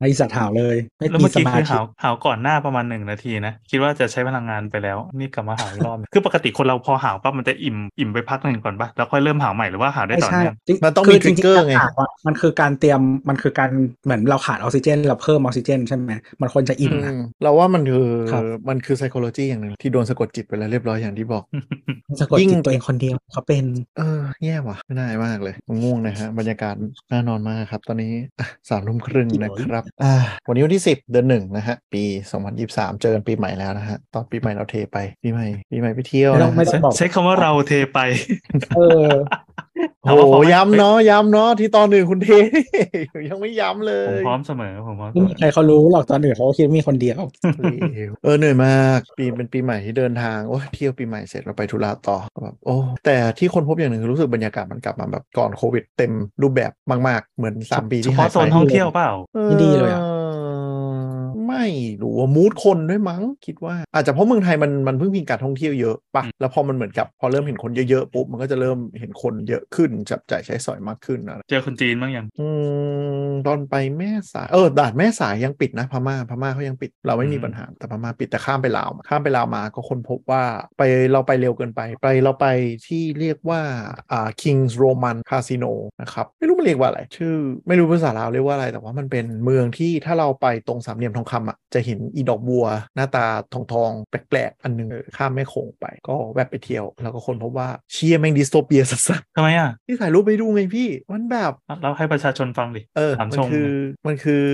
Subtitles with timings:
[0.00, 13.70] ไอสัตว์หาวเลยไม่แล้วมีเมื่อสกี้มาคือธิหาวหาวก่อนหน้าประมาณหนึ่งนาทีนะ คิดว่าจะใช้พลังงานไปแล้ว นี่กลับมาหาวอีกรอบหนึ่งคือปกติคนเราพอหาวปั๊บมันจะอิ่มอิ่มไปพักหนึ่งก่อนปะแล้วค่อยเริ่มหาวใหม่หรือว่าหาวได้ไม่ต่อใช่เนื่องจริงมันต้องคืมีจริงๆ trigger ไงการหาวอะมันคือการเตรียมมันคือการ
[14.04, 21.42] เหมือนเราขาดออกซิเจนเราเพิ่มออกซิเจนใช่ไหมมันควรจะอิ่มอือะมเราว่ามันคือครับมันคือ psychology อย่างหนึ่งที่โดนสะกดจิตไปแล้วเรียบร้อยอย่างที่บอก
[22.20, 23.64] สะกดยิ่งจิตตัวเองคนเดียวเขาเป็น
[23.98, 26.74] เออแย่ว่ะไม่น่ามากเลยง่วงนะฮะบรรยากาศ
[27.10, 29.83] น่านอนมากครับ ตอนนี้อะสามทุ่มครึ่งนะครับอ่า
[30.48, 32.02] วันนี้วันที่สิบเดือนหนึ่งนะฮะ ปี
[32.52, 37.98] 2023 เจอกันปีใหม่แล้วนะฮะ ตอนปีใหม่เราเทไป ปีใหม่ ปีใหม่ไปเที่ยวไม่ต้อนะงไม่ฮะต้องบอกใช้คำว่าเราเทไป
[38.76, 39.08] เออ
[40.02, 42.28] โอ้โหย้ำเนาะย้ำเนาะที่ตอนหนึ่งคุณเท
[43.28, 47.20] ยังไม่ย้ำเลผมยพร้อมเสมอผมพร้อมเสไม่มมีอใครเขารู้หรอกตอนอื่นเขาก็คิดว่ามีคนเดียว
[48.24, 56.72] เออเหนื่อยมากปีเป็นปีใหม่ที่เดินทางโอ้ยเที่ยวปีใหม่เสร็จเราไปธุระต่อแบบโอ้แต่ที่คนพบอย่างหนึ่งคือรู้สึกบรรยากาศมันกลับมาแบบก่อนโควิดเต็มรูปแบบ
[57.08, 59.10] มาก ๆ เหมือนสามปีเฉที่หาพาะยโซนไปท่องเที่ยวเปล่า
[59.46, 60.02] ไม่ดีเลยอะ
[61.46, 61.64] ไม่
[62.02, 72.48] รู้ว่ามูดคนด้วยมั้งคิดว่าอาจจะเพราะเมืองไทยมันมันเพิ่งมีการท่องเที่ยวเยอะปะอืมแล้วพอมันเหมือนกับพอเริ่มเห็นคนเยอะๆปุ๊บมันก็จะเริ่มเห็นคนเยอะขึ้นจับจ่ายใช้สอยมากขึ้นอะไรเจอคนจีนบ้างยังอื
[73.26, 80.42] มตอนไปแม่สายเออด่านแม่สายยังปิดนะพม่าพม่าเขายังปิด เราไม่มีอืมปัญหาแต่พม่าปิดแต่ข้ามไปลาวมาข้ามไปลาวมาก็ค้นพบว่า
[80.78, 82.46] ไปเราไปเร็วเกินไปไปเราไป
[82.86, 83.60] ที่เรียกว่า
[84.12, 87.34] อ่า Kings Roman Casino นะครับไม่รู้มันเรียกว่าอะไรชื่อ
[87.68, 103.70] ไม่รู้ภาษาลาวเรียกว่าอะไรแต่ว่ามันเป็นเมืองที่ถ้าเราไปตรงสามเหลี่ยมทองคำอะจะเห็นอีดอกบัว หน้าตาทองทองๆแปลกๆ อันหนึงเออข้ามแม่โขงไป ก็แวะไปเที่ยว แล้วก็ค้นพบว่าเหี้ยแม่ง dystopia สัสทำไมอะๆที่ถ่ายรูปไปดูไงพี่ มันแบบเราให้ประชาชนฟังดิเออถามมันชมคือ
[104.06, 104.46] มันคือ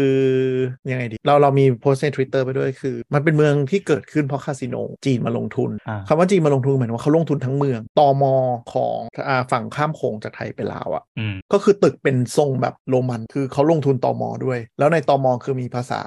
[0.90, 8.34] ยังไงดี เราเรามีโพสต์ใน Twitter ไปด้วยคือ มันเป็นเมืองที่เกิดขึ้นเพราะคาสิโนจีนมาลงทุนอ่าคำว่าจีนมาลงทุนหมายถึงว่าเขาลงทุนทั้งเมืองตอมอ
[8.74, 16.02] ของอ่าฝั่งข้ามโขงจากไทยไปลาวอะ่ะอืมก็คือตึกเป็นทรงแบบโรมันคือเขาลงทุนตอมอด้วย แล้วในตอมอคือมีภาษา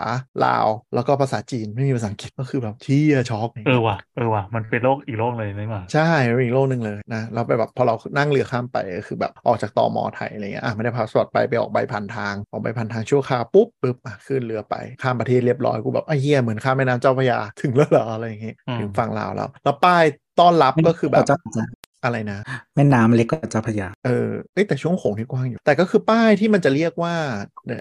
[0.45, 0.62] ลาว
[0.95, 20.03] แล้วก็ภาษาจีนไม่มีภาษาอังกฤษก็คือแบบเหี้ยช็อกเออว่ะเออว่ะมันเป็นโลกอีกโลกเลยนี่หว่าใช่เป็นอีกโลกหนึ่งเลยนะเราไปแบบพอเรานั่งเรือข้ามไปก็คือแบบออกจากตอมอไทยอะไรเงี้ยอะไม่ได้พาสปอร์ตไปไปออกใบผ่านทางออกใบผ่านทางชั่วคราวปุ๊บปุ๊บอะขึ้นเรือไปข้ามประเทศเรียบร้อยกูแบบไอ้เหี้ยเหมือนข้ามแม่น้ำเจ้าพระยาถึงแล้วเหรออะไรอย่างเงี้ยอืมถึงฝั่งลาวแล้วแล้วป้าย
[20.39, 21.65] ต้อนรับก็คือแบบเจ้าพระยา
[22.03, 22.39] อะไรนะ
[22.75, 27.15] แม่น้ำเล็กกว่าเจ้าพระยา เออเอ้ยแต่ช่วงโขงที่กว้างอยู่ แต่ก็คือป้ายที่มันจะเรียกว่า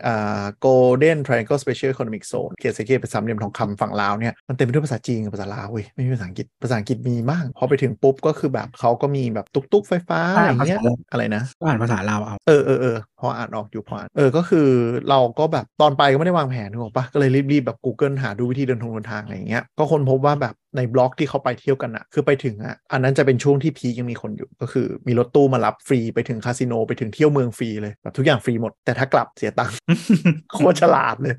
[0.06, 14.68] อ่า Golden Triangle Special Economic Zone เกียรติเสเกตเป็นสามเหลี่ยมทองคำฝั่งลาวเนี่ย มันเต็มไปด้วยภาษาจีนกับภาษาลาวเว้ยไม่มีภาษาอังกฤษ ภาษาอังกฤษมีบ้างพอไปถึงปุ๊บก็คือแบบเขาก็มีแบบตุ๊กๆไฟฟ้าอะไรอย่างเงี้ยอ่าภาษาอะไรนะก็อ่านภาษาลาวเอา เออเออเออพออ่านออกอยู่พออ่านเออก็คือ
[15.08, 29.76] เราก็แบบตอนไปก็ไม่ได้วางแผนนึกออกปะก็เลยรีบๆแบบ Google หาดูวิธีเดินทางเดินทางอะไรอย่างเงี้ยก็ค้นพบว่าแบบในบล็อกที่เขาไปเที่ยวกันอะคือไปถึงอะอันนั้นจะเป็นช่วงที่ peak ยังมีคนอยู่ก็คือมีรถตู้มารับฟรีไปถึงคาสิโนไปถึงเที่ยวเมืองฟรีเลยแบบทุกอย่างฟรีหมด แต่ถ้ากลับเสียตังค์
[30.52, 31.34] โคตรฉลาดเลย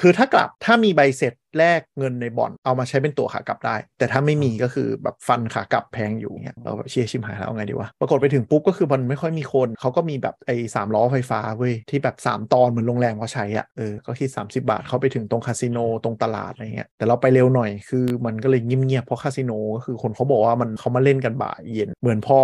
[0.00, 22.38] คือถ้ากลับถ้ามีใบเสร็จ แลกเงินในบ่อนเอามาใช้เป็นตั๋วขากลับได้ แต่ถ้าไม่มีก็คือแบบฟันขากลับแพงอยู่เนี่ยเราแบบเหี้ยชิบหายแล้วเอาไงดีวะปรากฏไปถึงปุ๊บก็คือมันไม่ค่อยมีคนเขาก็มีแบบไอ้สามล้อไฟฟ้าเว้ยที่แบบ 3 ตอนเหมือนโรงแรมเขาใช้อะเออก็คิด 30 บาทเขาไปถึงตรงคาสิโนตรงตลาดอะไรเงี้ยแต่เราไปเร็วหน่อยคือมันก็เลยเงียบๆเพราะคาสิโนก็คือคนเขาบอกว่ามันเขามาเล่นกันบ่ายเย็นเหมือนพอ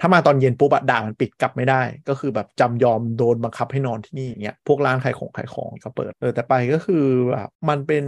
[0.00, 8.04] ถ้ามาตอนเย็นปุ๊บอะด่านมันปิดกลับไม่ได้ ก็คือแบบจำยอมโดนบังคับให้นอนที่นี่อย่างเงี้ยพวกร้านขายของขายของก็เปิดเออแต่ไปก็คือแบบมันเป็น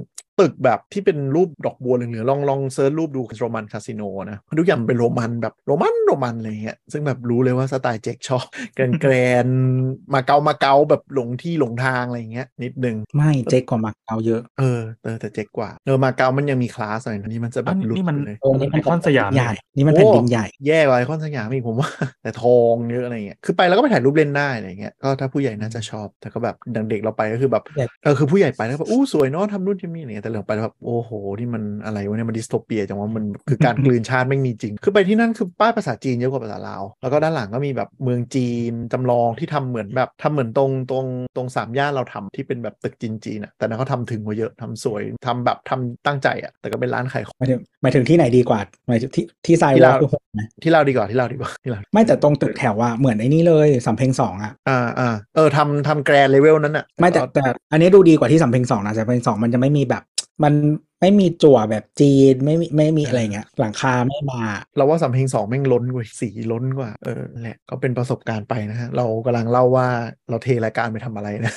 [0.00, 0.06] um,
[0.40, 9.12] ตึกแบบที่เป็นรูปดอกบัวเหลืองๆลองลองเซิร์ชรูปดูโรมันคาสิโนนะทุกอย่างมันเป็นโรมันแบบโรมันโรมันอะไรเงี้ยซึ่งแบบรู้เลยว่าสไตล์เจ๊กชอบแกรนแกร
[9.44, 21.90] นๆมาเกามาเกาแบบหลงที่หลงทางอะไรเงี้ยนิดนึงไม่เจ๊กกว่ามาเกาเยอะเออเออแต่เจ๊กกว่าเออมาเกามันยังมีคลาสหน่อยนะนี่มันจะแบอับนหลุดนี่มันไปเลยโอ้นี่ไอคอนสยามใหญ่นี่มันแผ่นดินใหญ่แย่กว่าไอคอนสยามอีกผมว่า
[22.22, 41.06] แต่ทองเยอะอะไรเงี้ยคือไปแล้วก็ไปถ่ายรูปเล่นได้อะไรเงี้ยก็ถ้าผู้ใหญ่น่าจะชอบแต่ก็แบบดังเด็กเราไปก็คือแบบใหญ่เออคือผู้ใหญ่ไปแล้วแบบอู้สวยเนาะทำนู่นทำนี่อะไรเงี้ยแต่เราไปแล้วแบบโอ้โหนี่มันอะไรวะเนี่ยมันดิสโทเปียจังว่ามันคือการกลืนชาติไม่มีจริง คือไปที่นั่นคือป้ายภาษาจีนเยอะกว่าภาษาลาวแล้วก็ด้านหลังก็มีแบบเมืองจีนจำลองที่ทำเหมือนแบบทำเหมือนตรงตรง
[41.36, 60.02] ตรงสามย่านเราทำที่เป็นแบบตึกจีนจีนๆอะแต่นั้นเขาทำถึงกว่าเยอะทำสวยทำแบบทำตั้งใจอะแต่ก็เป็นร้านขายของหมายถึงหมายถึงที่ไหนดีกว่าหมายถึงที่ที่ทรายที่วอลลาวคือหกนะที่เราดีกว่าที่เราดีกว่าที่เราไม่แต่ตรงตึกแถวว่าเหมือนไอ้นี่เลยสำเพ็งสองอะอ่าอ่าเออทำทำแกรนเลเวลนั้นอะไม่แต่แต่อันนี้ดูดีกว่าที่สำเพ็งสองนะสำเพ็งสองมันจะไม่มีแบบ
[60.44, 60.54] มัน
[61.00, 64.42] ไม่มีจั่วแบบจีนไม่มีไม่มีอะไรเงี้ยหลังคาไม่มา
[64.76, 69.88] เราว่าสำเพ็งสองแม่งล้นกว่าสีล้นกว่าเออนั่นแหละก็เป็นประสบการณ์ไปนะฮะเรากำลังเล่าว่า
[70.30, 71.52] เราเทรายการไปทำอะไรนะ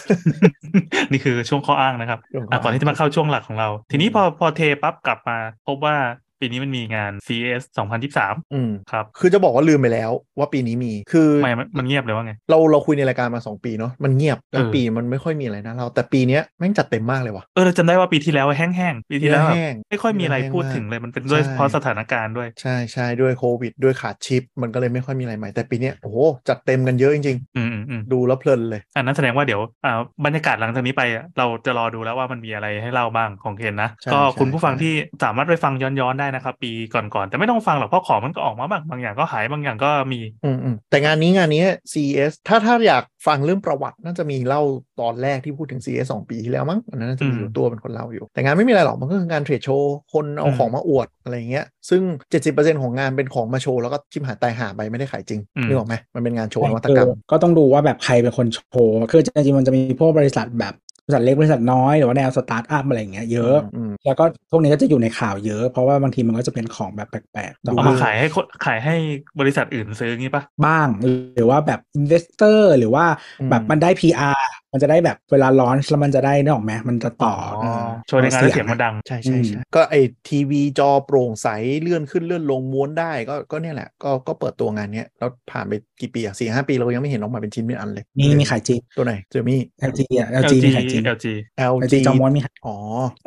[1.12, 5.38] นี่คือช่วงข้ออ้างนะครับช่วงข้ออะอ้างก่อนที่จะมาเข้าช่วงหลักของเรา ทีนี้พอพอเทปั๊บกลับมา
[5.68, 5.96] พบว่า
[6.44, 7.64] ปีนี้มันมีงาน CES
[8.10, 25.50] 2023 อืมครับ คือจะบอกว่าลืมไปแล้วว่าปีนี้มี คือไม่มันมันเงียบเลยว่าไง เราเราคุยในรายการมา 2 ปีเนาะ มันเงียบแล้วเออปีมันไม่ค่อยมีอะไรนะเรา แต่ปีเนี้ยแม่งจัดเต็มมากเลยว่ะ เออเราจำได้ว่าปีที่แล้วแห้งๆ ปีที่แล้วแบบแห้งไม่ค่อยมีอะไรแห้งพูดมากถึงเลย มันเป็นด้วยใช่เพราะสถานการณ์ด้วย ใช่ใช่ด้วยโควิด ด้วยขาดชิป มันก็เลยไม่ค่อยมีอะไรใหม่
[25.54, 26.18] แต่ปีเนี้ยโอ้โห
[26.50, 34.94] จัดเต็มกันเยอะจริงอืมอืมอืมๆดูแล้วเพลินเลย อันนั้นแสดงว่าเดี๋ยวอ่าบรรยากาศหลังจากนี้ไปอะเราจะรอดูแล้วว่ามันมีอะไรให้เล่าบ้างของเคนนะใช่ก็ใช่คุณผู้ฟังใช่ที่
[35.24, 44.62] สามารถไปฟังย้อนๆได้นะครับ ปีก่อนๆแต่ไม่ต้องฟังหรอกเพราะของมันก็ออกมาบ้างบางอย่างก็หายบางอย่างก็มี อืมอืมแต่งานนี้งานนี้ CES ถ้าถ้าอยากฟังเรื่องประวัติน่าจะมีเล่า
[45.02, 52.02] ตอนแรกที่พูดถึง CES สองปีที่แล้วมั้งอันนั้นน่าจะมีอยู่อืมตัวเป็นคนเล่าอยู่ แต่งานไม่มีอะไรหรอกมันก็คือการเทรดโชว์คนเอาอืมของมาอวดอะไรอย่างเงี้ยซึ่ง
[52.42, 60.74] 70%ของงานเป็นของมาโชว์แล้วก็ชิบหายตายห่าไปไม่ได้ขายจริงนึกออกไหมมันเป็นงานโชว์นวัตกรรมคือก็ต้องดูว่าแบบใครเป็นคนโชว์คือจริงๆมันจะมีพวกบริษัทแบบ
[61.06, 68.96] บริษัทเล็กบริษัทน้อยหรือว่าแนวสตาร์ทอัพอะไรอย่างเงี้ยเยอะอืมแล้วก็พวกนี้ก็จะอยู่ในข่าวเยอะ เพราะว่าบางทีมันก็จะเป็นของแบบแปลกๆแต่เอาว่ามาขายให้คนขายให้
[69.40, 70.88] บริษัทอื่นซื้องี้ปะบ้าง
[71.36, 73.06] หรือว่าแบบ investor หรือว่า
[73.50, 74.40] แบบมันได้ PR
[74.74, 77.34] มันจะได้แบบเวลา launch แล้วมันจะได้นึกออกไหมมันจะต่อ
[77.64, 77.66] อ
[78.08, 79.96] โชว์ในงานแล้วเสียงมันดัง ใช่ใช่อืใช่มก็ไอ
[80.30, 81.48] ทีวีจอโปร่งใส
[81.82, 91.26] เลื่อนขึ้นเลื่อนลงม้วนได้ก็ก็เนี่ยแหละ ก็ก็เปิดตัวงานเนี้ยแล้วผ่านไปกี่ปีอะสี่ห้าปีเรายังไม่เห็นออกมาเป็นชิ้นเป็นอันเลยมีมีขายจริงตัวไหนเจอมี่ LG อะ LG มีขายจริง LG
[91.58, 92.76] LG จอม้วนมีขายอ๋อ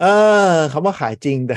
[0.01, 0.07] เอ
[0.53, 1.57] อคำว่าขายจริงแต่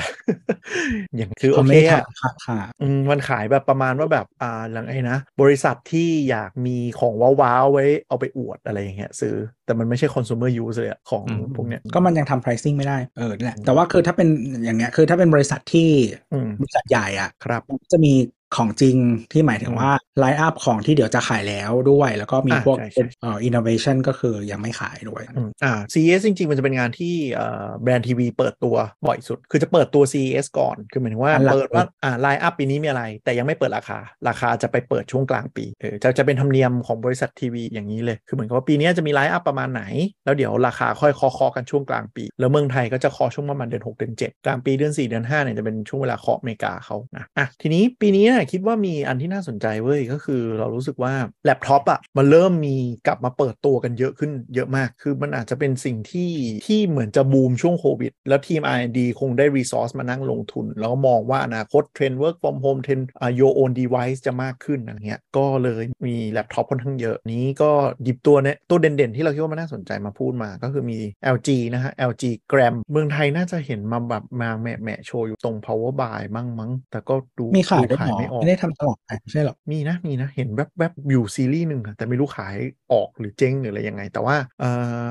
[1.16, 9.34] อย่างคือโอเขาเคไม่ได้อะขายขายอืมมันขายแบบประมาณว่าแบบอ่าหลังไอ้นะบริษัทที่อยากมีของว้าวๆไว้เอาไปอวดอะไรอย่างเงี้ยซื้อ
[9.70, 14.28] แต่มันไม่ใช่ consumer use เลยอะของอืมพวกเนี้ยก็มันยังทำ pricing ไม่ได้เออนั่นแหละแต่ว่าคือถ้าเป็น
[14.64, 15.88] อย่างเงี้ยคือถ้าเป็นบริษัทที่
[16.32, 17.62] อืมบริษัทใหญ่อะครับ
[17.92, 18.12] จะมี
[18.56, 18.96] ของจริง
[19.32, 28.76] ที่หมายถึงอืมว่า lineup ของที่เดี๋ยวจะขายแล้วด้วย แล้วก็มีอ่าพวกใช่ใช่เอ่อ innovation ก็คือยังไม่ขายด้วยอืมอ่า CES จริง ๆ มันจะเป็นงานที่เอ่อแบรนด์ทีวีเปิดตัว
[29.06, 33.98] บ่อยสุด คือจะเปิดตัว CES ก่อน คือหมายถึงว่าอันหลักเปิดว่าอ่า lineup ปีนี้มีอะไร แต่ยังไม่เปิดราคา
[34.28, 39.82] ราคาจะไปเปิดช่วงกลางปีเออจะจะเป็นธรรมเนียมของบริษัททีวีอย่างนี้เลย คือเหมือนกับว่าปีนี้จะมี lineup ประมาณไหน
[40.24, 51.14] แล้วเดี๋ยวราคาค่อยเคาะเคาะกันช่วงกลางปี แล้วเมืองไทยก็จะเคาะช่วงประมาณเดือน6เดือน7กลางปีเดือน4เดือน5เนี่ยจะเป็นช่วงเวลาเคาะอเมริกาเขานะอะทีนี้ปีนี้เนี่ยคิดว่ามีอันที่น่าสนใจเว้ยก็คือเรารู้สึกว่า
[51.44, 52.76] แล็ปท็อปอะมันเริ่มมี
[53.06, 56.30] กลับมาเปิดตัวกันเยอะขึ้นเยอะมาก คือมันอาจจะเป็นสิ่งที่
[56.66, 63.08] ที่เหมือนจะบูมช่วงโควิด แล้วทีม R&D คงได้ resource มานั่งลงทุน แล้วก็มองว่าอนาคตเทรนด์ work from home bring
[63.40, 67.70] your own device จะมากขึ้นอะไรเงี้ยก็เลยมีแล็ปท็อปค่อนข้างเยอะนี้ก็
[68.04, 70.98] หยิบตัวเนี้ยตัวเด่นๆ ที่เราคิดว่ามันน่าสนใจมาพูดมาก็คือมี
[71.36, 82.56] LG นะฮะ LG Gram เมืองไทยน่าจะเห็นมาแบบมาแหมะๆโชว์อยู่ตรง power buy มั่งมั้ง แต่ก็ดูมีขายดูด้วยเหรอไม่ออกไม่ได้ทำตลอดขายไม่ใช่หรอมีนะมีนะ เห็นแวบๆอยู่ซีรีส์หนึ่งอะแต่ไม่รู้ขาย
[82.92, 84.64] ออกหรือเจ๊งหรืออะไรยังไง แต่ว่าเอ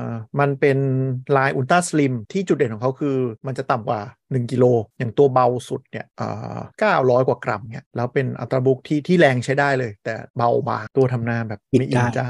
[0.04, 0.08] อ
[0.40, 0.78] มันเป็น
[1.36, 4.00] ลายอุลตร้าสลิมที่จุดเด่นของเขาคือ มันจะต่ำกว่า
[4.34, 4.64] 1กิโล
[4.98, 6.58] อย่างตัวเบาสุดเนี่ยเอ่อ
[7.00, 12.26] 900กว่ากรัมเนี่ยแล้วเป็นอัตราบุกที่ที่แรงใช้ได้เลย แต่เบาบางตัวทำนาแบบบิดไม่อินได้จ้า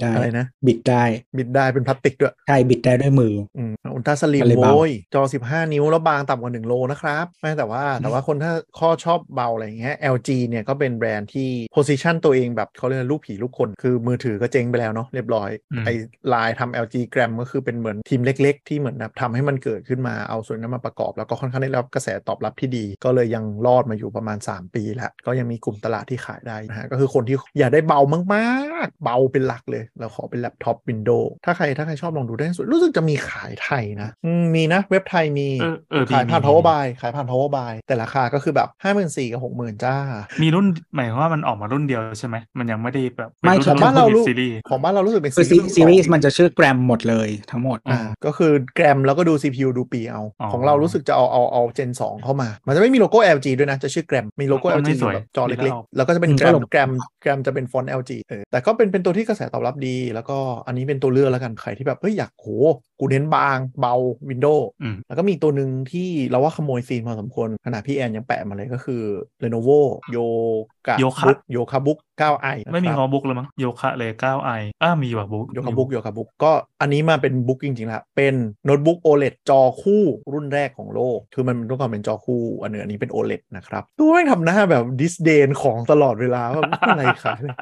[0.00, 1.02] ได้อะไรนะ บิดได้
[1.36, 15.94] บิดได้เป็นพลาสติกด้วย ใช่ บิดได้ด้วยมืออืมอุลตร้าสลิมมันเลยเบาโว้ยจอ 15 นิ้วแล้วบางต่ำกว่า 1 โลนะครับไม่แต่ว่าแต่ว่าคนถ้าข้อชอบเบาอะไรอย่างเงี้ย LG เนี่ยก็เป็นแบรนด์ที่ position ตัวเองแบบเขาเรียกว่าลูกผีลูกคนคือมือถือก็เจ๊งไปแล้วเนาะเรียบร้อยอืมไอ้
[16.32, 28.00] ลายทำ LG Gram ก็คือเป็นเหมือนทีมเล็ก ๆ ที่เหมือนแบบทำให้มันเกิดขึ้นมาเอาส่วนนั้นมาประกอบ แล้วก็ค่อนข้างได้รับกระแสตอบรับที่ดี ก็เลยยังรอดมาอยู่ประมาณ 3 ปีแล้ว ก็ยังมีกลุ่มตลาดที่ขายได้นะฮะก็คือคนที่อยากได้เบา
[28.34, 28.50] มา
[28.84, 39.96] กๆ เบาเป็นหลักเลย เราขอเป็นแล็ปท็อปวินโดว์ถ้าใครถ้าใครชอบลองดูได้สุดรู้สึกจะมีขายไทยนะอืมมีนะเว็บไทยมีเออเออขายผ่านมีมี power buy ขายผ่าน power buy แต่ราคาก็คือแบบ5 4 0 0 0กับ60,000จ้า
[40.42, 56.90] มีรุ่นหมายความว่ามันออกมารุ่นเดียวใช่ไหมมันยังไม่ได้แบบไม่ป็นครัรุ่บนบ้านเรารู้ซีรีส์ของบ้านเรารู้สึกเป็นคือซีรีส์ซีรีส์สองมันจะชื่อแกรมหมดเลยทั้งหมดอ่าก็คือแกรมแล้วก็ดู CPU ดูปีเอาอ๋อของเรารู้สึกจะเอาเอาเอา Gen 2เข้ามา มันจะไม่มีโลโก้ LG ด้วยนะ จะชื่อแกรมมีโลโก้มัน LG ไม่อสยู่วยแบบจอดีเล็กแล้วๆแล้วก็จะเป็นอืมแกรมก็ลงแกรม
[57.22, 62.46] Gram จะเป็นฟอนต์ LG เออแต่ก็เป็นเป็นตัวที่กระแสตอบรับดี แล้วก็อันนี้เป็นตัวเลือกแล้วกันใครที่แบบเฮ้ยอยากโห
[63.00, 63.94] กูเน้นบางเบา
[64.28, 69.02] Windows อืมแล้วก็มีตัวหนึ่งที่เราว่าขโมยซีนพอสมควรขนาดพี่แอนยังแปะมาเลยก็คือ
[69.42, 69.80] Lenovo
[70.12, 76.28] Yoga Yoga Yoga Book 9i ไม่มีนะคคอรับบุ๊กเลยมั้ง Yoga เลย 9i อ้ามีว่ะ Book Yoga Book Yoga Book
[76.42, 80.02] ก็อันนี้มาเป็น Book จริงๆแล้วเป็นโน้ตบุ๊ก OLED จอคู่
[80.32, 87.56] รุ่นแรกของโลก คือมันต้องการเป็นจอคู่ อันเนี้ยอันนี้เป็น OLED นะครับดูแม่งทำหน้าแบบ disdain ของตลอดเวลาว่าอะไรขายเลย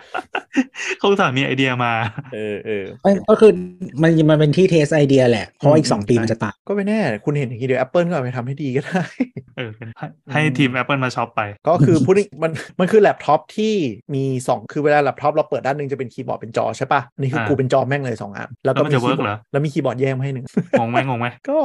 [0.99, 1.93] เขาสั่งมีไอเดียมา
[2.35, 3.53] เออเออไม่ก็คือ
[4.03, 9.03] มันมันเป็นที่ test ไอเดียแหละ เพราะว่าอีกอืมสองปีใช่มันจะตัดก็ไม่แน่ คุณเห็นอย่างนี้เดี๋ยว Apple ก็เอาไปทำให้ดีก็ได้
[9.57, 13.75] เออเป็นให้ให้อืมทีม Apple มาช็อปไป ก็คือพูดง่ายมันมันคือแล็ปท็อปที่
[14.15, 20.47] มี 2 คือเวลาแล็ปท็อปเราเปิดด้านหนึงจะเป็นคีย์บอร์ดเป็นจอใช่ปะนี่คืออ่ากูเป็นจอแม่งเลย2อันแล้วก็แล้วมันจะคีย์บ work เหรอแล้วมีคีย์บอร์ดแยกมาให้หนึ่ง
[20.79, 21.59] งงไหมงงไหมก็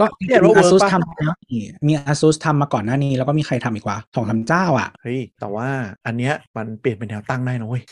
[0.00, 5.68] ก็เรียกว่าอะ ASUS ปะทำมาแล้วนี่มี ASUS ทำมาก่อนหน้านี้ แล้วก็มีใครทำอีกวะสองสามเจ้าอะเฮ้ยแต่ว่า
[6.06, 7.82] อันเนี้ยมันเปลี่ยนเป็นแนวตั้งได้นะเว้ย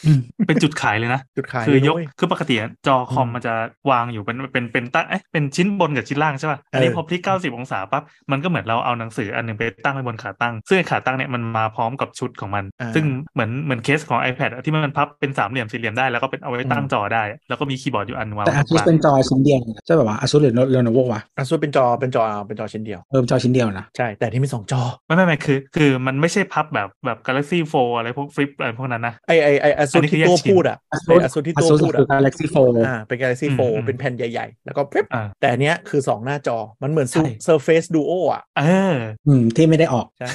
[0.46, 3.54] เป็นจุดขายเลยนะ จุดขายคือยกเลยนะเว้ยคือปกติอะจอคอมอืมมันจะ
[3.90, 13.04] วางอยู่เป็นเป็นเป็นตั้งเอ๊ะเป็นชิ้นบนกับชิ้นล่างใช่ป่ะอันนี้เออพอพลิก 90 องศาปั๊บมันก็เหมือนเราเอาหนังสืออันหนึ่งไปตั้งไว้บนขาตั้ง ซึ่งไอ้ขาตั้งเนี่ยมันมาพร้อมกับชุดของมันอ่าซึ่ง
[13.34, 27.94] เหมือนเหมือนเคสของ iPad อะที่มันพับเป็นสามเหลี่ยมสี่เหลี่ยมได้แล้วก็เป็นเอาไว้ตั้งจอได้ แล้วก็มีคีย์บอร์ดอยู่อันวางแต่ตรง ASUS กลางเป็นจอชิ้นเดียวใช่แบบว่า ASUS หรือ Lenovo วะอะส่วนเป็นจอเป็นจอเป็นจอชิ้นเดียวเออเป็นจอชิ้นเดียวนะ ใช่ แต่ที่มีสองจอ ไม่ไม่ไม่คือ คือมันไม่ใช่พับแบบแบบ Galaxy Fold
[27.96, 36.24] อะไรพวกฟลิปอะไรพวกนั้นนะ ไอไอไอออัสุนนี้คือที่ตัวแยกชิ้นพูดอะไอ ASUS อสุที่ตัว ASUS พูดคืออะ Galaxy Fold อ่าเป็น Galaxy อืม Fold อืมเป็นแผ่นใหญ่ๆ แล้วก็ปิ๊บอ่าแต่อันเนี้ยคือ 2
[36.24, 38.62] หน้าจอมันเหมือนใช่ Surface Duo อะเอ
[38.94, 38.96] อ
[39.26, 40.28] อืมที่ไม่ได้ออกใช่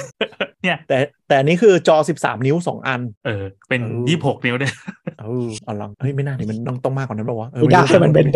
[0.62, 0.96] เนี่ยแต่
[1.32, 4.74] แต่อันนี้คือจอ 13 นิ้ว 2 อัน เออ เป็นเออยี่หกนิ้วเนี่ย
[5.20, 8.26] เออเอาลองเฮ้ยไม่น่าดิมันต้องต้องมากกว่านั้นป่าวะเออไม่ได้รู้มันเป็น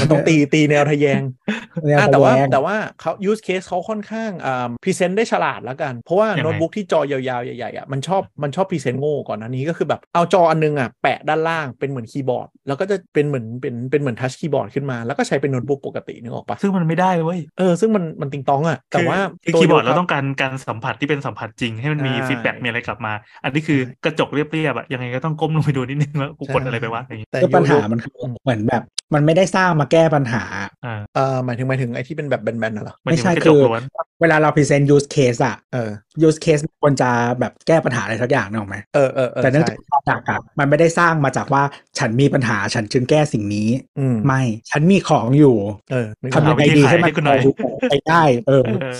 [0.00, 1.20] มันต้องตีตีแนวทะแยง
[1.86, 23.12] แนวอะทะแต่ว่าแยงแต่ว่าเขา use case เขาค่อนข้างอ่าพรีเซนต์ได้ฉลาดแล้วกัน เพราะว่ายังไงโน้ตบุ๊กที่จอยาวๆ ใหญ่ๆอะมันชอบมันชอบพรีเซนต์โง่ก่อนอันนี้ก็คือแบบเอาจออันนึงอะแปะด้านล่างเป็นเหมือนคีย์บอร์ด แล้วก็จะเป็นเหมือนเป็นเป็นเหมือน touch คีย์บอร์ดขึ้นมา แล้วก็ใช้เป็นโน้ตบุ๊กปกตินึกออกปะซึ่งมันไม่ได้เว้ยเออซึ่งมันมันติงตองอะแต่ว่าคือตัวคีย์บอร์ดโยเราคะต้องการการสัมผัสที่เป็นสัมผัสจริงให้มันมีใช่ feedback มีอะไรกลับมา
[23.42, 28.12] อันนี้คือกระจกเรียบๆอะยังไงก็ต้องก้มลงไปดูนิดนึงว่ากูกดอะไรไปวะอย่างงี้แต่คือปัญหาโยมันคือ
[28.42, 28.82] เหมือนแบบ
[29.14, 30.42] มันไม่ได้สร้างมาแก้ปัญหา
[30.84, 33.82] อ่าเออหมายถึงหมายถึงไอ้ที่เป็นแบบแบนๆน่ะเหรอหมายถึงไม่ใช่กระจคืกอล้วน
[34.22, 35.90] เวลาเราพรีเซนต์ use case อะเออ
[36.26, 37.10] use case ควรจะ
[37.40, 41.62] แบบแก้ปัญหาอะไรสักอย่างนึกออกไหมเออเออเออแต่เนื่องใช่จาก product อะมันไม่ได้สร้างมาจากว่า
[41.98, 45.56] ฉันมีปัญหาฉันจึงแก้สิ่งนี้อืมไม่ ฉันมีของอยู่
[45.92, 47.12] เออนึกทำอยัอกงไงดีให้มัน
[47.90, 48.94] ไปได้เออเออ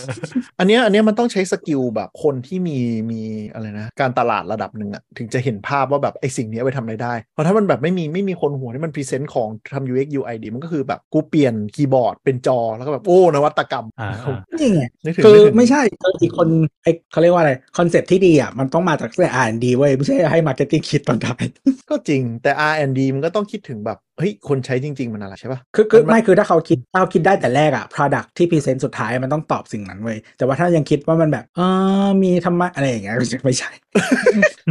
[0.59, 2.79] อันเนี้ยอันเนี้ยมันต้องใช้ skill แบบคนที่มี
[3.11, 3.21] มี
[3.52, 16.49] อะไรนะ การตลาดระดับหนึ่งอะถึงจะเห็นภาพว่าแบบไอ้สิ่งเนี้ยไปทำอะไรได้ เพราะถ้ามันแบบไม่มีไม่มีคนหัวที่มันพรีเซนต์ของทำ UX UI ดีมันก็คือแบบกูเปลี่ยนคีย์บอร์ดเป็นจอแล้วก็แบบโอ้นวัตกรรมอ่าอ่านี่ไงนึกถึงคือนึกถึงไม่ใช่คืออีกคน
[16.83, 21.45] ไอเขาเรียกว่าอะไร concept ที่ดีอะมันต้องมาจากแต่อ่านดีเว้ยไม่ใช่ให้ marketing คิดตอนท้าย
[21.90, 31.61] ก็จริงแต่ R&D มันก็ต้องคิดถึงแบบเฮ้ยคนใช้จริง ๆ มันอะไรใช่ปะคือคือมันไม่คือถ้าเขาคิดถ้าเขาคิดได้แต่แรกอะ product ที่พรีเซนต์สุดท้ายมันต้องตอบสิ่งนั้นเว้ยแต่ว่าถ้ายังคิดว่ามันแบบเอ
[32.07, 33.14] อมีทำไมอะไรอย่างเงี้ย
[33.45, 33.71] ไม่ใช่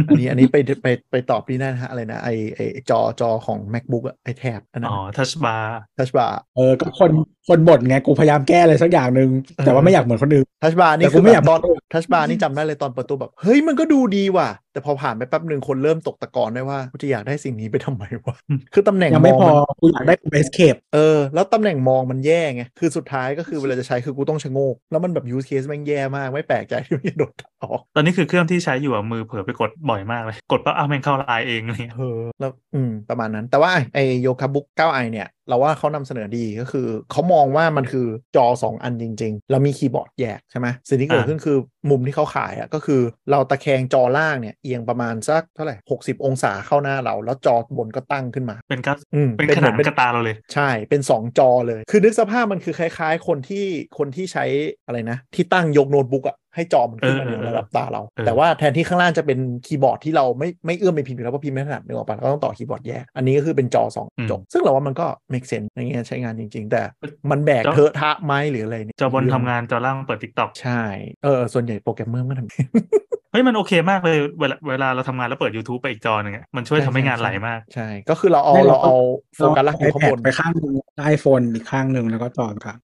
[0.08, 7.10] อันนี้อันนี้ไปไปไปตอบนี่ได้นะฮะอะไรนะไอไอจอจอของ MacBook อะไอ tab อันนั้นอ๋อ Touch Bar Touch Bar เออก็คน
[7.48, 9.28] คนบ่นไงกูพยายามแก้อะไรสักอย่างหนึ่ง
[9.64, 18.34] แต่ว่าไม่อยากเหมือนคนอื่น Touch Bar นี่แต่กูคือไม่แบอยากบตอนพูด Touch Bar นี่จำได้เลยตอนเปิดตัวแบบ เฮ้ยมันก็ดูดีว่ะ แต่พอผ่านไปแป๊บหนึ่งคนเริ่มตกตะกอนได้ว่ากูจะอยากได้สิ่งนี้ไปทำไมวะ
[18.74, 38.06] คือตำแหน่งยังไม่มพอองมันกูอยากได้ escape เออ แล้วตำแหน่งมองมันแย่ไง คือสุดท้ายก็คือเวลาจะใช้คือกูต้องชะโงก แล้วมันแบบ use case แม่งแย่มาก ไม่แปลกใจที่มันจะโดนตัดออก ตอนนี้คือเครื่องที่ใช้อยู่อะมือเผลอไปกดบ่อยมากเลย กดปั๊บอ้าวแม่งเข้าไลน์เองอะไรเลยเออแล้วอืมประมาณนั้น แต่ว่าไอโยคาบุ๊ก 9i เนี่ยเราว่าเขานำเสนอดีก็คือเขามองว่ามันคือ
[38.36, 41.56] จอ 2 อันจริง ๆ แล้วมีคีย์บอร์ดแยกใช่ไหมสิ่งที่เกิดขึ้นคือ
[41.90, 53.66] มุมที่เขาขายอะก็คือเราตะแคงจอล่างเนี่ยเอียงประมาณสักเท่าไหร่60 องศาเข้าหน้าเรา แล้วจอบนก็ตั้งขึ้นมา เป็นกัสอืมเป็นเป็นขเหมืนาอดนเป็นกระตาเราเลย ใช่เป็น 2 จอเลย คือนึกสภาพมันคือคล้าย ๆ คนที่
[53.98, 54.44] คนที่ใช้
[54.86, 66.82] อะไรนะ ที่ตั้งยกโน้ตบุ๊กอะ ให้จอมันขึ้นมาเอในอเออระดับตาเราเออแต่ว่าแทนที่ข้างล่างจะเป็นคีย์บอร์ดที่เราไม่ไม่เอื้อมไปพิมพ์อยู่แล้วเพราะพิมพ์ไม่ถนัดนึกออกปะเราก็ต้องต่อคีย์บอร์ดแยก อันนี้ก็คือเป็นจอ 2 จบ ซึ่งเราว่ามันก็ make sense ในแง่ใช้งานจริง ๆ แต่
[67.30, 70.82] มันแบกเทอะทะไหมหรืออะไรเนี่ยจอบนทำงานจอล่างเปิด TikTok ใช่
[71.24, 78.96] เออส่วนใหญ่โปรแกรมเมอร์มันทำ เฮ้ยมันโอเคมากเลยเวลาเวลาเราทำงานแล้วเปิด YouTube ไปอีกจอหนึ่งอะมันช่วยทำให้งานไหลมาก ใช่ ก็คือเราเอาไม่เราเราก็เอา
[79.36, 80.72] โฟกัสหลักอยู่ข้างบนไปข้างหนึ่ง
[81.02, 82.76] iPhone อีกข้างหนึ่งแล้วก็จอครับ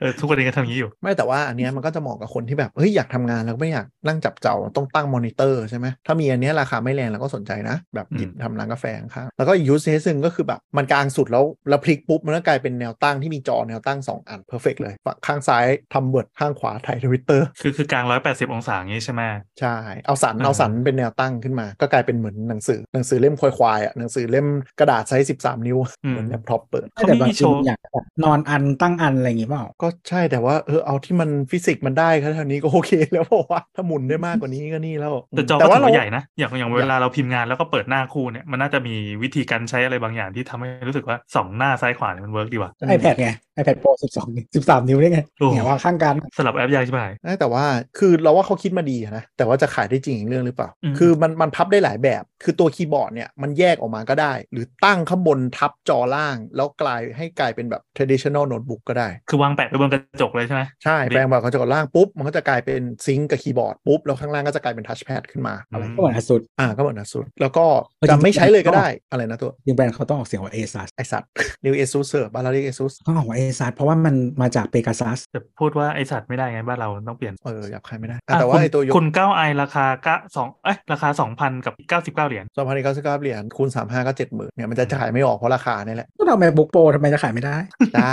[0.00, 19.22] เออทุกคนเองก็ทำอย่างนี้อยู่ ไม่แต่ว่าอันเนี้ยมันก็จะเหมาะกับคนที่แบบเฮ้ยอยากทำงานแล้วก็ไม่อยากนั่งจับเจ่าต้องตั้งมอนิเตอร์ใช่ไหมถ้ามีอันเนี้ยราคาไม่แรงเราก็สนใจนะ แบบหยิบอืมทำร้านกาแฟข้างๆแล้วก็อีก use case หนึ่งก็คือแบบมันกลางสุดแล้วแล้วพลิกปุ๊บมันก็กลายเป็นแนวตั้งที่มีจอแนวตั้ง 2 อัน perfect เลยฝั่งข้างซ้ายทำ Word ข้างขวาไถ ่ายทวิตเตอร์คือคือกลาง180 องศาอย่างนี้ใช่ไหม
[19.60, 24.46] ใช่เอาสันอ่าเอาสันเป็นแนวตั้งขึ้นมา ก็กลายเป็นเหมือนหนังสือหนังสือเล่มควายๆอะหนังสือเล่ม
[24.80, 25.78] กระดาษไซส์13 นิ้ว
[26.10, 47.00] เหมือนแล็ปท็อปเปิดเขาแต่ไม่บางมีทีโชว์อยากแบบนอนอันตั้งอันอะไรอย่างงี้เปล่าก็ใช่แต่ว่าเออเอาที่มันฟิสิกส์มันได้แค่เท่านี้ก็โอเค แล้วเพราะว่าถ้าหมุนได้มากกว่านี้ก็นี่แล้วแต่จอแต่ก็ว่าถือเราว่าใหญ่นะอย่างอย่างเวลาเราพิมพ์งานแล้วก็เปิดหน้าคู่เนี่ยมันน่าจะมีวิธีการใช้อะไรบางอย่างที่ทำให้รู้สึกว่าสองหน้าซ้ายขวาเนี่ยมัน work ดีว่ะ iPad ไง iPad Pro 12นิ้ว13 นิ้วได้ไงโอ้เนี่ยว่าข้างกันสลับแอปยากใช่ไหม
[47.40, 47.64] แต่ว่า
[47.98, 67.64] คือเราว่าเขาคิดมาดีอะนะแต่ว่าจะขายายได้จริงอีกเรื่องหรือเปล่าอืมคือมันมันพับได้หลายแบบ คือตัวคีย์บอร์ดเนี่ยมันแยกออกมาก็ได้ หรือตั้งข้างบนทับจอล่าง แล้วกลายให้กลายเป็นแบบ traditional notebook ก็ได้ คือวางแปะไปบนกระจกเลยใช่ไหมใช่ดิแปลงแบบเขาจะกดล่างปุ๊บ มันก็จะกลายเป็น sync กับคีย์บอร์ดปุ๊บ แล้วข้างล่างก็จะกลายเป็น touchpad ขึ้นมาอะไรอืมก็เหมือนอาสุดอ่าก็เหมือนนะสุดแล้วก็
[67.98, 71.28] เออจะจริงๆไม่ใช้เลยก็ก็ได้อะไรนะตัวจริงแบรนด์เขาต้องออกเสียงว่า ASUS ไอสัตว์
[71.64, 87.56] นิวเอซุสเซอร์บาลาริเอซุสต้องออกว่า ASUS เพราะว่ามันมาจาก Pegasus จะพูดว่าไอสัตว์ไม่ได้ไงบ้านเราต้องเปลี่ยนเออหยับใครไม่ได้อะอะแต่ว่าคุณไอตัวยกคุณเก้าไอราคาเก้าสองเอ้ยราคาสองพันกับเก้าสิบเก้าเหรียญสองพันเก้าสิบเก้าเหรียญคูณสามห้าก็เจ็ดหมื่นเนี่ยมันจะจ่ายไม่ออกเพราะราคานี่แหละก็เอา MacBook Pro ทำไมจะขายไม่ได้
[87.94, 88.08] จ้า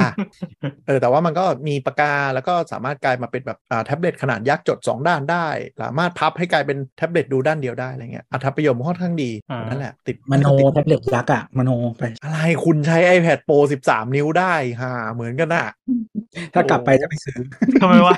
[0.88, 5.48] เออแต่ว่ามันก็มีปากกาแล้วก็สามารถกลายมาเป็นแบบอ่าแท็บเล็ตขนาดยักษ์จด 2 ด้านได้
[5.82, 15.68] สามารถพับให้กลายเป็นแท็บเล็ตดูด้านเดียวได้อะไรเงี้ยอัตราประโยชน์มันค่อนข้างดีอ่านั่นั่นแหละติดมโนติดแท็บเล็ตยักษ์อะมโนไป อะไรคุณใช้ iPad Pro 13 นิ้วได้ฮ่าเหมือนกันน่ะ
[16.54, 17.40] ถ้ากลับไปจะไปซื้อ
[17.82, 18.16] ทำไมวะ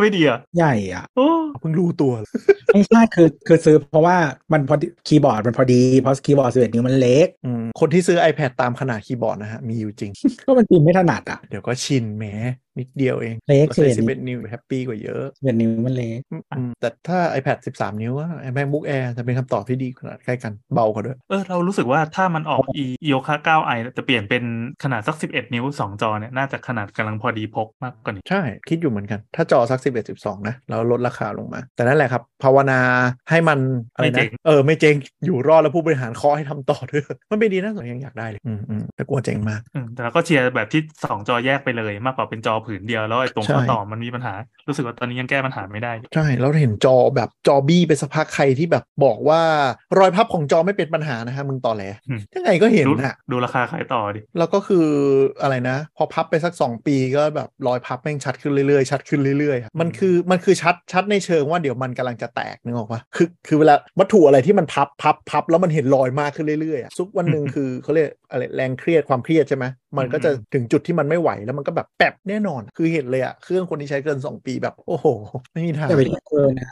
[0.00, 1.28] ไม่ดีอะ ใหญ่อะโอ้
[1.60, 2.12] เพิ่งรู้ตัว
[2.72, 4.16] ไม่ใช่คือคือซื้อเพราะว่า
[4.52, 10.10] มันพอดีคีย์บอร์ดมันพอดีเพราะคีย์บอร์ด11นิ้วมันเล็กอืมคนที่ซื้อ iPad ตามขนาดคีย์บอร์ดนะฮะมีอยู่จริง
[10.46, 12.24] ก็มันพิมพ์ไม่ถนัดอะเดี๋ยวก็ชินแหม
[12.80, 23.34] นิดเดียวเองเล็กเราใช้11 11นิ้วแฮปปี้กว่าเยอะ11นิ้วมันเล็กอืมอืมแต่ถ้า iPad 13 นิ้วอะ MacBook Air จะเป็นคำตอบที่ดีขนาดใกล้กันเบากว่าด้วย เออ เรารู้สึกว่าถ้ามันออก e e o k a
[23.46, 24.44] 9 i จะเปลี่ยนเป็น
[24.84, 32.80] ขนาดสัก 11 นิ้ว 2 จอเนี่ย น่าจะขนาดกำลังพอดีพกมากกว่านี้ ใช่ คิดอยู่เหมือนกัน ถ้าจอสัก 11 12 นะ แล้วลดราคาลงมา แต่นั่นแหละครับ ภาวนา
[33.30, 33.58] ให้มัน
[33.94, 34.94] อะไรไม่เจ๊นะงเออ ไม่เจ๊ง
[35.26, 44.34] อยู่รอดแล้วผู้บริหารเคอให้ทำต่อด้วยมันเป็นดีนะส่วนยังอยากได้เลยอืมอืมแต่กลัวเจ๊งมากอืมแต่เราก็เชียร์แบบที่ 2 จอแยกไปเลยมากกว่าเป็นจอผืนเดียวแล้วไอ้ตรงใช่ข้อต่อมันมีปัญหา
[44.68, 49.40] รู้สึกว่าตอนนี้ยังแก้ปัญหาไม่ได้ ใช่ แล้วเห็นจอแบบจอบี้ไปสักพักใครที่แบบบอกว่า
[49.98, 54.86] รอยพับของจอไม่เป็นปัญหานะฮะมึงต่อแหลอืมยังไงก็เห็นดูน่ะดูราคาขายต่อดิ แล้วก็คือ
[55.42, 69.64] อะไรนะ พอพับไปสัก 2 ปีก็แบบรอยพับแม่งชัดขึ้นเรื่อยๆ ชัดขึ้นเรื่อยๆอะมันคือมันคือชัดชัดในเชิงว่าเดี๋ยวมันกำลังจะแตกนึกออกปะคือคือเวลาวัตถุอะไรที่มันพับพับพับแล้วมันเห็นรอยมากขึ้นเรื่อยๆอะซุกวันหนึ่งคือเขาเรียกอะไรแรงเครียดความเครียดใช่ไหม
[69.98, 75.06] มันก็จะถึงจุดที่มันไม่ไหวแล้วมันก็แบบแป๊บแน่นอน คือเห็นเลยอะเครื่องคนที่ใช้เกิน 2 ปีแบบ โอ้โห
[75.52, 76.70] ไม่มีทางจะไปใช้เกินนะ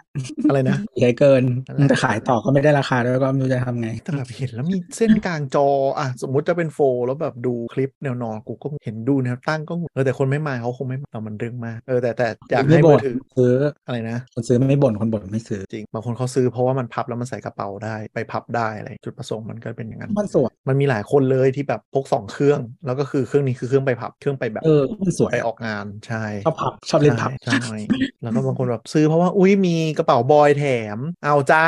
[0.48, 13.54] อะไรนะใช้เกินนั่นแหละมันจะขายต่อก็ไม่ได้ราคาด้วยก็ไม่รู้จะทำไงแต่แบบเห็นแล้วมีเส้นกลางจออะสมมุติจะเป็นโฟลแล้วแบบดูคลิปแนวนอนกูก็เห็นดูแนวตั้งก็งงเออแต่คนไม่มาเขาคงไม่มาแต่มันเรื่องมากเออแต่แต่อยากไม่ให้มืบ่อนถือซื้อ
[13.86, 27.76] อะไรนะคนซื้อไม่บ่นคนบ่นไม่ซื้อจริงบางคนเขาซื้อเพราะว่ามันพับแล้วมันใส่กระเป๋าได้ไปพับได้อะไรจุดประสงค์มันก็เป็นอย่างนั้นมันสวยมันมีหลายคนเลยที่แบบพกสองเครื่อง แล้วก็คือเครื่องนี้คือเครื่องไปพับเครื่องไปแบบเออมันสวยไปออกงานใช่ชอบพับชอบเล่นพับใช่ใช่
[28.22, 30.64] แล้วก็บางคนแบบซื้อเพราะว่าอุ้ยมีกระเป๋าบอยแถ
[30.96, 31.64] ม เอาจ้า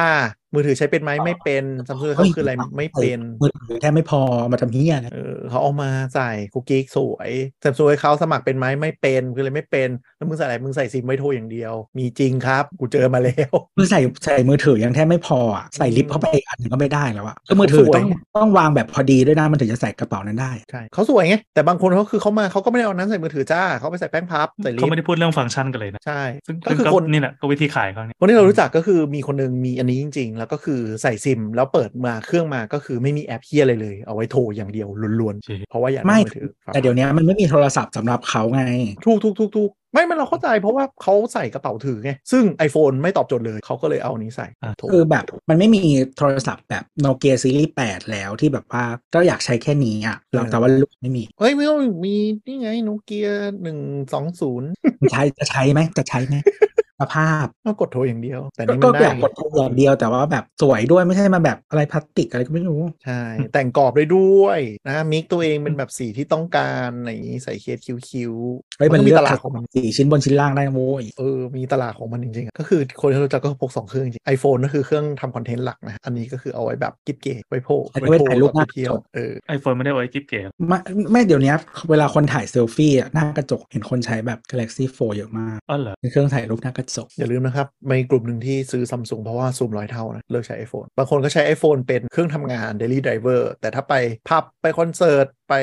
[0.55, 4.21] มือถือใช้เป็นไหมไม่เป็นซัมซุงเขาคืออะไรไม่เป็นมือถือแค่ไม่พอ
[4.53, 7.31] มาทำเฮียนะเออเขาเอามาใส่คุกกี้สวย
[7.61, 34.89] แต่สวยเขาสมัครเป็นไหมไม่เป็นคือเลยไม่เป็นแล้วมึงใส่อะไรมึงใส่ซิมไว้โทรอย่างเดียว มีจริงครับ กูเจอมาแล้วมือใส่ใส่มือถือยังแทบไม่พออะใส่ลิฟต์เข้าไปอีกอันหนึ่งก็ไม่ได้แล้วอะก็มือถือสวยต้องต้องวางแบบพอดีด้วยนะมันถึงจะใส่กระเป๋านั้นได้ใช่เขาสวยไงแต่บางคนเขาคือเขามาเขาก็ไม่ได้เอานั้นใส่มือถือจ้าเขาไปใส่แป้งพับใส่ลิเขาฟไม่ต์ได้พูดเรื่องฟังก์ชันกันเลยนะใช่ซึ่งก็ซึ่งคือก็คนนี่แหละก็วิธีขายเขาเนี่ยคนที่เรารู้จักก็คือมีคนหนึงมีอันนี้จริงๆแล้วก็คือใส่ซิมแล้วเปิดมาเครื่องมาก็คือไม่มีแอปเฮียอะไรเลย เอาไว้โทรอย่างเดียว
[35.21, 38.63] ล้วนจริงๆเพราะว่าอยากได้ไม่มือถือแต่เดี๋ยวนี้มันไม่มีโทรศัพท์สำหรับเขาไง
[39.05, 44.47] ถูกถูกถูกถูกไม่มันเราเข้าใจเพราะว่าเขาใส่กระเป๋าถือไง ซึ่ง iPhone ไม่ตอบโจทย์เลยเขาก็เลยเอาอันนี้ใส่
[44.79, 45.83] โทรคือแบบมันไม่มี
[46.19, 52.15] โทรศัพท์แบบโนเกียซีรีส์8แล้วที่แบบว่าก็อยากใช้แค่นี้อะเราแต่ว่าลูกไม่มี เฮ้ยไม่ต้องมี
[52.47, 53.29] นี่ไงโนเกีย
[53.63, 53.79] หนึ่ง
[54.13, 54.69] สองศูนย์
[55.13, 56.37] ใช้จะใช้ไหมจะใช้ไหม
[56.78, 56.78] ส
[57.15, 80.79] ภาพก็กดโทรอย่างเดียว แต่ก็นี่ก็มันอได้ยากกดโทรอย่างเดียวแต่ว่าแบบสวยด้วยไม่ใช่มาแบบอะไรพลาสติกอะไรก็ไม่รู้ใช่แต่งกรอบได้ด้วยนะมิกตัวเองเป็นแบบสีที่ต้องการอะไรอย่างนี้ใส่เคสคิ้วๆเฮ้ยมันก็มีเลือกตลาดขัดของมันสีชิ้นบนชิ้นล่างได้นะโว้ยเออมีตลาดของมันจริงๆอะก็คือคนที่รู้จักก็พกสองเครื่องจริงไอโฟนก็คือเครื่องทำคอนเทนต์หลักนะอันนี้ก็คือเอาไว้แบบกิ๊บเก๋ไว้โพกอันนี้ไว้ถ่ายรูปหน้าไปเที่ยวเออไอโฟนไม่ได้เอาไว้กิ๊บเก๋ไม่
[81.13, 81.55] ไม่เดี๋ยวนี้
[81.91, 93.95] เวลาคนถ่ายเซลฟี่อะหน้ากระจกเห็นคนใช้แบบ Galaxy 4 เยอะมากอ๋อเหรอเป็นเครื่องถ่ายรูปหน้ากระจกอย่าลืมนะครับ มีกลุ่มหนึ่งที่ซื้อซัมซุงเพราะว่าซูมร้อยเท่านะเลิกใช้ iPhone บางคนก็ใช้ iPhone เป็นเครื่องทำงาน Daily Driver แต่ถ้าไป
[94.29, 95.55] พับไปคอนเสิร์ต ไป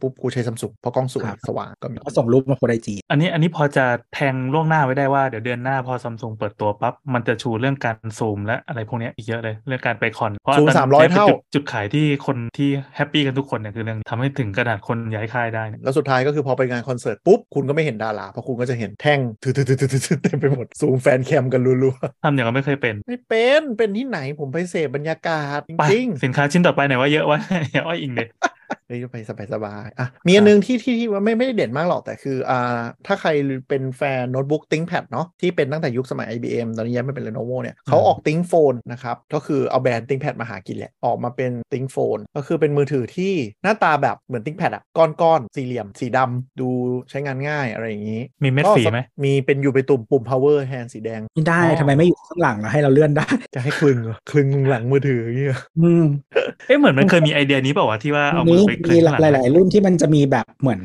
[0.00, 27.40] ปุ๊บกูใช้ซัมซุงเพราะกล้องสวยครับสว่างก็มีก็ส่งรูปมาโพสไอจีอันนี้อันนี้พอจะแทงล่วงหน้าไว้ได้ว่าเดี๋ยวเดือนหน้าพอซัมซุงเปิดตัวปั๊บมันจะชูเรื่องการซูมและอะไรพวกเนี้ยอีกเยอะเลยเรื่องการไปคอนเพราะซูมนนั้นสามร้อยนี่ป็นเท่าจุดจุดขายที่คนที่แฮปปี้กันทุกคนเนี่ยคือเรื่องทำให้ถึงกระดาษคนย้ายค่ายได้เนี่ยแล้วสุดท้ายก็คือพอไปงานคอนเสิร์ตปุ๊บคุณก็ไม่เห็นดาราเพราะคุณก็จะเห็นแท่งถือๆๆๆเต็มไปหมดซูม fancam กันรัวทำอย่างนั้นไม่เคยเป็นๆไม่เป็นเป็นที่ไหนผมไปเสพบรรยากาศไปจริงสินค้าชิ้นต่อไปไหนว่าเยอะวะ
[27.72, 28.24] อย่าอ้อยอิ่งดิ
[28.86, 29.16] เฮ้ยไป
[29.54, 33.30] สบายๆอะมีอันนึงที่ที่ที่ว่าไม่ไม่ได้เด่นมากหรอกแต่คืออ่าถ้าใคร
[33.68, 43.32] เป็นแฟนโน้ตบุ๊ก ThinkPad เนาะที่เป็นตั้งแต่ยุคสมัย IBM ตอนนี้ย้ายมาเป็น Lenovo เนี่ยเขาออก ThinkPhone นะครับ ก็คือเอาแบรนด์ ThinkPad มาหากินแหละ ออกมาเป็น ThinkPhone ก็คือเป็นมือถือที่
[43.62, 46.68] หน้าตาแบบเหมือน ThinkPad อะก้อนๆสี่เหลี่ยม สีดำดู
[47.10, 56.04] ใช้งานง่ายอะไรอย่างนี้ มีเม็ดก็สีไหมมีเป็นอยู่ไปตุ่มปุ่ม power hand สีแดงไม่ได้อ๋อทำไมไม่อยู่ข้างหลังแล้วให้เราเลื่อนได้จะให้คลึงเหรอคลึงหลังมือถืออย่างเงี้ยอืม
[56.66, 60.82] เอ๊ะเหมือนมันเคยมีไอเดียนี้เปล่าวะที่ว่าเอามืนี้อไปคลึมีงข้างหลังหลาย ๆ รุ่นที่มันจะมีแบบเหมือน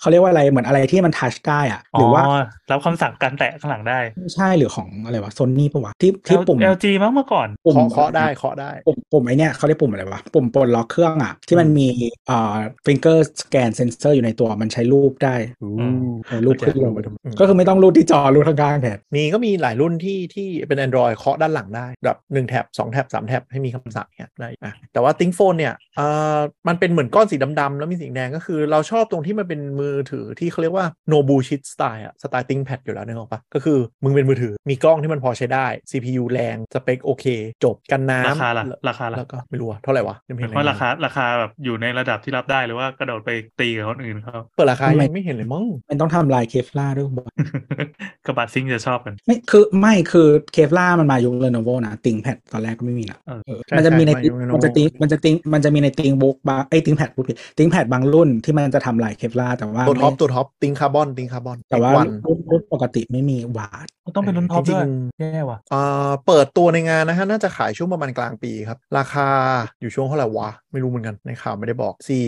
[0.00, 2.22] เขาเรียกว่าอะไรเหมือนอะไรที่มันทัชได้อะหรือว่า
[2.70, 11.88] รับคำสั่งการแตะข้างหลังได้ไม่ใช่หรือของอะไรวะโซนี่ปะวะที่ที่ปุ่ม LG มั้งเมื่อก่อนปุ่มเคาะเคาะได้เคาะได้ปุ่มปุ่มไอเนี้ยเขาเรียกปุ่มอะไรวะปุ่มปลดล็อกเครื่องอะ ที่มันมี
[12.26, 12.54] เอ่อ
[12.86, 15.70] finger scan sensor อยู่ในตัวมันใช้รูปได้อู้
[16.26, 37.24] เออรูปขึ้นลงเข้าใจอืมก็คือไม่ต้องรูดที่จอรูดข้างๆแทนมีก็มีหลายรุ่นที่ที่เป็น Android เคาะด้านหลังได้แบบ1แท็บ2แท็บ3แท็บให้มีคำสั่งเนี่ยได้อะแต่ว่า Think Phone เนี่ย เอ่อมันเป็นเหมือนก้อนสีดำๆแล้วมีสีแดงก็คือเราชอบตรงที่มันเป็นมือถือที่เขาเรียกว่า no bullshit style อะสไตล์ ThinkPad อยู่แล้วนึกออกปะก็คือมึงเป็นมือถือมีกล้องที่มันพอใช้ได้ CPU แรง สเปคโอเค
[37.64, 43.30] จบกันน้ำราคาล่ะแล้วราคาล่ะแล้วก็ไม่รู้ว่าเท่าไหร่วะยังหไม่มายเห็นความว่าราคาราคาแบบอยู่ในระดับที่รับได้หรือว่ากระโดดไป
[43.60, 47.28] ตีกับคนอื่นเขาเปิดราคาทำไมยังไม่เห็นเลยมั้งมันต้องทำลายเคฟลาด้วยบอก
[48.26, 69.28] กระบะซิ่งจะชอบกันไม่คือไม่คือเคฟลามันมายุคเลโนโวนะติงแพดตอนแรกก็ไม่มีนะเออเออมันจะมีในใช่ใช่มันจะติงมันจะติงมันจะมีในติงบุ๊กบางไอ้ติงแพดพูดผิดติงแพดบางรุ่นที่มันจะทำลายเคฟลาแต่ว่าตัวท็อปไม่ตัวท็อปติงคาร์บอนติงคาร์บอน แต่ว่าวันรุ่นรุ่นปกติไม่มีวาดต้องเป็นรุ่นท็อปด้วยจริงๆแย่ว่ะอ่าเปิดตัวในงานนะฮะน่าจะขายช่วงประมาณกลางปีครับ ราคา
[69.80, 72.24] อยู่ช่วงเท่าไหร่วะไม่รู้เหมือนกันในข่าวไม่ได้บอกสี่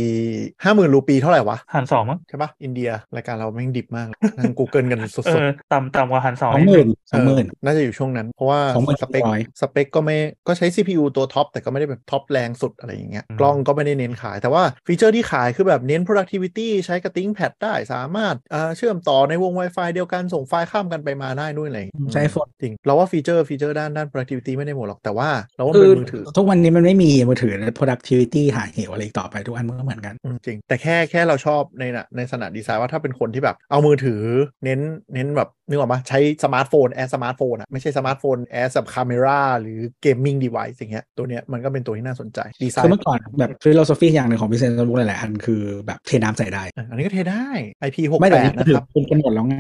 [0.63, 26.25] ห้าหมื่นรูปีเท่าไหร่วะหันสองมั้งใช่ปะอินเดียรายการเราแม่งดิบมากเลยนั่ง Google กันสเอดอต่ำต่ำกว่าหันสองสองนิดหมื่นนึงสองหมื่นน่าจะอยู่ช่วงนั้น เพราะว่าสองหมื่นสเปคร้อยสเปคก็ไม่ก็ใช้ CPU ตัวท็อปแต่ก็ไม่ได้แบบท็อปแรงสุดอะไรอย่างเงี้ยอืมกล้องก็ไม่ได้เน้นขาย แต่ว่าฟีเจอร์ที่ขายคือแบบเน้น productivity ใช้กับ ThinkPad ได้สามารถอ่าเชื่อมต่อในวง Wi-Fi เดียวกันส่งไฟล์ข้ามกันไปมาได้ด้วยอะไรอย่างเงี้ยใช้โฟนจริงเราว่าฟีเจอร์ฟีเจอร์ด้านด้าน productivity ไม่ได้หมดหรอกแต่ว่าเราว่าคือมันเป็นมือถือ
[26.37, 34.23] ทุกวันนี้มันไม่มีมือถือ productivity หาเหวอะไรอีกต่อไปทุกอันมันก็เหมือนกันอืมจริง แต่แค่แค่เราชอบในน่ะในสนามดีไซน์ว่าถ้าเป็นคนที่แบบเอามือถือ
[34.65, 34.81] เน้น
[35.15, 46.63] เน้นแบบนึกออกปะใช้ smartphone as smartphone อะไม่ใช่ smartphone as แบบคาเมราหรือ gaming device อย่างเงี้ยตัวเนี้ยมันก็เป็นตัวที่น่าสนใจดีไซน์คือน์เมื่อก่อนแบบ philosophy อย่างหนึ่งของ business notebook หลายๆอันคือแบบเทน้ำใส่ได้
[46.91, 47.49] อันนี้ก็เทได้
[47.87, 49.59] IP ไม่แต่68นี่นะถือครับเป็นกันหมดแล้วไง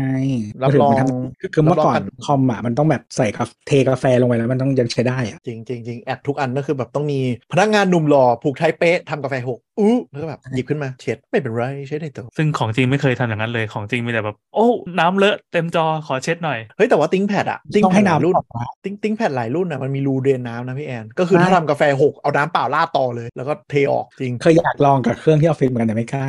[0.63, 7.21] รับรองมืถืมันทำคือคือเมื่อก่อนรับรองกันคอมอะมันต้องแบบใส่กาแฟเทกาแฟลงไปแล้วมันต้องยังใช้ได้อะจริงจริงจริงแอดทุกอันก็คือแบบต้องมี
[7.53, 14.67] พนักงานหนุ่มหล่อผูกไทยเป๊ะทำกาแฟหกอู้แล้วก็แบบหยิบขึ้นมาเช็ดไม่เป็นไรใช้ได้ตัวซึ่งของจริงไม่เคยทำอย่างนั้นเลยของจริงมีแต่แบบ โอ้
[15.01, 26.27] น้ำเลอะเต็มจอขอเช็ดหน่อย เฮ้ย แต่ว่าติ้งแพดอะติ้งต้องแพให้ดหลายน้ำรุ่นออกมาติ้งติ้งแพดหลายรุ่นอะมันมีรูเดนน้ำนะพี่แอน ก็คือใช่ถ้าทำกาแฟหกเอาน้ำเปล่าราดต่อเลย แล้วก็เทออกจริงเคยอยากลองกับเครื่องที่ออฟฟิศเหมือนกันแต่ไม่กล้า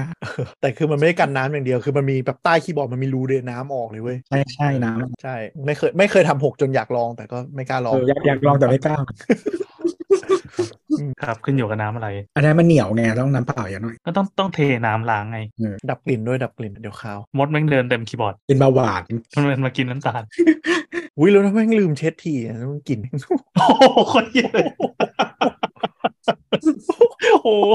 [0.61, 8.97] แต่คือมันไม่ได้กันน้ำอย่างเดียวคือมันมีแบบใต้คีย์บอร์ดมันมีรูเดนน้ำออกเลยเว้ยใช่ใช่น้ำใช่ไม่เคยไม่เคยทำหกจนอยากลองแต่ก็ไม่กล้าลองเอออยากอยากลองแต่ไม่กล้า
[11.21, 15.39] ครับขึ้นอยู่กับน้ำอะไร อันนั้นมันเหนียวไงต้องน้ำเปล่าอย่างหน่อยก็ต้องต้องเทน้ำล้างไง
[15.89, 19.03] ดับกลิ่นด้วยดับกลิ่นเดี๋ยวคาวมดแม่งเดินเต็มคีย์บอร์ดเป็นเบาหวาน
[19.35, 20.23] มันเป็นมากินน้ำตาล
[21.17, 22.99] อุ้ยแล้วถ้าแม่งลืมเช็ดทีอะแล้วมันกลิ่น
[23.55, 23.83] โอ้โห
[24.13, 24.65] คนเยอะ
[27.43, 27.67] โอ้โห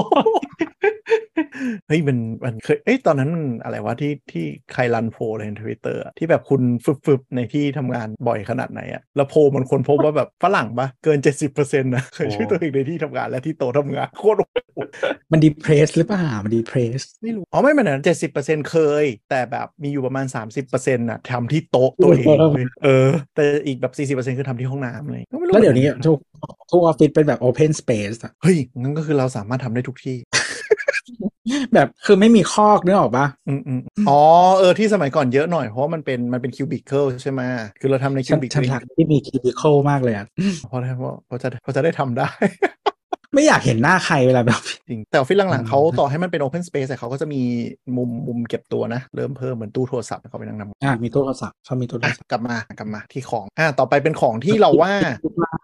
[1.88, 14.40] เฮ้ยมันมันเคยเอ้ยตอนนั้นมันอะไรวะที่ที่ใครรันโพลในทวิตเตอร์ที่แบบคุณฟึบฟึบในที่ทำงานบ่อยขนาดไหนอะแล้วโพลมันคนพบว่าแบบฝรั่งปะเกิน 70%นะเคยชื่อตัวเองในที่ทำงานและที่โต๊ะทำงานโคตร
[15.32, 26.00] มันดีเพรสหรือเปล่ามันดีเพรสไม่รู้อ๋อไม่เหมือนนั้นเจ็ดสิบเปอร์เซ็นเคย แต่แบบมีอยู่ประมาณสามสิบเปอร์เซ็นต์ะทำที่โต๊ะตัวเองเว้ยเออ แต่อีกแบบสี่สิบเปอร์เซ็นต์คือทำที่ห้องน้ำเลยก็ไม่รู้แล้วเดี๋ยวนี้หมือกั
[26.70, 30.16] ทุกทุกออฟฟิศเป็นแบบโอเพนสเปซอะเฮ้ยงั้นก็คือเราสามารถทำได้ทุกที่
[31.74, 34.20] แบบคือไม่มีคอกนึกออกปะอืมอืมอ๋อ
[34.58, 37.40] เออที่สมัยก่อนเยอะหน่อยเพราะว่ามันเป็นมันเป็น cubicle ใช่ไหม
[37.80, 40.26] คือเราทำในคิฉันฉันรักที่มี cubicle มากเลยอะ
[40.68, 42.28] เพราะเพราะเพราะจะเพราะจะได้ทำได้
[43.36, 47.42] ไม่อยากเห็นหน้าใครเวลาแบบจริง แต่ออฟฟิศหลังอืมๆเขาต่อให้มันเป็น Open Space แต่เขาก็จะมี
[47.96, 54.92] มุมมุมเก็บตัวนะ เริ่มเพิ่มเหมือนตู้โทรศัพท์ให้เขาไปนั่งทำอะมีตู้โทรศัพท์ชอบมีตู้โทรอะศัพท์กลับมากลับมาที่ของอะต่อไปเป็นของที่เราว่า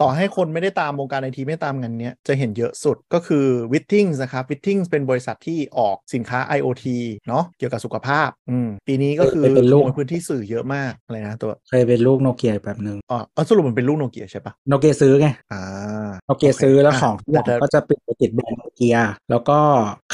[0.02, 6.86] ต่อให้คนไม่ได้ตามวงการไอทีไม่ตามงานเนี้ยจะเห็นเยอะสุดก็คือ Withings นะครับ Withings เป็นบริษัทที่ออกสินค้า IoT
[7.28, 15.60] เนาะเกี่ยวกับสุขภาพอืมปีนี้ก็คือขโมยพื้นที่สื่อเยอะมากอะไรนะตัวเคยเป็นลูกโนเกียแบบหนึ่งอ๋อเอาสรุปมันเป็นลูกโนเกียใช่ปะโนเกียซื้อไงอ่า
[16.26, 19.58] โนเกียซื้อแล้วของแต่แต่ก็จะเปลี่ยนไปติดแบรนด์โนเกียแล้วก็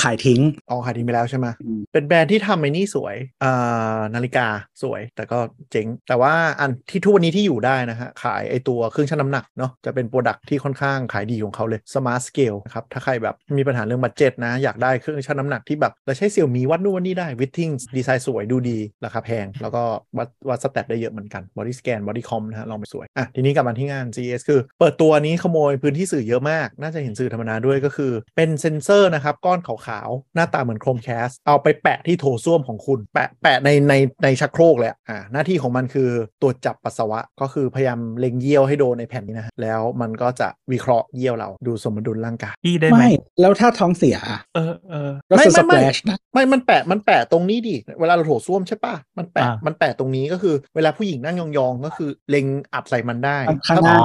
[0.03, 4.47] ขายทิ้งออกขายทิ้งไปแล้วใช่ไหมอืมเป็นแบรนด์ที่ทำไอ้นี่สวยอ่านาฬิกา
[4.83, 5.39] สวย แต่ก็
[5.71, 19.83] เจ๋งแต่ว่าอันที่ทุกวันนี้ที่อยู่ได้นะฮะขายไอตัวเครื่องชั่งน้ำหนักเนาะจะเป็น product ที่ค่อนข้างขายดีของเขาเลย Smart Scale นะครับถ้าใครแบบมีปัญหาเรื่อง budget นะอยากได้เครื่องชั่งน้ำหนักที่แบบเราใช้ Xiaomi วัดนู่นวัดนี่ได้ Withingsดีไซน์สวยดูดีราคาแพง แล้วก็
[20.19, 31.29] วัดวัด stat ได้เยอะเหมือนกัน Body Scan Body Comp นะฮะลองไปสวยอะทีนี้กลับมาที่งาน CES คือ เปิดตัวนี้ขโมยพื้นที่สื่อเยอะมาก น่าจะเห็นสื่อธรรมดาด้วยก็คือ เป็นเซนเซอร์นะครับ ก้อนขาวๆ หน้าตาเหมือน Chromecast
[31.47, 36.09] เอาไปแปะที่โถส้วมของคุณ แปะแปะในในในชักโครกเลยอะอ่าหน้าที่ของมันคือ
[36.43, 43.11] ตรวจจับปัสสาวะก็คือพยายามเล็งเยี่ยวให้โดนในแผ่นนี้นะฮะแล้วมันก็จะวิเคราะห์เยี่ยวเราดูสมดุลร่างกายพี่ได้ไหมไม่
[43.41, 53.39] แล้วถ้าท้องเสียอะเออเออก็ไม่คือไม่สไม่เปรชนะไม่มันแปะมันแปะตรงนี้ดิเวลาเราโถส้วมใช่ปะมันแปะอ่ามัมันแปะตรงนี้ก็คือเวลาผู้หญิงนั่งยองๆก็คือเล็งอัดใส่มันได้
[53.69, 53.99] ข้างหอ๋น้าอ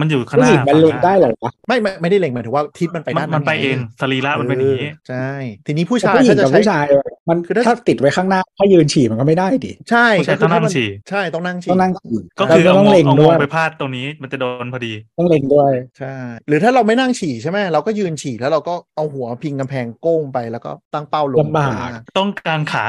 [0.00, 5.28] มันอยู่ข้างหผู้น้าหญิงมันเล็งได้เหรอวะไม่ไม่ไม่ได้เล็งหมายถึงว่าทิศมันไปมัด้านนมันไปงเองสรีระมันเป็นอย่างนี้เออใช่
[5.66, 6.84] ทีนี้ผู้ชายผู้หญิงถ้าจะกับใช้ผู้ชาย
[7.28, 16.14] มันคือถ้าถ้าติดไว้ข้างหน้า ถ้ายืนฉี่มันก็ไม่ได้ดิ ใช่ผู้ชายก็คืต้องนั่งถ้ามัฉี่ใช่ต้องนั่งฉี่ต้องนั่งฉี่ก็คือแล้วเอาต้องงวเล็งงเอางด้ววงยไปพาดตรงนี้มันจะโดนพอดี ต้องเล็งด้วยใช่
[16.48, 22.84] หรือถ้าเราไม่นั่งฉี่ใช่ไหมเราก็ยืนฉี่แล้วเราก็เอาหัวพิงกำแพงโก้งไปแล้วก็ตั้งเป้าลงลำบากตรงหน้ต้องกางขา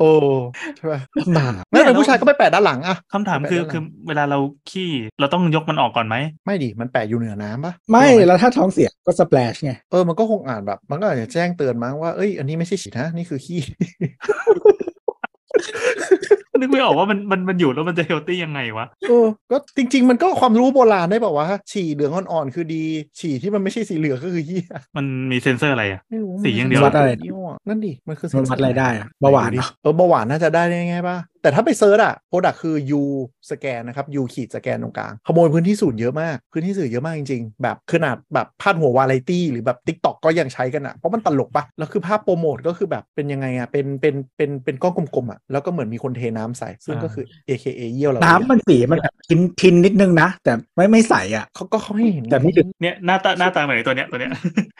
[0.00, 0.10] โอ้
[0.76, 4.38] ใช่ป่ะลำบากไม่เป็นผู้ชายก็ไปแปะด้านหลังอะคำถามคือไปด้านหลังคือเวลาเรา
[4.70, 13.60] ขี้เราต้องยกมันออกก่อนไหมไม่ดิมันแปะอยู่เหนือน้ำปะไม่ใช่หแล้วถ้าท้องเสียก็สเปรชไงเออมันก็คงอ่านแบบ มันก็อาจจะแจ้งเตือนมั้งว่าเอ้ยอันนี้ไม่ใช่ฉี่นะนี่คือขี้
[16.60, 22.84] นึกไม่ออกว่ามันมันมันอยู่แล้วมันจะ healthy ยังไงวะเออก็จริง ๆ มันก็ความรู้โบราณได้บอกว่าวะฉี่เหลืองอ่อนๆคือดี
[23.18, 24.64] ฉี่ที่มันไม่ใช่สีเหลืองก็คือเหี้ย
[24.96, 33.02] มันมีเซนเซอร์อะไรอะไม่รู้สีอย่างเดียววัดอะไรยี่ห้อนั่นดิมันคือมันวัดอะไรได้อะเบาหวานดิเหรอเออเบาหวานน่าจะได้ง่ายๆป่ะ แต่ถ้าไป search อะ product คือ U
[33.50, 54.30] สแกนนะครับ U ขีดสแกนตรงกลาง ขโมยพื้นที่สื่อเยอะมาก พื้นที่สื่อเยอะมากจริงๆ แบบขนาดแบบพาดหัววาไรตี้หรือแบบ TikTok ก็ยังใช้กันอะเพราะมันตลกปะแล้วคือภาพโปรโมทก็คือแบบเป็นยังไงอะเป็นเป็นเป็นเป็นก้อนกลมๆอะแล้วก็เหมือนมีคนเทน้ำใส่ซึ่งก็คือ AKA เยี่ยวเราน้ำมันสีมันแบบทินทินนิดนึงนะ แต่ไม่ไม่ใสอะเขาก็เขาให้เห็นแต่ไม่ดึกเนี่ยหน้าตาหน้าตาเหมือนไอ้ตัวเนี้ยตัวเนี้ย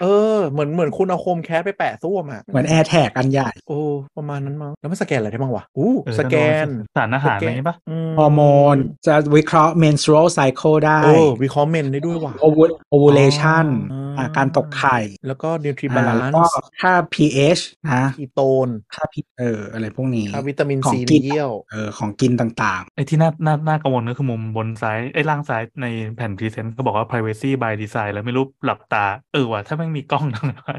[0.03, 3.81] เออเหมือนเหมือนคุณเอาโคมแคสไปแปะส้วมอะเหมือนแอร์แท็กอันใหญ่โอ้
[4.17, 6.52] ประมาณนั้นมั้งแล้วมันสแกนอะไรได้บ้างวะอู้เออสแกน
[6.97, 7.77] สารอาหารอะไรอย่างงี้ปะ
[8.17, 8.43] มฮอร์โม
[8.75, 25.87] น จะวิเคราะห์ menstrual cycle ได้โอ้วิเคราะห์เมนได้ด้วยว่ะ Ovu- ovulation อ๋ออ่อ่าการตกไข่ แล้วก็นิวทริบาอ่าลาแล้วนก็ซ์ค่า pH นะคีโตนค่า P เอออะไรพวกนี้ค่าวิตามินของซีกิในนเยี่ยวเออของกินต่างไอ้ที่น่าน่าน่ากังวลก็คือมุมบนซ้ายไอ้ล่างซ้ายใน
[26.17, 30.77] แผ่นพรีเซนต์ก็บอกว่า privacy by design แล้วไม่รู้หลับตา เออว่ะถ้าไม่มีกล้องทำไงวะ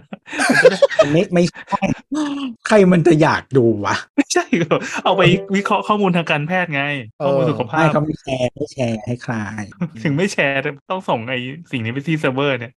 [0.56, 1.82] ๆไม่ไม่ใช่
[2.68, 5.22] ใครมันจะอยากดูวะ ไม่ใช่เหรอเอาไป
[5.56, 6.84] วิเคราะห์ข้อมูลทางการแพทย์ไง
[7.26, 9.34] ข้อมูลสุขภาไม่พเขาไม่แชร์ไม่แชร์ให้ใคร
[10.04, 11.40] ถึงไม่แชร์ต้องส่งไอ้
[11.72, 12.74] สิ่งนี้ไปที่เซิร์ฟเวอร์เนี่ย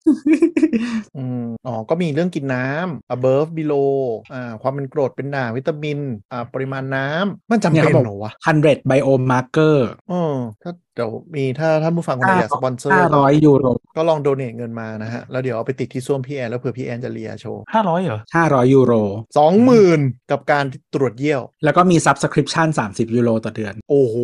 [1.17, 3.95] อืมอ๋อ ก็มีเรื่องกินน้ำ above below
[4.34, 6.00] อ่าความเป็นกรดเป็นด่างวิตามิน
[6.32, 8.32] อ่าปริมาณน้ำมันจำเนี่ยเป็นเขาบอกเหรอวะ
[8.63, 9.78] 100 biomarker
[10.10, 13.66] เออถ้า เดี๋ยวมีถ้าท่านผู้ฟังคนไหนอยากสปอนเซอร์500ยูโร
[13.98, 18.94] ก็ลอง donate เงินมานะฮะ แล้วเดี๋ยวเอาไปติดที่ส้วมพี่แอนแล้วเผื่อพี่แอนจะเยี่ยวโชว์ห้าร้อยเหรอ500ยูโร
[19.38, 20.00] สองหมื่น
[20.32, 24.16] กับการตรวจเยี่ยว แล้วก็มี subscription 30ยูโรต่อเดือน โอ้โห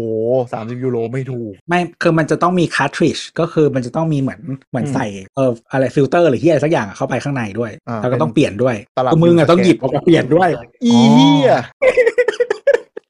[0.53, 10.49] สามสิบยูโรไม่ถูก ไม่ คือมันจะต้องมี cartridge ก็คือมันจะต้องมีเหมือนเหมือนอืมใส่เอออะไรฟิลเตอร์หรือที่อะไรสักอย่างอะเข้าไปข้างในด้วยอ่าแล้วก็ต้องเปลี่ยนด้วยตลับคือมึงอะอยู่ต้องสแกนหยิบออกมาเปลี่ยนด้วย
[10.83, 11.51] อีเหี้ย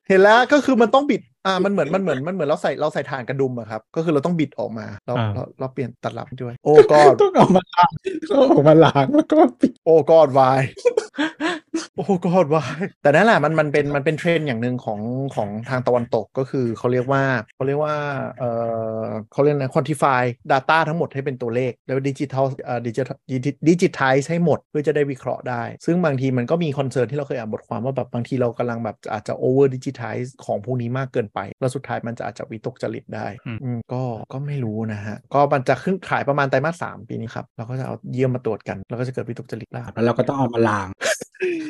[0.07, 7.91] เห็นแล้วก็คือมันต้องบิดอ่ามันเหมือนมันเหมือนมันเหมือนเราใส่เราใส่ถ่านกระดุมอะครับ ก็คือเราต้องบิดออกมาเราอ่าเราเราเปลี่ยนตัดลับด้วย oh god ต้องเอามาล้าง
[8.31, 14.99] ต้องเอามาล้างแล้วก็ปิด oh god why oh god why แต่นั่นแหละมันมันเป็นมันเป็นเทรนด์อย่างหนึ่งของ
[15.35, 17.23] ของทางตะวันตกก็คือเขาเรียกว่า
[17.55, 17.95] เขาเรียกว่า
[18.39, 18.43] เอ
[19.03, 23.15] อเขาเรียกนะ quantify data ทั้งหมดให้เป็นตัวเลข แล้วดิจิทัลเอ่อดิจิทัล
[23.69, 34.01] ดิจิทัลให้หมดเพื่อจะได้วิเคราะห์ได้ ซึ่งบางทีมันก็มี concern ที่เราเคยอ่านบทความว่าแบบบางทีเรากำลังแบบอาจจะ over digitize ของพวกนี้มากเกินไป แล้วสุดท้ายมันจะอาจจะวิตกจริตได้อืมอืมก็
[34.33, 40.89] ก็ไม่รู้นะฮะ ก็มันจะขึ้นขายประมาณไตรมาสสามปีนี้ครับเราก็จะเอาเยี่ยวมาตรวจกัน แล้วก็จะเกิดวิตกจริตได้แล้วเราก็ต้องเอามาล้าง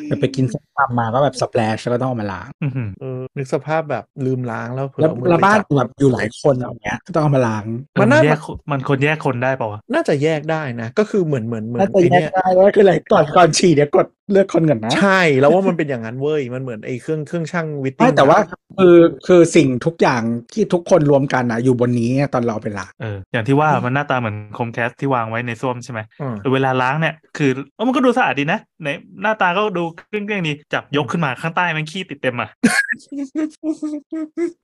[0.08, 7.64] แต่ไปกินส้มตำมาก็แบบ splash แล้วก็ต้องเอามาล้างอื้อหือเออนึกสภาพแบบลืมล้างแล้วเผื่อแล้วเอามือแล้วไปบ้านจับแบบอยู่หลายคนอย่างเงี้ยก็ต้องเอามาล้าง
[8.00, 18.40] มันน่าแยกคนมันคนแยกคนได้เปล่าวะน่าจะแยกได้นะ ก็คือเหมือนเหมือนเหมือนน่าจะไอแยกเนี้ยได้ว่าคืออะไรก่อนก่อนฉี่เดี๋ยวกดเลือกคนก่อนนะ ใช่แล้วว่ามันเป็นอย่างนั้นเว้ยมันเหมือนไอ้เครื่องเครื่องช่างวิตติ้ไม่งแต่ว่า
[18.80, 20.22] คือคือสิ่งทุกอย่าง
[20.54, 28.88] ที่ทุกคนรวมกันนะอยู่บนนี้ตอนเราเอาไปล้างเอออย่างที่ว่ามันหน้าตาเหมือนคมแคสที่วางไว้ในส้วมใช่ไหมอืมเวลาล้างเนี่ยคือเออมันก็ดูสะอาดดีนะใน
[29.22, 32.50] หน้าตาก็ก็ดูเครื่องๆนี้จับยกขึ้นมาข้างใต้มันขี้ติดเต็มอะ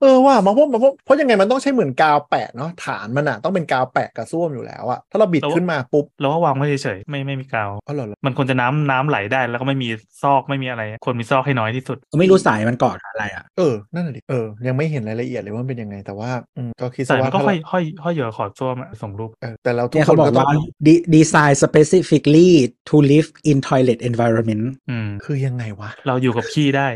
[0.00, 9.88] เออว่ามาเพราะมาเพราะเพราะยังไงมันต้องใช้เหมือนกาวแปะเนาะฐานมันอะต้องเป็นกาวแปะกับส้วมอยู่แล้วอะถ้าเราบิดแล้วขึ้นมาปุ๊บเราก็วางไว้เฉยๆไม่ไม่มีกาวอ๋อเหรอเหรอมันควรจะน้ำน้ำไหลได้แล้วก็ไม่มี
[10.22, 22.50] ซอกไม่มีอะไรควรมีซอกให้น้อยที่สุด ไม่รู้สายมันเกาะกับอะไรอะเออนั่นแหละดิเออ ยังไม่เห็นรายละเอียดเลยว่ามันเป็นยังไง แต่ว่าอืมก็คิดแต่ซะมัว่านก็ถ้าห้อยเราห้อยห้อยอยู่กับขอบส้วมอะส่งรูปเออแต่เราทุกเนี่ยคเขานบอกก็ต้องว่า de- design specifically
[22.88, 26.88] to live in toilet environment อืมคือยังไงวะ เราอยู่กับขี้ได้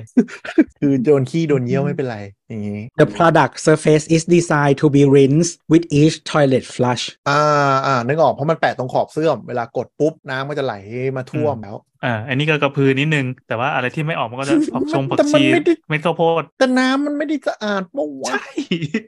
[0.81, 7.41] คือโดนขี้โดนเยี่ยวไม่เป็นไร อย่างงี้ the product surface is designed to be rinsed with each toilet flush อ่า
[7.87, 10.75] อ่านึกออกเพราะมันแปะตรงขอบเสื้อม เวลากดปุ๊บน้ำก็จะไหล
[11.17, 18.47] มาท่วมแล้ว อ่าอันนี้ก็กระพือนิดนึง แต่ว่าอะไรที่ไม่ออกมันก็จะผักชงผักแต่มันชีไม่ได้เม็ดข้าวโพดแต่น้ำมันไม่ได้สะอาดปะวะใช่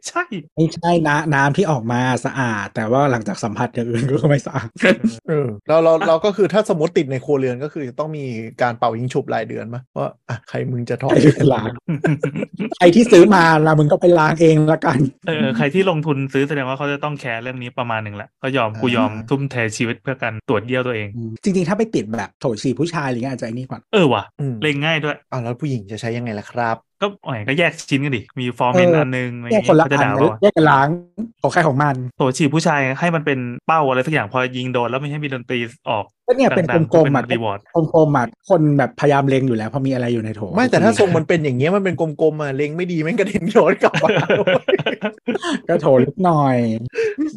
[0.09, 0.25] ใช่
[0.57, 4.69] ไม่ใช่นะน้ำที่ออกมาสะอาด แต่ว่าหลังจากสัมผัสอย่างอื่นก็ไม่สะอาด
[5.29, 8.25] เออเราเราเราก็คือถ้าสมมติติดในครัวเรือนก็คือจะต้องมี
[8.63, 11.71] การเป่ายิงฉุบรายเดือนมะว่าอะใครมึงจะถอใคดรไปล้าง
[12.77, 21.09] ใครที่ซื้อมาละมึงก็ไปล้างเองละกันเออใครที่ลงทุนซื้อแสดงว่าเขาจะต้องแคร์เรื่องนี้ประมาณหนึ่งแหละก็ยอมกูยอมทุ่มเทชีวิตเพื่อการตรวจเยี่ยวตัวเอง
[21.43, 30.89] จริงๆ ถ้าไปติดแบบโถฉี่ผู้ชายอะไรเงี้ยอาจจะไอ้นี่ก่อนเออว่ะอืมเล่งง่ายด้วยอ่าแล้วผู้หญิงจะใช้ยังไงล่ะครับ ก็แหมก็แยกชิ้นกันดิ มีฟอร์เมนเอออันนึงอะไรแยกเงี้ยคนละเขาจะอันด่านะเราอะแยกกันล้าง
[31.43, 37.61] ของใครของมันโถฉี่ผู้ชายให้มันเป็นเป้าอะไรสักอย่างพอยิงโดนแล้วไม่ให้มีดนตรีออกก็เนี่ยเป็นดังๆกลมๆอะเป็น reward
[37.95, 44.11] กลมๆอะคนแบบพยายามเล็งอยู่แล้วเพอมีอะไรอยู่ในโถ ไม่แต่ถ้าทรงมันเป็นอย่างเงี้ยมันเป็นกลมๆอะเล็งไม่ดีแม่งกระเด็นโยนกลับมา
[45.69, 46.57] ก็โถเล็กหน่อย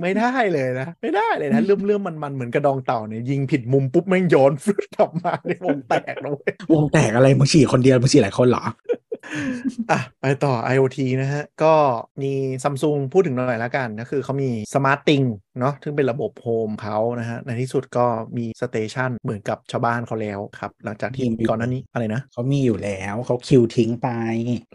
[0.01, 8.63] ไม่ได้เลยนะ ไม่ได้เลยนะเรื่อมเรื่อมมันมันๆเหมือนกระดองเต่าเนี่ยยิงผิดมุมปุ๊บแม่งโยนฟึดกลับมาในวงแตกนะเว้ยวงแตกอะไรมึงฉี่คนเดียวมึงฉี่หลายคนเหรอ
[9.91, 11.73] อะไปต่อ IoT นะฮะ ก็
[12.21, 12.31] มี
[12.63, 15.25] ซัมซุงพูดถึงหน่อยละกันก็คือเขามี Smart t h i n g
[15.59, 18.05] เนาะซึ่งเป็นระบบโฮมเขานะฮะ ในที่สุดก็
[18.37, 24.07] มีสเตชันเหมือนกับชาวบ้านเขาแล้วครับ หลังจากที่มีก่อนหน้านี้อะไรนะเขามีอยู่แล้วเขาคิวทิ้งไป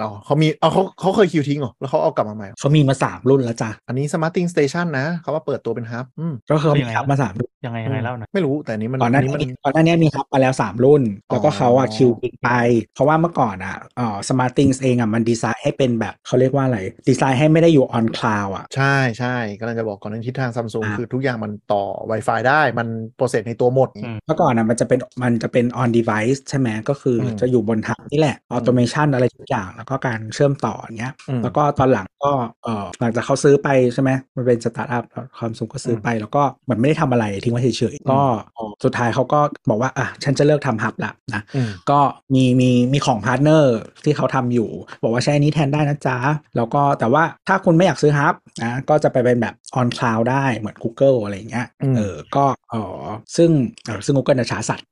[0.03, 12.49] อ๋อเขามีเอาเขาเขาเคยคิวทิ้งเหรอ แล้วเขาเอากลับมาใหม่เหรอเขามีมาสามรุ่นแล้วจ้ะ อันนี้ Smart t h i n g Station นะเขาว่าเปิดตัวเป็นฮับอืมก็คือเขายัมีงไงฮับมาสามรุ่น ยังไงยังไงเล่าหน่อยไม่รู้แต่อันนี้มันก่อนหน้านี้นี้มันก่อนหน้านี้มีฮับมาแล้วสามรุ่น แล้วก็อ๋อเขา acquire ทิ้งไป
[12.95, 28.01] เพราะว่าเมื่อก่อนอะเอ่อ SmartThings เองอะมันดีไซน์ให้เป็นแบบเขาเรียกว่าอะไร ดีไซน์ให้ไม่ได้อยู่ on cloud อะใช่ใช่กำลังจะบอกก่อนในทิศทางซัมซุงอ่าคือทุกอย่างมันต่อ Wi-Fi ได้มัน process ในตัวหมดอืมเมื่อก่อนอะมันจะเป็นมันจะเป็น on device ใช่ไหมก็คืออมจะอยู่บน hub
[28.11, 32.33] นี่แหละ automation อะไรทุกอย่างแล้วก็การเชื่อมต่ออย่างเงี้ยอืมแล้วก็ตอนหลังก็
[32.65, 35.05] เอ่อหลังจากเขาซื้อไปใช่ไหมมันเป็นสตาร์ทอัพ
[35.39, 38.21] ซัมซุงก็ซื้อไปแล้วก็เหมือนไม่ได้ทำอะไรทิ้งไว้เฉยๆก็
[38.55, 42.01] เอ่อสุดท้ายเขาก็บอกว่าอะฉันจะเลิกทำ hub ละนะอืมก็
[42.35, 44.71] มีมีมีของ partner ที่เขาทำอยู่
[45.03, 46.19] บอกว่าใช้อันนี้แทนได้นะจ๊ะ
[46.57, 53.05] แล้วก็แต่ว่าถ้าคุณไม่อยากซื้อ hub นะก็จะไปเป็นแบบ on cloud ได้เหมือน Google อะไรอย่างเงี้ยอืมเออก็เออ
[53.37, 53.51] ซึ่ง
[53.87, 54.87] เออซึ่ง Google จะช้าสัตว์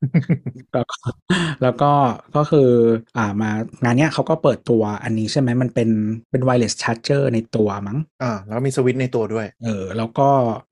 [0.73, 0.97] แล้วก็
[1.63, 1.91] แล้วก็
[2.35, 2.69] ก็คือ
[3.17, 3.51] อ่ามา
[3.83, 5.89] งานเนี้ยเขาก็เปิดตัวอันนี้ใช่ไหมมันเป็น
[6.31, 10.29] เป็น wireless charger ในตัวมั้งอ่าแล้วมีสวิตช์ในตัวด้วย เออ แล้วก็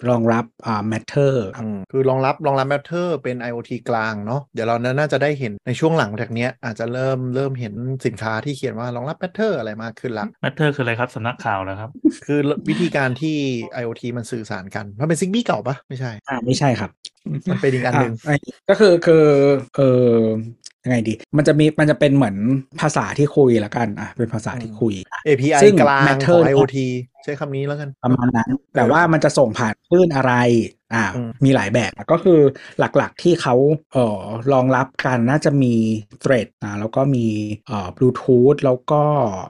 [0.10, 7.74] รองรับอ่า matter อืมคือรองรับรองรับ Matter เป็น IoT กลางเนาะเดี๋ยวเราน่าจะได้เห็นในช่วงหลังจากเนี้ยอาจจะเริ่มเริ่มเห็น
[8.06, 11.90] สินค้าที่เขียนว่ารองรับ Matter อะไรมากขึ้นละ Matter คืออะไรครับสำนักข่าวเหรอครับ
[12.26, 12.40] คือ
[12.70, 13.38] วิธีการที่
[13.82, 16.92] IoT มันสื่อสารกันมันเป็น Zigbee เก่าปะไม่ใช่อ่าไม่ใช่ครับ
[17.52, 18.36] มันเป็นอีกอันหนึ่งอะ
[18.70, 19.26] ก็คือคือ
[19.76, 20.16] เออ
[20.86, 22.36] ยังไงดี มันจะมีมันจะเป็นเหมือน
[22.82, 24.94] ภาษาที่คุยละกันอะเป็นภาษาที่คุย
[25.28, 26.78] API ซึ่งกลาง Matter ของเนี่ย IoT
[27.24, 30.34] ใช้คำนี้แล้วกันประมาณนั้น แต่ว่ามันจะส่งผ่านคลื่นอะไร
[30.94, 32.40] อ่าอืมมีหลายแบบก็คือ
[32.80, 33.56] หลักๆที่เขา
[33.94, 34.22] เอ่อ
[34.54, 35.74] รองรับกันน่าจะมี
[36.24, 37.26] Thread อ่าแล้วก็มี
[37.68, 39.04] เอ่อบลูทูธแล้วก็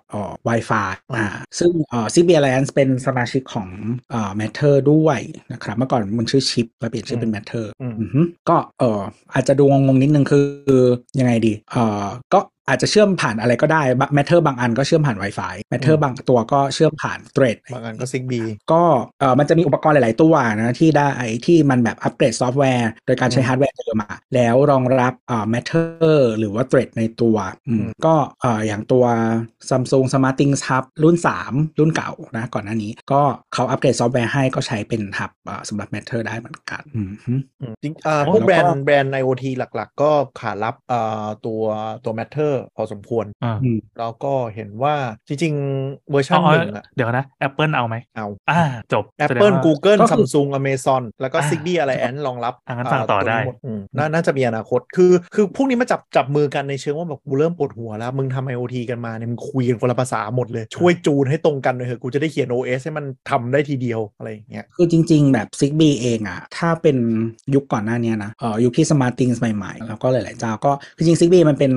[0.10, 1.26] เอ่อ Wi-Fi อ่า
[1.60, 3.70] ซึ่งเอ่อ CB Alliance เป็นสมาชิกของ
[4.12, 5.20] เอ่อ Matter ด้วย
[5.52, 9.02] นะครับ เมื่อก่อนมันชื่อชิปแล้วเปลี่ยนชื่อเป็น Matter อืมอือฮึก็เอ่อ
[9.34, 10.48] อาจจะดูงงๆนิดนึงคือ
[11.20, 13.82] ยังไงดีเอ่อก็ อาจจะเชื่อมผ่านอะไรก็ได้
[14.16, 18.84] Matter บางอันก็เชื่อมผ่าน Wi-Fi Matter บางตัวก็เชื่อมผ่าน Thread บางอันก็ Zigbee ก็
[19.20, 21.08] เออมันจะมีอุปกรณ์หลาย ๆ ตัวนะที่ได้
[21.46, 29.06] ที่มันแบบอัปเกรดซอฟต์แวร์ โดยการใช้อืมฮาร์ดแวร์เดิมมาแล้วรองรับอ่า Matter หรือว่า Thread ในตัวอืมอืมก็เอ่ออย่างตัว
[29.70, 31.16] Samsung Smart Things Hub รุ่น
[31.48, 33.22] 3 รุ่นเก่านะก่อนหน้านี้ก็
[33.54, 41.64] เขาอัปเกรดซอฟต์แวร์ให้ก็ใช้เป็น Hub อ่าสำหรับ Matter ได้เหมือนกันอืมฮึอืมจริงอ่าโอ้พวกแบรนแล้วก็ด์แบรนด์ IoT หลัก ๆ ก็ขารับอ่าตัว
[42.04, 44.96] ตัว Matter ร์พอสมควรอ่าอืมแล้วก็เห็นว่า
[45.28, 48.62] จริง ๆ เวอร์ชันเอาหเอานึ่งอะเดี๋ยวนะ Apple เอาไหมเอาอ่า
[48.94, 62.82] จบแสดง Apple ว่า Google ก็คือ Samsung Amazon แล้วก็อ่า Zigbee Alliance รองรับอ่างั้นสั่งต่อตัวได้นี้หมอืมนาน่าจะมีอนาคตคือคือพวกนี้มาจับจับมือกันในเชิงว่าแบบกูเริ่มปวดหัวแล้ว มึงทำ IoT กันมาเนี่ยมึงคุยกันคนละภาษาหมดเลย ช่วยจูนให้ตรงกันหน่อยเถอะกูจะได้เขียน OS
[62.84, 66.98] ให้มันทำได้ทีเดียวอะไรอย่างเงี้ยคือจริง ๆ แบบ Zigbee เองอะถ้าเป็น
[67.56, 71.72] ยุคก่อนหน้าเนี้ยนะเอ่อยุคที่ Smart Things ใหม่ๆ แล้วก็หลายๆเจ้าก็คือจริง Zigbee มันเป็น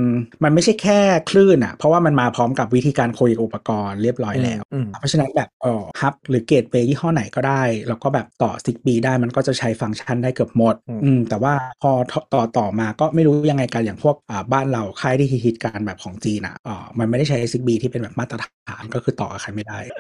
[0.45, 11.91] มันไม่ใช่แค่คลื่นอะเพราะว่ามันมาพร้อมกับวิธีการคุยกับอุปกรณ์เรียบร้อยแล้วอืมเพราะฉะนั้นแบบเอ่อฮับหรือเกตเวย์ยี่ห้อไหนก็ได้ แล้วก็แบบต่อ Zigbee ได้มันก็จะใช้ฟังก์ชันได้เกือบหมดอืมอืมแต่ว่าพอ
[12.35, 19.93] ต่อต่อมาก็ไม่รู้ยังไงกันอย่างพวกอ่าบ้านเราค่ายที่ฮิตๆกันแบบของจีนอะเอ่อมันไม่ได้ใช้ Zigbee ที่เป็นแบบมาตรฐานก็คือต่อกับใครไม่ได้อ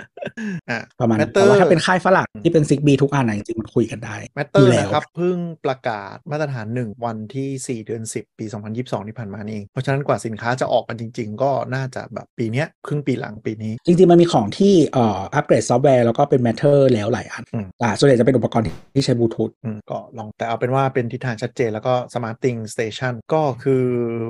[0.76, 8.44] ะประมาณนั้น Matter แต่ว่าถ้าเป็นค่ายฝรั่งที่เป็น Zigbee ทุกอันอะจริงๆมันคุยกันได้ Matter อยู่แล้วนะครับเพิ่งประกาศมาตรฐาน 1 วันที่ 4 เดือน 10 ปี
[8.76, 23.84] 2022 ที่ผ่านมานี่เอง เพราะฉะนั้นกว่าสินค้าจะออกกันจริง ๆ ก็น่าจะแบบปีเนี้ยครึ่งปีหลังปีนี้ จริง ๆ มันมีของที่เอ่ออัปเกรดซอฟต์แวร์แล้วก็เป็น Matter แล้วหลายอันอืมอ่าส่วนใหญ่จะเป็นอุปกรณ์ที่ใช้บลูทูธอืมก็ลองแต่เอาเป็นว่าเป็นทิศทางชัดเจนแล้วก็ Smart Thing Station ก็คือ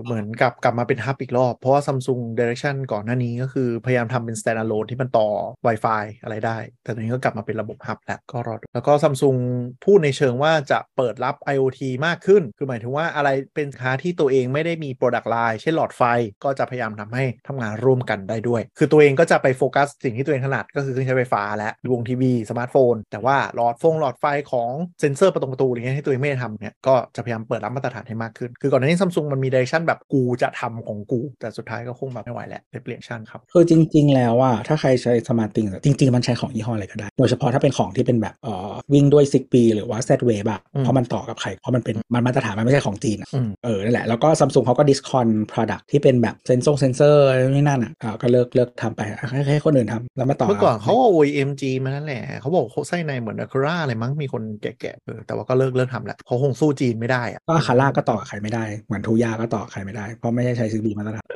[0.04, 5.28] เหมือนกับกลับมาเป็น hub อีกรอบเพราะว่า Samsung Direction ก่อนหน้านี้ก็คือพยายามทำเป็น standalone ที่มันต่อ
[5.66, 9.38] Wi-Fi อะไรได้ แต่ตอนนี้ก็กลับมาเป็นระบบ hub แล้วก็รอแล้วก็ Samsung
[9.84, 16.02] พูดในเชิงว่าจะเปิดรับ IoT มากขึ้น คือหมายถึงว่าอะไรเป็นสินค้าที่ตัวเองไม่ได้มี Product Line เช่นหลอดไฟ
[16.44, 24.70] ก็จะพยายามทำให้ทำงานร่วมกันได้ด้วย คือตัวเองก็จะไปโฟกัสสิ่งที่ตัวเองถนัดก็คือเครื่องใช้ไฟฟ้าและพวกทีวีสมาร์ทโฟน แต่ว่าหลอดฟงหลอดไฟของ
[25.00, 41.48] เซนเซอร์ประตูประตูอะไรเงี้ยให้ตัวเองไม่ได้ทำเนี่ยก็จะพยายามเปิดรับมาตรฐานให้มากขึ้น คือก่อนหน้านี้ซัมซุงมันมี direction แบบกูจะทำของกู แต่สุดท้ายก็คงแบบไม่ไหวแล้วเลยเปลี่ยนชั่นครับคือจริงๆ แล้วอะถ้าใครใช้ Smart Things อะจริง ๆ มันใช้ของยี่ห้ออะไรก็ได้ โดยเฉพาะถ้าเป็นของที่เป็นแบบเอ่อวิ่งด้วย Zigbee หรือว่า Z-Wave อะอืมเพราะมันต่อกับใคร
[41.60, 49.00] เพราะมันเป็นมันมาตรฐานมันไม่ใช่ของจีนอะอืมเออนั่นแหละ แล้วก็ Samsung เขาก็ discon product ที่เป็นแบบเซนซงเซนเซอร์อะไรนี่นั่นอะอ่าก็เลิกเลิกทำไป
[49.30, 61.26] ให้ให้คนอื่นทำแล้วมาต่อเมื่อก่อนเขาเอา OEM มานั่นแหละเขาบอกเขาไส้ในเหมือน Aqara อะไรมั้งมีคนแกะๆเออแต่ว่าก็เลิกเลิกทำแล้วเขาคงสู้จีนไม่ได้อะ Aqara ก็ต่อกับใครไม่ได้เหมือน Tuya ก็ต่อกับใครไม่ได้เพราะไม่ได้ใช้ Zigbee มาตรฐาน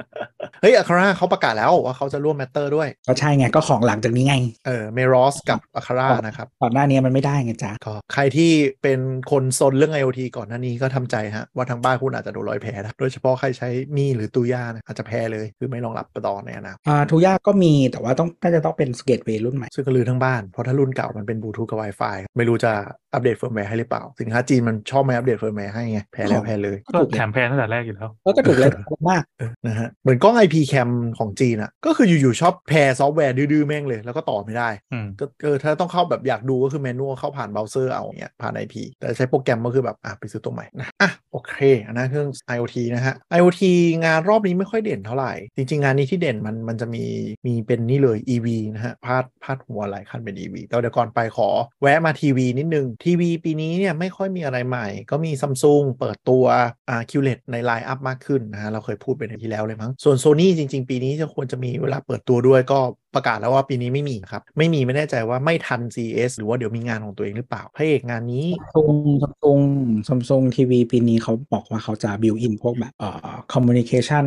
[0.60, 4.34] เฮ้ย Aqara เขาประกาศแล้วว่าเขาจะร่วม Matter ด้วย ก็ใช่ไงก็ของหลังจากนี้ไง
[4.66, 8.50] เออ Meross กับ Aqara นะครับก่อนหน้านี้มันไม่ได้ไงจ๊ะก็ใครที่
[8.82, 9.00] เป็น
[9.30, 22.72] คนซนเรื่อง IoT ก่อนหน้านี้ก็ทำใจฮะ ว่าทางบ้านคุณอาจจะโดนลอยแพนะโดยเฉพาะใครใช้ Mi หรือ Tuya นะอาจจะแพเลย คือไม่รองรับต่อในอนาคตอ่า Tuya ก็มีแต่ว่าต้องน่าจะต้องเป็น gateway รุ่นใหม่ซึ่งก็รื้อทั้งบ้านเพราะถ้ารุ่นเก่ามันเป็นบลูทูธกับ Wi-Fi ไม่รู้จะ
[23.14, 28.70] อัปเดตเฟิร์มแวร์ให้หรือเปล่า สินค้าจีนมันชอบไม่อัปเดตเฟิร์มแวร์ให้ไงแพ้แล้วแพ้เลยก็แถมแพนตั้งแต่แรกอยู่แล้ว แล้วก็ถูกเลย
[29.10, 30.88] มากเออนะฮะเหมือนกล้อง IP cam
[31.18, 43.62] ของจีนอะก็คืออยู่ๆชอบแพซอฟต์แวร์ดื้อๆแม่งเลย แล้วก็ต่อไม่ได้อืมก็เออถ้าต้องเข้าแบบอยากดูก็คือเมนูเข้าผ่านเบราว์เซอร์เอาอย่างเงี้ยผ่าน IP แต่ใช้โปรแกรมก็คือแบบอะไปซื้อตัวใหม่นะอะโอเคอันนั้นเครื่อง IoT นะฮะ IoT
[44.04, 47.04] งานรอบนี้ไม่ค่อยเด่นเท่าไหร่ จริง ๆ งานนี้ที่เด่นมันมันจะมี
[47.46, 51.48] มีเป็นนี่เลย EV นะฮะพาดพาดหัวหลายคันเป็น EV แต่เดี๋ยวก่อนไปขอ
[51.82, 56.44] แวะมาทีวีนิดนึงทีวีปีนี้เนี่ยไม่ค่อยมีอะไรใหม่ ก็มี Samsung เปิดตัว
[56.88, 62.78] อ่า QLED ใน line-up มากขึ้นนะฮะเราเคยพูดไปในที่แล้วเลยมั้งส่วน Sony จริง ๆ ปีนี้จะควรจะมีเวลาเปิดตัวด้วยก็
[63.14, 69.60] ประกาศแล้วว่าปีนี้ไม่มีครับ ไม่มีไม่แน่ใจว่าไม่ทัน CES หรือว่าเดี๋ยวมีงานของตัวเองหรือเปล่าพระเอกงานนี้ Samsung Samsung
[70.08, 74.24] Samsung ทีวีปีนี้เขาบอกว่าเขาจะ built-in พวกแบบเอ่อ communication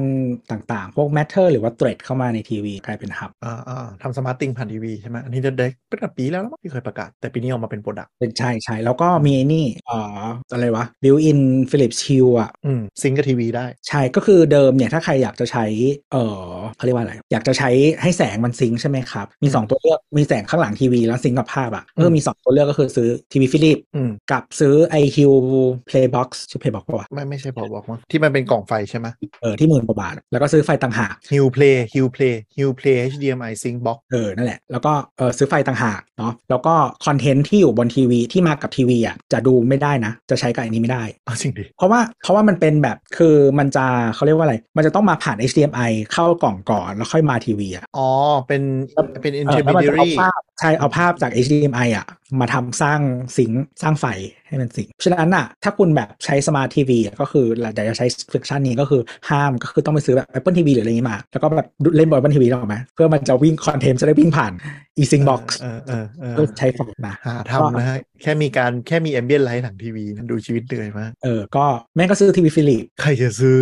[0.51, 11.39] ต่างๆ พวก Matter หรือว่า Thread เข้ามาในทีวีกลายเป็น hubอ่าอ่าทำ Smart Things ผ่านทีวีใช่ไหมอันนี้จะได้เป็นปีแล้วแล้วมั้งที่เคยประกาศแต่ปีนี้ออกมาเป็น product เป็นใช่ใช่แล้วก็มีไอ้นี่เอ่ออะไรวะ built-in
[11.71, 15.65] Philips Hue อะอืม sync กับทีวีได้ ใช่ก็คือเดิมเนี่ยถ้าใครอยากจะใช้
[16.11, 16.39] เออ
[16.75, 17.69] เขาเรียกว่าอะไรอยากจะใช้
[18.03, 24.73] ให้แสงมัน sync ใช่ไหมครับ มีอืม2ตัวเลือกมีแสงข้างหลังทีวีแล้ว sync กับภาพอะเอออืมมี 2 ตัวเลือกก็คือซื้อทีวี Philips อืมกับซื้อ
[25.03, 25.17] Hue
[25.89, 29.07] Playbox ชื่อ Playbox ป่าวะไม่ไม่ใช่พอบอกมั้งที่มันเป็นกล่องไฟใช่ไหม
[29.41, 36.73] เออที่หมื่นกว่าบาท แล้วก็ซื้อไฟต่างหากฮิวเพลย์ฮิวเพลย์ฮิวเพลย์ HDMI Sync Box เออนั่นแหละแล้วก็เออซื้อไฟต่างหากเนาะแล้วก็
[37.05, 48.11] คอนเทนต์ที่อยู่บนทีวีที่มากับทีวีอะจะดูไม่ได้นะ จะใช้กับอันนี้ไม่ได้เอาจริงดิเพราะว่าเพราะว่ามันเป็นแบบคือมันจะเขาเรียกว่าอะไร มันจะต้องมาผ่าน HDMI เข้ากล่องก่อนแล้วค่อยมาทีวีอะอ๋อ
[48.47, 48.63] เป็น
[49.21, 52.07] เป็นเออแล้วมันจะเอา intermediary ภาพใช่เอาภาพจาก HDMI อะ
[52.39, 52.99] มาทำสร้าง
[53.37, 54.05] sync สร้างไฟ
[54.47, 64.53] ให้มัน sync ฉะนั้นอะ ถ้าคุณแบบใช้สมาร์ททีวีก็คืออยากจะใช้ฟังก์ชันนี้ก็คือห้ามก็คือต้องไปซื้อแบบ Apple TV หรืออะไรอย่างงี้มา แล้วก็แบบเล่นบน Apple TV ได้หรอกไหมเพื่อมันจะวิ่งคอนเทนต์จะได้วิ่งผ่าน
[64.99, 73.61] Sync box เออเออเออก็ใช้ฝั่งนะหาทำนะฮะแค่มีการแค่มี ambient light หลังทีวีนะดูชีวิตเหนื่อยมากเออก็แม่งก็ซื้อทีวี Philips ใครจะซื้อ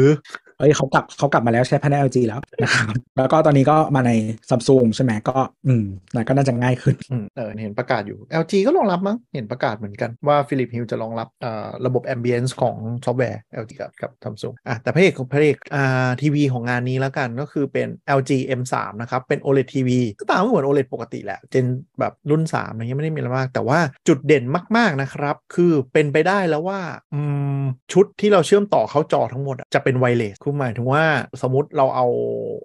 [0.60, 4.12] เอ้ยเขากลับเขากลับมาแล้วใช้ภายใน LG แล้วนะครับแล้วก็ตอนนี้ก็มาใน
[4.50, 5.38] ซัมซุงใช่ไหมก็
[5.68, 6.96] อืมนั่นก็น่าจะง่ายขึ้น
[7.36, 17.88] เออเห็นประกาศอยู่ LG ก็รองรับมั้งเห็นประกาศเหมือนกันว่า Philips Hue จะรองรับอ่าระบบ Ambience ของซอฟต์แวร์ LG กับกับ Samsung อะแต่พระเอกของพระเอกอ่าทีวีของงานนี้แล้วกันก็คือเป็น
[18.18, 19.90] LG M3 นะครับ เป็น OLED TV
[20.20, 21.66] ก็ตามเหมือน OLED ปกติแหละเจน
[22.00, 24.44] แบบรุ่น3อะไรเงี้ยไม่ได้มีอะไรมาก แต่ว่าจุดเด่น
[24.78, 26.80] มาก ๆนะครับ คือเป็นไปได้แล้วว่า
[27.14, 27.22] อื
[27.60, 31.06] มชุดที่เราเชื่อมต่อเข้าจอทั้งหมดจะเป็นไวเลสคือหมายถึงว่า
[31.42, 32.08] สมมติเราเอา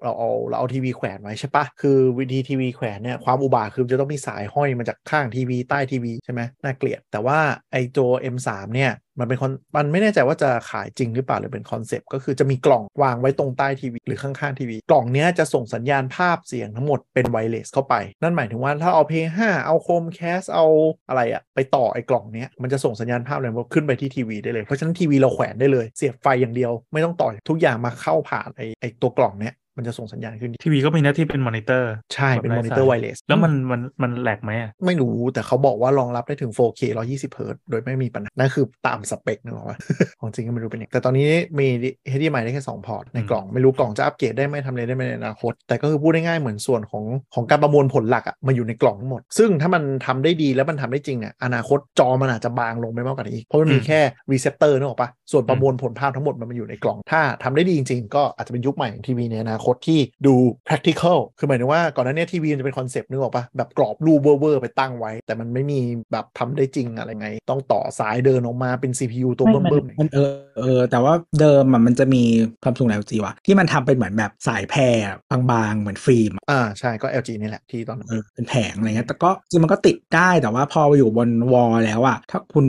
[0.05, 7.39] เราเอาเราเอาทีวีแขวนไว้ใช่ปะคือวิธีทีวีแขวนเนี่ยความอุบาทคือจะต้องมีสายห้อยมาจากข้างทีวีใต้ทีวีใช่ไหมน่าเกลียด แต่ว่า
[7.73, 20.67] ไอตัว M3 เนี่ยมันเป็นคอนมันไม่แน่ใจว่าจะขายจริงหรือเปล่าหรือเป็นคอนเซปต์ก็คือจะมีกล่องวางไว้ตรงใต้ทีวีหรือข้างๆทีวี กล่องเนี้ยจะส่งสัญญาณภาพเสียงทั้งหมดเป็นไวเลสเข้าไป นั่นหมายถึงว่าถ้าเอา p 5เอาโคมแคสเอา
[21.09, 38.31] อะไรอะไปต่อไอ้กล่องเนี้ยมันจะส่งสัญญาณภาพเลยขึ้นไปที่ทีวีได้เลย เพราะฉะนั้นทีวีเราแขวนได้เลย เสียบไฟอย่างเดียว ไม่ต้องต่อทุกอย่างมาเข้าผ่านไอ้ไอ้ตัวกล่องเนี้ย มันจะส่งสัญญาณขึ้นทีวีก็มีหน้าที่เป็นมอนิเตอร์ ใช่ เป็น monitor wireless แล้วมันมันมัน lag ไหมอะไม่รู้แต่เขาบอกว่ารองรับได้ถึง 4K 120 Hz โดยไม่มีปัญหา
[38.39, 39.79] นั่นคือตามสเปคนึกออกปะ
[40.21, 41.67] ของจริงก็ไม่รู้เป็นยังไงแต่ตอนนี้มี
[42.13, 47.05] HDMI ได้แค่ 2 พอร์ต ในกล่องไม่รู้กล่องจะอัปเกรดได้ไหมทำอะไรได้ไหมในอนาคต แต่ก็คือพูดง่ายๆเหมือนส่วนของ
[47.35, 54.01] ของการประมวลผลหลักอะมาอยู่ในกล่องทั้งหมด ซึ่งถ้ามันทำได้ดีแล้วมันทำได้จริงเนี่ยอนาคตจอมันอาจจะบางลงไปมากกว่านี้อีกเพราะมันมีแค่
[54.33, 60.35] receptor นึกออกปะส่วนประมวลผลภาพทั้งหมดมันมาอยู่ในกล่องถ้าทำได้ดีจริงๆก็อาจจะเป็นยุคใหม่ของทีวีในอนาคตที่ดู
[60.67, 65.81] practical คือหมายถึงว่าก่อนหน้านี้ทีวีมันจะเป็น concept นึกออกปะแบบกรอบรูปเวอร์ๆไปตั้งไว้ แต่มันไม่มี
[66.13, 72.23] แบบทำได้จริงอะไรไง ต้องต่อสายเดินออกมาเป็น CPU ตัวไม่เบิ่มันมๆมันเออเออแต่ว่าเดิมอะมันจะมี
[72.63, 74.97] ความสูง LG ว่ะที่มันทำเป็นเหมือนแบบสายแพร
[75.31, 82.65] บางๆเหมือนฟิล์มอะอ่าใช่ก็ LG นี่แหละที่ตอนนั้นเออเป็นแผงอะไรเงี้ยแต่ก็จริงมันก็ติดได้แต่ว่าพออยู่บนวอลแล้วอะถ้าคุณ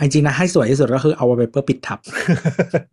[0.00, 1.98] จริงๆนะให้สวยที่สุดก็คือเอาไปเพื่อปิดทับ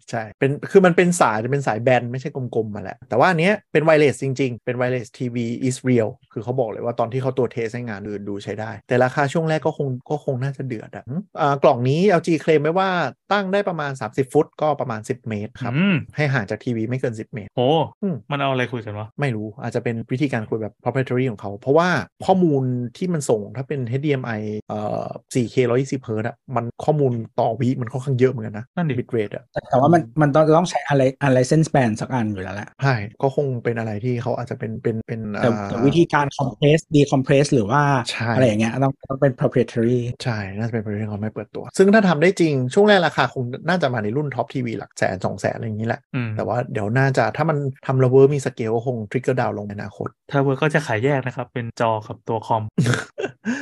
[0.10, 12.90] ใช่เป็นคือมันเป็นสายจะเป็นสายแบนไม่ใช่กลมๆมาแหละแต่ว่าอันเนี้ยเป็นไวเลสจริง ๆ เป็นไวเลสทีวี is real คือเขาบอกเลยว่าตอนที่เขาตัวเทสให้งานอื่นดูใช้ได้ แต่ราคาช่วงแรกก็คงก็คงน่าจะเดือดอะอืมอ่ากล่องนี้ LG เคลมไว้ว่า
[13.34, 17.70] ตั้งได้ประมาณ 30 ฟุตก็ประมาณ 10 เมตรครับอืมให้ห่างจากทีวีไม่เกิน 10 เมตร โอ้
[18.02, 21.90] อืมมันเอาอะไรคุยกันวะ ไม่รู้อาจจะเป็นวิธีการคุยแบบ proprietary ของเขา เพราะว่า
[22.26, 22.64] ข้อมูล
[22.98, 40.00] ที่มันส่งถ้าเป็น HDMI เอ่อ 4K 120 Hz อะมันข้อมูลต่อวิมันค่อนข้างเยอะเหมือนกันนะนั่นดิ bit rate อะแต่แต่ว่ามันมันต้องต้องใช้อะไรอะไรเส้นส band สักอันอยู่แล้วแหละใช่ก็คงเป็นอะไรที่เขาอาจจะเป็นเป็นเป็นแต่อ่าแต่วิธีการ compress decompress หรือว่าใช่อะไรอย่างเงี้ยต้องต้องเป็น proprietary
[40.24, 47.58] ใช่ น่าจะเป็นประเด็นเขาไม่เปิดตัว ซึ่งถ้าทำได้จริง ช่วงแรกราคาคงน่าจะมาในรุ่น top ทีวีหลักแสนสองแสนอะไรอย่างนี้แหละอืมแต่ว่าเดี๋ยวน่าจะถ้ามัน
[47.88, 52.64] ทำระเวอร์มีสเกลก็คงทริกเกอร์ดาวลงในอนาคต ถ้าเวอร์ก็จะขายแยกนะครับ เป็นจอกับตัวคอม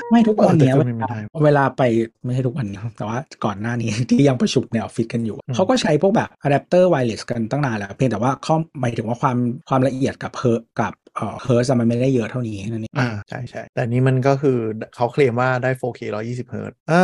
[0.10, 1.82] ไม่ทุกวันเนี้ยเอเวอแต่ก็ไม่ลาได้เวลาไป
[2.24, 14.58] ไม่ใช่ทุกวันนะแต่ว่าก่อนหน้านี้ที่ยังประชุมในออฟฟิศกันอยู่อืมเขาก็ใช้พวกแบบอะแดปเตอร์ไวเลสกันตั้งนานแล้วเพียงแต่ว่าข้อหมายถึงว่าความความละเอียดกับเพอกับ เอ่อเฮิร์มันไม่ได้เยอะเท่านี้นั่นเองอ่าใช่ใช่แต่นี้มันก็คือ
[14.96, 17.02] เขาเคลมว่าได้ 4K 120 Hz เอ่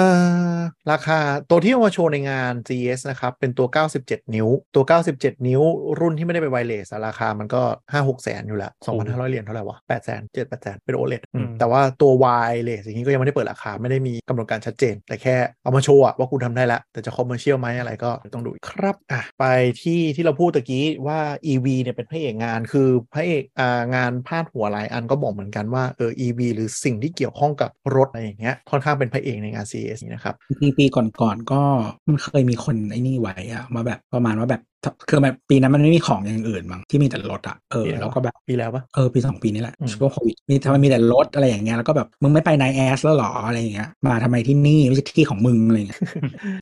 [0.55, 0.59] อ
[0.91, 3.67] ราคาตัวที่เอามาโชว์ในงาน CES นะครับ เป็นตัว
[4.01, 4.83] 97 นิ้ว ตัว
[5.15, 5.61] 97 นิ้ว
[5.99, 7.61] รุ่นที่ไม่ได้เป็นไวเลสอะราคามันก็
[7.93, 12.25] 5-6แสนอยู่แล้ว 2,500 เหรียญเท่าไหร่วะ8แสน7 8แสนเป็น OLED อืมอืมแต่ว่าตัวไว
[12.63, 19.45] เลสอย่างนี้ก็ยังไม่ได้เปิดราคาไม่ได้มีกำหนดการชัดเจน แต่แค่เอามาโชว์อะว่ากูทำได้แล้วแต่จะคอมเมอร์เชียลไหมอะไรก็ต้องดูอีกครับอะไป
[19.81, 21.19] ที่ที่เราพูดตะกี้ว่า
[21.51, 31.61] EV เนี่ยเป็นพระเอกงานคือพระเอกอ่างานพาดหัวหลายอันก็บอกเหมือนกันว่าเออ EV หรือสิ่งที่เกี่ยวข้องกับรถอะไรอย่างเงี้ยค่อนข้างเป็นพระเอกในงาน CES นะครับปีปีก่อนๆก็
[32.07, 34.61] มันเคยมีคนไอ้นี่ไว้อะมาแบบประมาณว่าแบบ
[35.09, 46.01] คือแบบปีนั้นมันไม่มีของอย่างอื่นมั้งที่มีแต่รถอะเออปีแล้วแล้วก็แบบปีแล้วปะเออปีสองปีนี่แหละอืมช่วงโควิดมีทำไมมีแต่รถอะไรอย่างเงี้ยแล้วก็แบบมึงไม่ไปไนแอสแล้วหรออะไรอย่างเงี้ยมาทำไมที่นี่ไม่ใช่ที่ของมึงอะไรอย่างเงี้ย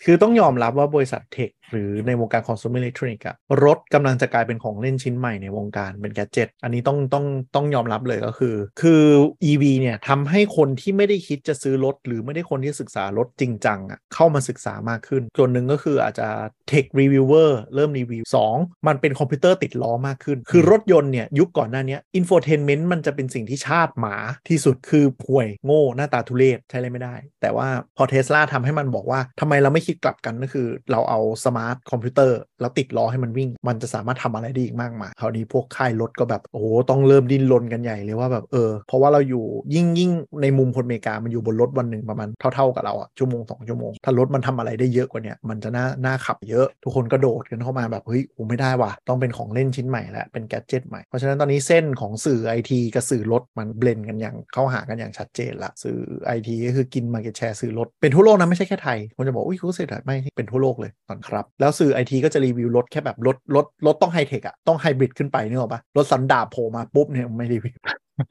[0.06, 9.04] คือต้องยอมรับว่าบริษัท tech หรือในวงการ consumer electronics อะรถกำลังจะกลายเป็นของเล่นชิ้นใหม่ในวงการเป็น gadget อันนี้ต้องต้องต้องยอมรับเลยก็คือ คือ
[9.50, 16.28] EV เนี่ยทำให้คนที่ไม่ได้คิดจะซื้อรถ หรือไม่ได้คนที่ศึกษารถจริงจังอะเข้ามาศึกษามากขึ้นส่วนหนึ่งก็คืออาจจะ
[16.72, 18.24] tech reviewer เริ่มรีวิว
[18.56, 24.16] 2มันเป็นคอมพิวเตอร์ติดล้อมากขึ้น คือรถยนต์เนี่ย ยุคก่อนหน้านี้ infotainment มันจะเป็นสิ่งที่ชาติหมา
[24.50, 39.46] ที่สุดคือป่วยโง่หน้าตาทุเรศใช้อะไรไม่ได้ แต่ว่าพอเทสลาทำให้มันบอกว่าทำไมเราไม่คิดกลับกันก็คือ เราเอา smart คอมพิวเตอร์แล้วติดล้อให้มันวิ่ง มันจะสามารถทำอะไรได้อีกมากมายคราวนี้พวกค่ายรถก็แบบโอ้โหต้องเริ่มดิ้นรนกันใหญ่เลยว่าแบบเออเพราะว่าเราอยู่
[39.76, 67.76] ยิ่งยิ่งในมุมคนอเมริกามันอยู่บนรถวันหนึ่งประมาณเท่าๆกับเราอะชั่วโมงสองชั่วโมงถ้ารถมันทำอะไรได้เยอะกว่านี้มันจะน่าน่าขับเยอะ ทุกคนก็โดดกันเข้ามาแบบแบบเฮ้ยกูไม่ได้ว่ะต้องเป็นของเล่นชิ้นใหม่แล้วเป็นแกดเจิตใหม่ เพราะฉะนั้นตอนนี้เส้นของสื่อไอทีกับสื่อรถมันเบลนกันอย่างเข้าหากันอย่างชัดเจนละสื่อไอทีก็คือกินมาเก็ตแชร์สื่อรถเป็นทั่วโลกนะไม่ใช่แค่ไทยคนจะบอกอุ้ยกูเสร็จไม่เป็นทั่วโลกเลยก่อนครับ แล้วสื่อไอทีก็จะรีวิวรถแค่แบบรถรถรถต้องไฮเทคอะต้องไฮบริดขึ้นไปนึกออกปะรถสันดาปโผล่มาปุ๊บเนี่ยไม่รีวิว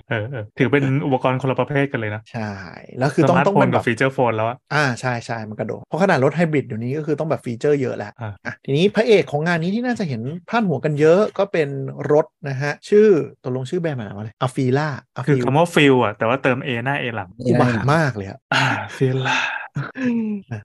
[0.09, 2.53] เออเออถือเป็นอุปกรณ์คนละประเภทกันเลยนะ ใช่
[2.99, 11.69] แล้วคือต้องสมาร์ทต้องโฟเป็นนกัแบบบฟีเจอร์โฟนแล้วอะอ่าใช่ใช่มันกระโดด เพราะขนาดรถไฮบริดเดี๋ยวนี้ก็คือต้องแบบฟีเจอร์เยอะแหละอ่าอะทีนี้พระเอกของงานนี้ที่น่าจะเห็นพาดหัวกันเยอะก็เป็น
[12.13, 13.09] รถนะฮะ ชื่อ
[13.45, 18.65] ตกลงชื่อแบรนด์มันอะไรวะเลยอะฟีล่าอะคือฟีคำว่าฟิลอะแต่ว่าเติม A หน้า A หลังอุบาทมากเลยอะอ่า
[18.97, 19.56] ฟิลล่าอะ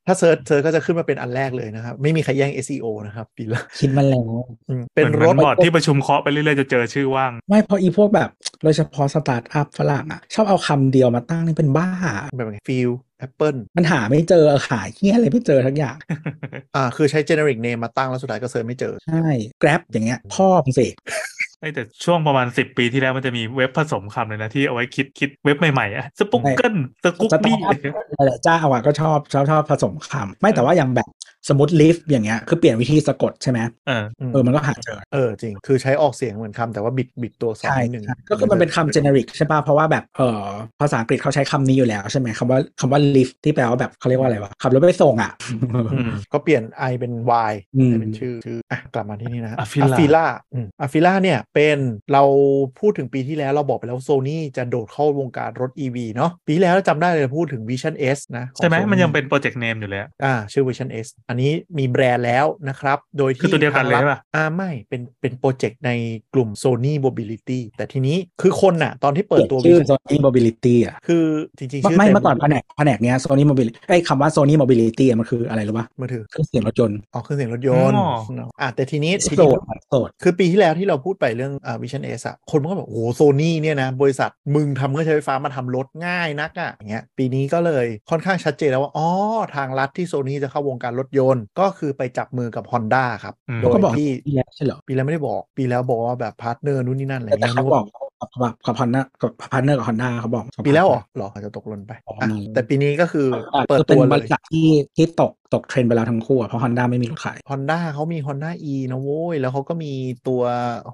[0.06, 8.30] ถ้าเซิร์ชเซิร์ชก็จะขึ้นมาเป็นอันแรกเลยนะครับ ไม่มีใครแย่ง SEO นะครับฟีล่าคิดมาแล้วอืมเป็นเหมือนรถเหมือนบอร์ดที่ประชุมเคาะไปเรื่อยๆจะเจอชื่อว่าง ไม่เพราะอีพวกแบบ
[8.64, 11.90] โดยเฉพาะสตาร์ทอัพฝรั่งอะ ชอบเอาคำเดียวมาตั้งนี่เป็นบ้า
[12.36, 12.90] แบบไงฟิล
[13.20, 15.98] แอปเปิลมันหาไม่เจอหาเฮียอะไรไม่เจอทั้งอย่าง
[16.76, 19.26] อ่า คือใช้ generic name มาตั้งแล้วสุดท้ายก็เซิร์ชไม่เจอ ใช่
[19.62, 21.41] Grab อย่างเงี้ยพ่อมึงสิเอ้ย
[21.74, 27.78] แต่ช่วงประมาณ 10 ปีที่แล้วมันจะมีเว็บผสมคำเลยนะ ที่เอาไว้คิดคิดเว็บใหม่ๆอะสปุกเกิลสกุ๊กสตานี่ร์ทอัพ
[28.28, 31.08] หลายๆเจ้าอะก็ชอบชอบชอบผสมคำไม่แต่ว่าอย่างแบบ
[31.50, 40.46] สมมติ Lyft อย่างเงี้ยคือเปลี่ยนวิธีสะกดใช่ไหมเออเออมันก็หาเจอเออจริง คือใช้ออกเสียงเหมือนคำแต่ว่าบิดบิดตัวสองใช่นิดนึงใช่ก็คือมันเป็นคำ generic ใช่ป่ะ เพราะว่าแบบเออ
[40.82, 45.32] ภาษาอังกฤษเขาใช้คำนี้อยู่แล้วใช่ไหมคำว่าคำว่า lift ที่แปลว่าแบบเขาเรียกว่าอะไรวะขับรถไปส่งอะ
[45.94, 47.14] อืมก็เปลี่ยน I เป็น
[47.50, 50.26] Y อืมเป็นชื่อชื่ออะกลับมาที่นี่นะ Afeela ฟิล่า
[50.80, 51.78] อะฟิล่าเนี่ยเป็น
[52.14, 52.24] เรา
[52.80, 65.92] พูดถึงปีที่แล้วเราบอกไปแล้วโซนี่จะโดดเข้าวงการรถ EV เนาะปีที่แล้วจำได้เลยพูดถึง Vision S นะของใช่ไหม Sony มันยังเป็นโปรเจกต์เนมอยู่เลยอะอ่าชื่อ Vision S อันนี้มีแบรนด์แล้วนะครับ โดยที่คือตัวเดียวกันเลยทางรัฐใช่ปะอ่าไม่เป็นเป็นโปรเจกต์ใน
[66.34, 71.26] กลุ่ม Sony Mobility แต่ทีนี้คือคนน่ะตอนที่เปิดตัวชื่อ Vision Sony Mobility อะคือ
[71.58, 89.08] จริงๆชื่อไม่เต็เมื่อก่อนแผนกแผนกเนี้ย Sony Mobility ไอ้ยคำว่า Sony Mobility อะมันคืออะไรรู้ป่ะมือถือเครื่องเสียงรถยนต์ออกเครื่องเสียงรถยนต์อ๋อเนอะอะแต่ทีนี้ทีโสนี้ดโสดคือปีที่แล้วที่เราพูดไปเรื่องอ่า Vision S อะคนมันก็แบบโอ้โหโซนี่เนี่ยนะบริษัทมึงทำเครื่องใช้ไฟฟ้ามาทำรถง่ายนักอะอย่างเงี้ยปีนี้ก็เลยค่อนข้างชัดเจนแล้วว่าอ๋อ
[89.56, 97.86] ทางรัฐที่โซนี่จะเข้าวงการรถยนต์ก็คือไปจับมือกับ Honda ครับอืมโดเขายก็บอกที่ที่แล้วใช่เหรอปีแล้วไม่ได้บอก ปีแล้วบอกว่าแบบพาร์ทเนอร์นู่นนี่นั่นอะไรแต่เงี้ยเขานึกบว่าอก
[98.20, 98.30] กับ
[98.66, 104.68] กับฮอนด้ากับพาร์เนอร์กับฮอนด้าเขาบอกปีแล้วเหรอเหรออาจจะตกหล่นไปอ๋ออะอืมแต่ปีนี้ก็คืออะเปิดคือเป็ตันวบเลยริษัทที่
[104.98, 109.94] ที่ตก ตกเทรนด์ไปแล้วทั้งคู่อะเพราะฮอนด้าไม่มีรถขาย Honda เขามี Honda E นะโว้ย แล้วเขาก็มี
[110.28, 110.42] ตัว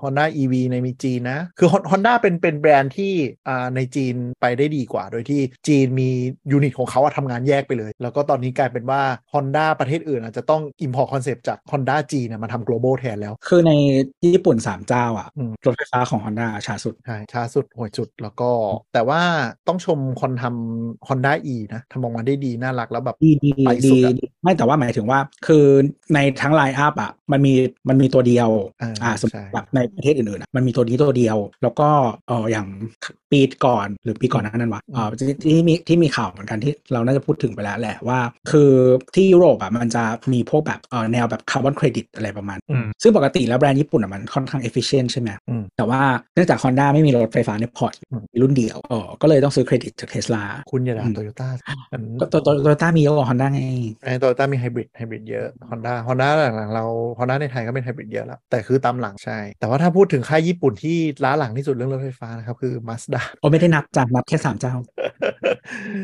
[0.02, 3.14] Honda EV ในมีจีนนะ คือ Hon- Honda เป็นเป็นแบรนด์ที่
[3.48, 6.10] อ่าในจีนไปได้ดีกว่า โดยที่จีนมี
[6.52, 9.02] ยูนิตของเขาอะทำงานแยกไปเลย แล้วก็ตอนนี้กลายเป็นว่า
[9.34, 13.72] Honda ประเทศอื่นอาจจะต้อง import concept จาก Honda จีนนะมาทำ global แทนแล้ว คือใน
[14.26, 18.50] ญี่ปุ่นสามเจ้าอะอืมรถไฟฟ้าของฮอนด้าช้าสุดใช่ช้าสุดห่วยสุดแล้วก็
[18.94, 19.22] แต่ว่า
[19.68, 25.66] ต้องชมคนทำ Honda E นะทำออกมาได้ดีน่ารักแล้วแบบดีดีไปสุดีดอะดีไม่แต่ว่าหมายถึงว่า คือ
[26.14, 27.54] ในทั้ง lineup อะ มันมี
[27.90, 28.50] มันมีตัวเดียว
[28.82, 31.90] อ่าอ่าสมมใช่ติแบบในประเทศอื่นๆอะมันมีตัวนี้ตัวเดียว แล้วก็
[32.28, 32.68] เอออย่าง
[33.32, 38.20] ปีก่อนหรือปีก่อนหนานั้นวะเออที่ที่มีที่มีข่าวเหมือนกันที่เราน่าจะพูดถึงไปแล้วแหละว่า
[38.52, 38.72] คือ
[39.16, 40.04] ที่ยุโรปอะมันจะ
[40.34, 46.02] มีพวกแบบเออแนวแบบคาร์บอนเครดิตอะไรประมาณอืมซึ่งปกติแล้วแบรนด์ญี่ปุ่นอะมันค่อนข้าง efficient ใช่ไหมอืมแต่ว่า
[46.34, 51.50] เนื่องจาก Honda ไม่มีรถไฟฟ้าใน port อืมมีรุ่นเดียวเออก็เลยต้องซื้อเครดิตจากเทสลาคุณอย่าด่าอืมโตโยต้า
[52.20, 53.62] ก็ตัวตัวตัวต้ามีเยอะกว่า Honda ไง
[54.04, 56.86] ไอ้โตโยต้ามีไฮบริดไฮบริดเยอะ Honda Honda หลังๆเรา
[57.18, 64.76] Honda ในไทยก็เป็นไฮบริดเยอะแล้ว แต่คือตามหลังใช่ แต่ว่าถ้าพูดถึงค่ายญี่ปุ่นที่ล้าหลังที่สุดเรื่องรถไฟฟ้านะครับคือ Mazda โอ้ไม่ได้นับจ้ะนับแค่สามเจ้า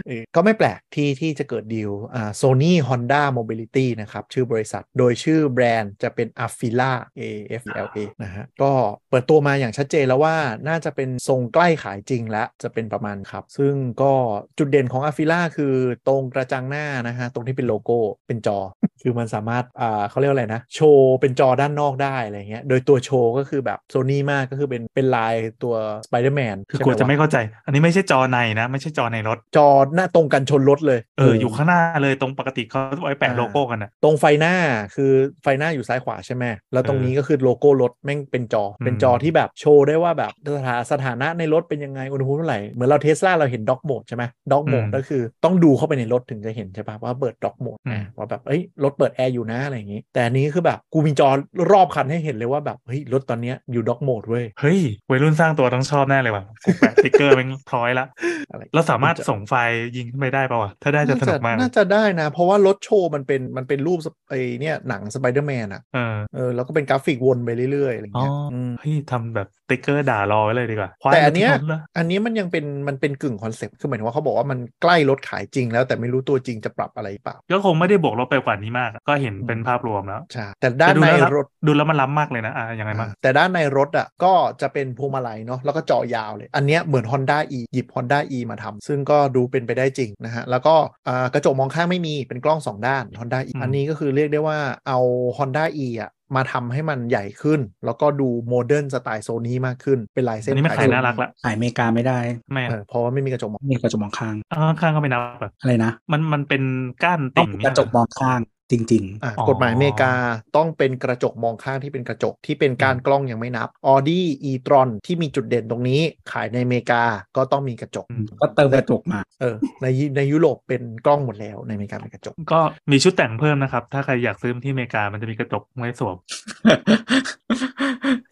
[0.07, 7.21] เออก็ไม่แปลกที่ที่จะเกิดดีลอ่า Sony Honda Mobility นะครับชื่อบริษัทโดยชื่อแบรนด์จะเป็น Afila A
[7.61, 8.71] F L A นะฮะก็
[9.09, 10.35] เปิดตัวมาอย่างชัดเจนแล้วว่า
[10.67, 14.11] น่าจะเป็นทรงใกล้ขายจริงแล้วจะเป็นประมาณครับ ซึ่งก็
[14.57, 15.73] จุดเด่นของ Afila คือ
[16.07, 18.59] ตรงกระจังหน้านะฮะตรงที่เป็นโลโก้เป็นจอ
[19.01, 25.75] คือมันสามารถอ่าเขาเรียกว่าอะไรนะ โชว์เป็นจอด้านนอกได้อะไรเงี้ย โดยตัวโชว์ก็คือแบบโซนี่มากก็คือเป็นเป็นลายตัว
[26.05, 34.55] Spider-Man คือใช่หกลัวจะไม่วเข้าใจ อันนี้ไม่ใช่จอในนะ ไม่ใช่จอในรถ จอหน้าตรงกันชนรถเลย เออ อยู่ข้างหน้าเลยตรงปกติเขาไว้แปะอ่าโลโก้กันนะตรงไฟหน้า
[34.95, 35.11] คือ
[35.43, 36.43] ไฟหน้าอยู่ซ้ายขวาใช่ไหม
[36.73, 51.29] แล้วตรงนี้ก็คือโลโก้รถแม่งเป็นจออืมเป็นจอที่แบบโชว์ได้ว่าแบบสถาสถานะในรถเป็นยังไงอุณหภูมิเท่าไหร่เหมือนเราเทสลาเราเห็น dog mode ใช่ไหม dog mode ก็คือต้องดูเข้าไปในรถถึงจะเห็นใช่ปะว่าเปิด dog mode นะว่าแบบเอ้ยรถเปิดแอร์อยู่นะอะไรอย่างงี้ แต่อันนี้คือแบบกูมีจอ
[51.71, 54.79] รอบคันให้เห็นเลยว่าแบบเฮ้ยรถตอนเนี้ยอยู่ dog modeเว้ยเฮ้ย
[55.09, 58.05] วัยรุ่นสร้างตัวต้องชอบแน่เลยว่ะกูแปะสติ๊กเกอร์แม่งพร้อยละ
[58.49, 68.31] อะไรแล้วสสามารถส่งไฟล์ยิงขึ้นไปได้ป่าวะถ้าได้จะสนุกมากเลยน่าจะได้นะ เพราะว่ารถโชว์มันเป็นมันเป็นรูปไอ้เนี่ยหนังสไปเดอร์แมนอะเออเออแล้วก็เป็นกราฟิกวนไปเรื่อยๆอะไรอ๋อเงี้ย
[68.69, 90.75] มเฮ้ยทำแบบสติ๊กเกอร์ด่ารอไว้เลยดีกว่าควายแต่อันเนี้ยมาที่ถเหรออันนี้มันยังเป็นมันเป็นกึ่งคอนเซ็ปต์คือหมายถึงว่าเขาบอกว่ามันใกล้รถขายจริงแล้วแต่ไม่รู้ตัวจริงจะปรับอะไรหรือเปล่าก็คงไม่ได้บวกลบไปกว่านี้มากอะก็เห็นอืมเป็นภาพรวมแล้วใช่แต่ด้านแต่ดูในแล้วรถดูแล้วมันล้ำมากเลยนะอะยังไงบ้างแต่ด้านในรถอะก็จะเป็นพวงมาลัยเนาะแล้วก็เจาะยาวเลย อันเนี้ยเหมือน Honda E หยิบ Honda E มาทำซึ่งก็ดูเป็นไปได้จริงนะฮะ แล้วก็
[91.07, 94.57] อ่ากระจกมองข้างไม่มีเป็นกล้อง 2 ด้าน Honda E อืมอันนี้ก็คือเรียกได้ว่า
[94.87, 94.99] เอา
[95.37, 102.19] Honda E อะมาทำให้มันใหญ่ขึ้น แล้วก็ดูโมเดิร์นสไตล์โซนี้มากขึ้นเป็นลายเส้อันนนี้มันขายน่ารักละขายอเมริกาไม่ได้
[102.51, 106.63] ไม่เออเพราะว่าไม่มีกระจกมองมีกระจกมองข้างอ่าข้างๆก็ไม่นับอะอะไรนะ มันมันเป็น
[107.03, 108.39] ก้านต้อติ่งงเป็นเนี่กยระจกมองข้าง
[108.73, 110.13] จริงอะอ๋อกฎหมายอเมริกา
[110.55, 114.19] ต้องเป็นกระจกมองข้างที่เป็นกระจกที่เป็นการกล้องยังไม่นับ Audi
[114.49, 116.01] e-tron ที่มีจุดเด่นตรงนี้
[116.31, 117.03] ขายในอเมริกา
[117.37, 122.59] ก็ต้องมีกระจกอืมๆก็เติมกระจกมาเออในยุในยุโรปเป็นกล้องหมดแล้วในอเมริกาเป็นกระจก ก็
[122.91, 126.15] มีชุดแต่งเพิ่มนะครับ ถ้าใครอยากซื้อที่อเมริกามันจะมีกระจกไว้สวม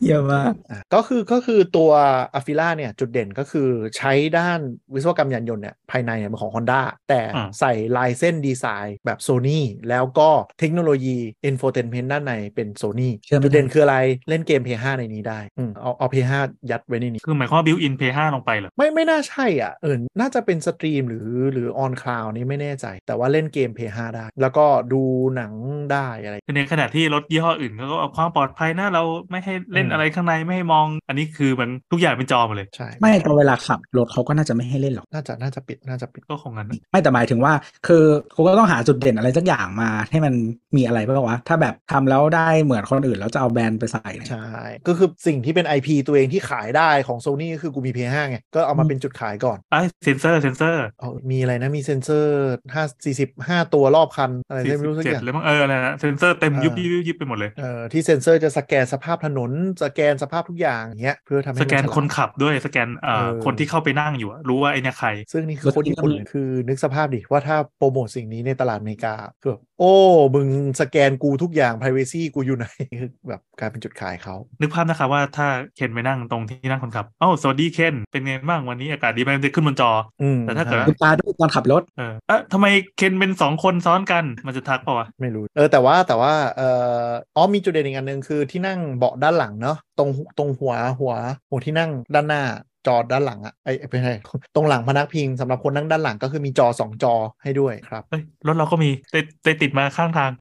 [0.07, 1.91] เยอะมากอะก็คือก็คือตัว
[2.35, 4.59] อ f ฟิล่าเนี่ยจุดเด่นก็คือใช้ด้าน
[4.93, 11.17] วิศวกรรมยานยนต์เนี่ยภายในเนี่ยเป็นของ Honda แต่อ่าใส่ลายเส้นดีไซน์แบบ Sony แล้วก็เทคโนโลยี
[11.49, 13.97] Infotainment ด้านในเป็น Sony เชื่อไม่จุดเด่นได้คืออะไร
[14.29, 16.33] เล่นเกม PS5 ในนี้ได้อืมเอาเอา PS5
[16.71, 25.01] ยัดไว้ในนี้ คือหมายความว่า built-in Play ห้าลงไปเหรอ ไม่ไม่น่าใช่อะเออน่าจะเป็น stream หรือหรือ on cloud นี่ไม่แน่ใจ แต่ว่าเล่นเกม PS5 ได้ แล้วก็ดู
[25.35, 25.53] หนัง
[25.93, 37.53] ได้อะไรคือในขณะที่รถยี่ห้ออื่นเขาก็เอาความปลอดภัยนะเราไม่ให้เล่นอืมอะไรข้างในไม่ให้มอง อันนี้คือมันทุกอย่างเป็นจอหมดเลยใช่ไม่แต่เวลาขับรถเขาก็น่าจะไม่ให้เล่นหรอกน่าจะน่าจะปิดน่าจะปิดก็คงงั้นไม่แต่หมายถึงว่า
[37.87, 38.03] คือ
[38.35, 40.33] คุณก็ต้องหาจุดเด่นอะไรสักอย่างมาให้มัน
[40.77, 44.47] มีอะไรบ้างวะ ถ้าแบบทำแล้วได้เหมือนคนอื่นแล้วจะเอาแบรนด์ไปใส่เนี่ยใช่
[44.87, 59.51] ก็คือสิ่งที่เป็น IP ตัวเองที่ขายได้ของ Sony ก็คือกูมี PS5 ไง ก็เอามาอืมเป็นจุดขายก่อนไอ้เซนเซอร์เซนเซอร์เอามีอะไรนะมีเซ็นเซอร์5 45ตัวรอบคัน อะไรสี่ไม่สิรู้บสักเจ็ดอย่างเลยมั้งเอออะไรนะเซนเซอร์เต็มเออยุบยิบยุบยิบไปหมดเลยเอ่อที่เซ็นเซอร์จะสแกนสภาพถนน
[59.83, 69.95] สแกนสภาพทุกอย่างอย่างเงี้ยเพื่อทำให้สแกนมัฉลาดคนขับด้วยสแกนเอ่อเออคนที่เข้าไปนั่งอยู่อะรู้ว่าไอเนี่ยใคร ซึ่งนี่คือโคตรญี่ปุ่นเลยคือนึกสภาพดิว่าถ้าโปรโมทสิ่งนี้ในตลาดอเมริกาคือแบบ โอ้
[70.35, 70.47] มึง
[70.81, 72.67] สแกนกูทุกอย่าง privacy กูอยู่ไหน
[72.99, 82.65] คือแบบกลายเป็นจุดขายเขา นึกภาพนะครับว่าถ้าเคนไปนั่งตรงที่นั่งคนขับ เอ้า สวัสดีเคน เป็นไงบ้างวันนี้อากาศดีไหมมันจะขึ้นบนจออืมแต่ถ้าเกิดใช่ดูตาด้วยตอนขับรถ เออเอ๊ะทำไม
[82.97, 86.69] เคนเป็นสองคนซ้อนกัน มันจะทักเปล่าวะ ไม่รู้ เออ แต่ว่าแต่ว่า เอ่
[87.05, 91.13] ออ๋อมีจุดเด่นอีกอันหนึ่งคือที่นั่งเบาะด้านหลังเนาะ ตรงตรงหัวหัว
[91.49, 92.43] หัวที่นั่งด้านหน้า
[92.87, 94.13] จอด้านหลังอะไอ้ไม่ใช่
[94.55, 97.13] ตรงหลังพนักพิงสำหรับคนนั่งด้านหลังก็คือมีจอสองจอ
[97.43, 100.31] ให้ด้วยครับเอ้ยรถเราก็มีแต่แต่ติดมาข้างทาง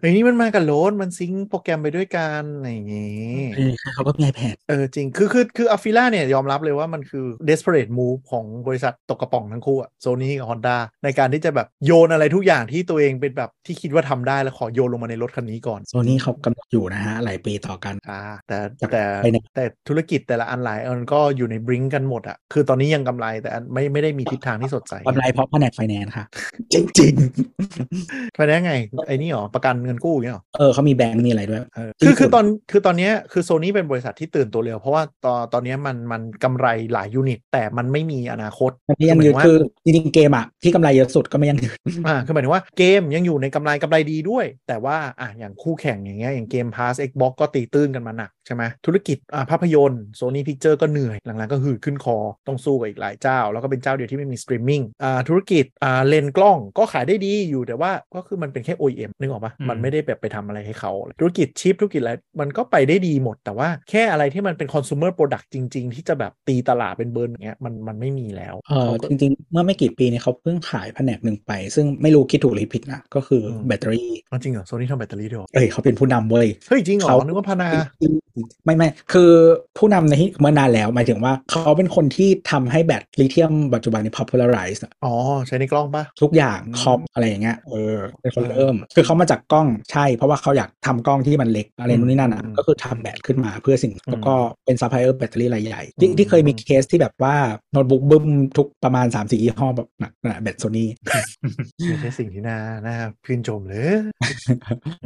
[0.00, 26.24] เฮ้ยนี่มันมากับรถมัน sync โปรแกรมไปด้วยกันอะไรอย่างงี้เออเขาก็มี iPad เออจริงคือคือคือ Afeela เนี่ยยอมรับเลยว่ามันคือ desperate move ของบริษัทตกกระป๋องทั้งคู่อะโซนี่กับ Honda ในการที่จะแบบโยนอะไรทุกอย่างที่ตัวเองเป็นแบบที่คิดว่าทำได้แล้วขอโยนลงมาในรถคันนี้ก่อนโซนี่เขากำหนดอยู่นะฮะหลายปีต่อกันอ่าแต่จากแต่ไปไหนแต่ธุรกิจแต่ละอันหลายอันก็อยู่ในบริงกันหมดอะคือตอนนี้ยังกำไรแต่อันไม่ไม่ได้มีทิศทางที่สดใสกำไรเพราะแผนกไฟแนนซ์ค่ะ
[26.72, 27.14] จริง
[28.36, 28.72] ไปได้ไง
[29.06, 59.10] ไอ้นี่หรอ ประกันเงินกู้อย่างเงี้ยหรอๆเออเขามีแบงก์มีอะไรด้วยเออจริคืองคือๆตอนคือตอนเนี้ยคือโซนี่เป็นบริษัทที่ตื่นตัวเร็ว เพราะว่าตอนตอนเนี้ยมันมันกำไรหลายยูนิต แต่มันไม่มีอนาคตมันก็ยังหมายยืถึนงว่าคือจริงๆเกมอะที่กำไรเยอะสุดก็ไม่ยังยืนอ่าคือหมายถึงว่าเกมยังอยู่ในกำไรกำไรดีด้วย แต่ว่าอะอย่างคู่แข่งอย่างเงี้ยอย่างเกม Pass Xbox ก็ตีตื้นกันมาหนักใช่ไหมธุรกิจอ่าภาพยนตร์ Sony Picture ก็เหนื่อย หลังๆก็หืดขึ้นคอ ต้องสู้กับอีกหลายเจ้า แล้วก็เป็นเจ้าเดียวที่ไม่มีสตรีมมิ่งอ่าธุรกิจอ่าเลนส์กล้องก็ขายได้ดีอยู่แต่ว่าก็คือมันเป็นแค่ OEM
[59.18, 77.68] นึกออกปะอืมมันไม่ได้แบบไปทำอะไรให้เขา ธุรกิจชิปธุรกิจอะไรมันก็ไปได้ดีหมด แต่ว่าแค่อะไรที่มันเป็น consumer product จริง ๆ ที่จะแบบตีตลาดเป็นแบร์อย่างเงี้ยมันมันไม่มีแล้วเออเขาก็จริงๆ เมื่อไม่กี่ปีเนี่ยเขาเพิ่งขายแผนกหนึ่งไป ซึ่งไม่รู้คิดถูกหรือผิดนะก็คืออมแบตเตอรี่อ๋อจริงเหรอโซนี่ทำแบตเตอรี่ด้วยเหรอเอ้ยเขาเป็นผู้นำเว้ยเฮ้ยจริงเหรอเขานึกว่าพานา
[78.64, 79.30] ไม่ไม่คือ
[79.78, 85.14] ผู้นำในที่เมื่อนานแล้ว หมายถึงว่าเขาเป็นคนที่ทำให้แบตลิเธียมปัจจุบันนี้ popularize อะอ๋อ
[85.46, 94.34] ใช้ในกล้องปะทุกอย่างอืมคอมอะไรอย่างเงี้ยเออเป็นคนเออเริ่ม คือเขามาจากกล้องใช่ เพราะว่าเขาอยากทำกล้องที่มันเล็กอะไรนู่นนี่นั่นอะอืมก็คือทำแบตขึ้นมาเพื่อสิ่งอืมแล้วก็
[94.64, 97.36] เป็นซัพพลายเออร์แบตเตอรี่รายใหญ่ที่อืมที่เคยมีเคสที่แบบว่า
[97.72, 98.24] โน้ตบุ๊กบึ้ม
[98.56, 100.88] ทุกประมาณ 3 4ยี่ห้อแบบหนักนะแบตโซนี่
[101.86, 103.82] ไม่ใช่สิ่งที่น่าน่าชื่นชมเลย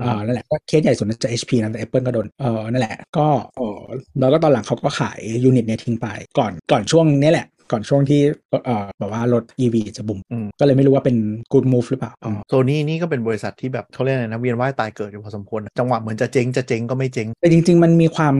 [0.01, 3.24] เออนั่นแหละก็เคสใหญ่สุดน่าจะ HP นะแต่ Apple ก็โดนเออนั่นแหละก็
[3.57, 3.81] เออ
[4.20, 6.07] แล้วก็ตอนหลังเขาก็ขาย unit เนี่ยทิ้งไป
[6.39, 8.21] ก่อนก่อนช่วงนี้แหละ ก่อนช่วงที่
[8.65, 11.17] เอ่อแบบว่ารถ EV จะบูมอืมก็เลยไม่รู้ว่าเป็น
[11.53, 12.12] good move หรือเปล่า
[12.49, 18.35] โซนี่นี่ก็เป็นบริษัทที่แบบเขาเรียกอะไรนะเวียนว่ายตายเกิดอยู่พอสมควรนะจังหวะเหมือนจะเจ๊งจะเจ๊งก็ไม่เจ๊งแต่จริง ๆ มันมีความ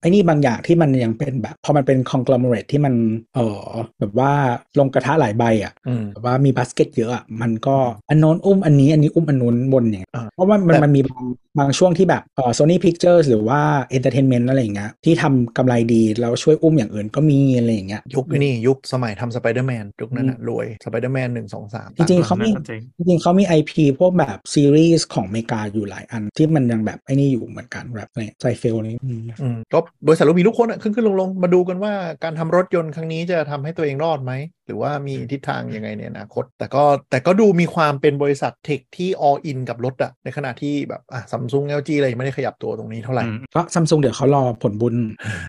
[0.00, 2.94] ไอ้นี่บางอย่างที่มันยังเป็นแบบพอมันเป็น conglomerate ที่มัน
[3.34, 3.60] เออ
[3.98, 4.32] แบบว่า
[4.78, 7.76] ลงกระทะหลายใบอะอืมแบบว่ามีบาสเกตเยอะอะมันก็
[8.10, 11.24] อันโน้นอุ้มอันนี้อันนี้อุ้มอันนู้นบนอย่างเงี้ยอ่าเพราะว่ามันแต่มันมีบาง
[11.58, 13.60] บางช่วงที่แบบเออ Sony Pictures หรือว่า
[13.96, 31.92] Entertainment อะไรอย่างเงี้ยที่ทำกำไรดีแล้วช่วยอุ้มอย่างอื่นก็มีอะไรอย่างเงี้ยยุคนี่ยุคสมัยทำสไปเดอร์แมนยุคนั้นอะรวยสไปเดอร์แมนหนึ่งสองสามจริงๆเขามีน่าจะเจ๋งจริงๆเขามี IP พวกแบบซีรีส์ของอเมริกาอยู่หลายอันที่มันยังแบบไอ้นี่อยู่เหมือนกันแบบเนี่ย Seinfeld นี่อืมอืมก็บริษัทเรามีทุกคนอะขึ้นขึ้นลงลงมาดูกันว่า
[32.24, 34.32] การทำรถยนต์ครั้งนี้จะทำให้ตัวเองรอดไหม
[34.66, 44.94] หรือว่ามีทิศทางยังไงในอนาคต แต่ก็แต่ก็ดูมีความเป็นบริษัท tech ที่ all in กับรถอะในขณะที่แบบอะซัมซุง LG อะไรยังไม่ได้ขยับตัวตรงนี้เท่าไหร่อืมก็ซัมซุงเดี๋ยวเขารอผลบุญ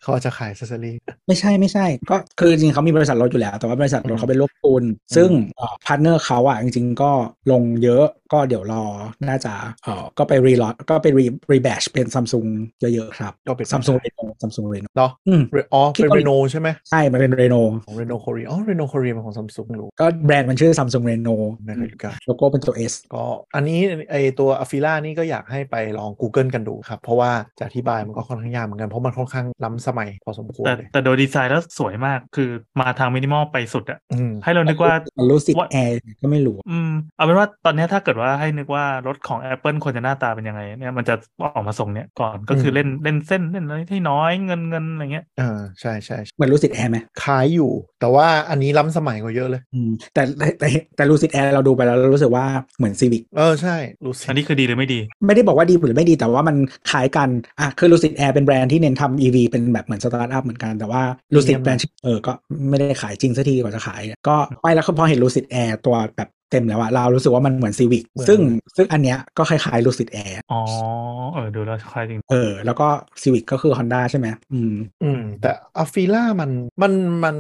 [0.04, 0.96] เขาอาจจะขายเซสซอรี่
[1.28, 4.84] ไม่ใช่ไม่ใช่ ก็คือจริงๆเขามีบริษัทรถอยู่แล้ว แต่ว่าบริษัทรถอืมเขาเป็นโลกปูน
[5.16, 5.30] ซึ่ง
[5.86, 7.12] พาร์ทเนอร์เขาอะจริง ๆ ก็
[7.52, 8.84] ลงเยอะก็เดี๋ยวรอ
[9.30, 9.54] น่าจะ
[9.86, 12.46] เออก็ไปรีลอตก็ไปรีรีแบชเป็นซัมซุง
[12.82, 15.42] เยอะๆครับก็เป็นซัมซุงเรโนซัมซุงเรโนเนาะอืม
[15.74, 17.56] อ๋อคิดเป็นว่าเรโนใช่ไหมใช่มันเป็นเรโน
[17.86, 21.30] ของเรโนโคเรียอ๋อเรโนโคเรียเป็นของซัมซุงรู้ก็แบรนด์มันชื่อซัมซุงเรโน
[21.66, 23.24] ไม่เคยรู้กันโลโก้เป็นตัว S ก็
[23.56, 23.80] อันนี้
[24.12, 32.50] ไอตัวอ f ฟิล่านี่ก็อยากให้ไปลอง Google กันดูครับ เพราะว่าจะอธิบายมันก็ค่อนข้างยากเหมือนกันเพราะมันค่อนข้างล้ำสมัยพอสมควรแต่เลยแต่โดยดีไซน์แล้วสวยมากคือ
[32.80, 34.94] มาทางมินิมอลไปสุดอะอืมให้เรานึกว่า
[35.32, 41.16] รู้สึกว่าแอร์ก็ไม่รู้อืมเอาเป็นว่าตอนเนี้ยถ้าเกิดว่าให้นึกว่ารถของ Apple ควรจะหน้าตาเป็นยังไงเนี่ยมันจะ
[41.56, 52.46] ออกมาทรงเนี้ยก่อนก็คือมเล่นเล่นเส้นเล่นอะไรที่น้อยเงินเงินอะไรเงี้ยอ่าใช่ใช่ใช่เหมือน Lucid Air ไหมคล้ายอยู่ แต่ว่าอันนี้ล้ำสมัยกว่าเยอะเลยอืมแต่แต่แต่แต่ Lucid Air เราดูไปแล้วเรารู้สึกว่า
[52.78, 53.76] เหมือน Civic เออใช่
[54.06, 56.56] รู้สึกอันนี้คือดีหรือไม่ดี ไม่ได้บอกว่าดีหรือไม่ดีแต่ว่ามัน
[56.90, 57.30] คล้ายกัน
[57.60, 61.02] อะคือลูซิ d แอร์เป็นแบรนด์ที่เน้นทำ EV เป็นแบบเหมือนสตาร์ทอัพเหมือนกันแต่ว่า
[61.34, 62.32] ลูซิ d แบรนด์เออก็
[62.70, 68.40] ไม่ได้ขายจริงสักทีกว่าจะขาย ก็ไปแล้วพอเห็นลูซิ d แอร์ตัวแบบ เต็มแล้วอะเรารู้สึกว่ามันเหมือน Civic ซึ่ง
[68.76, 70.62] ซึ่งอันเนี้ยก็คล้ายๆลูซิ d แอร์อ๋อ
[71.34, 72.88] เออดูแล้วคล้ายจริงเออแล้วก็
[73.22, 74.74] Civic ก็คือ Honda ใช่ไหมอืม
[75.04, 76.50] อืมแต่อ f ฟิล่ามัน
[76.82, 76.94] มัน
[77.24, 77.36] มัน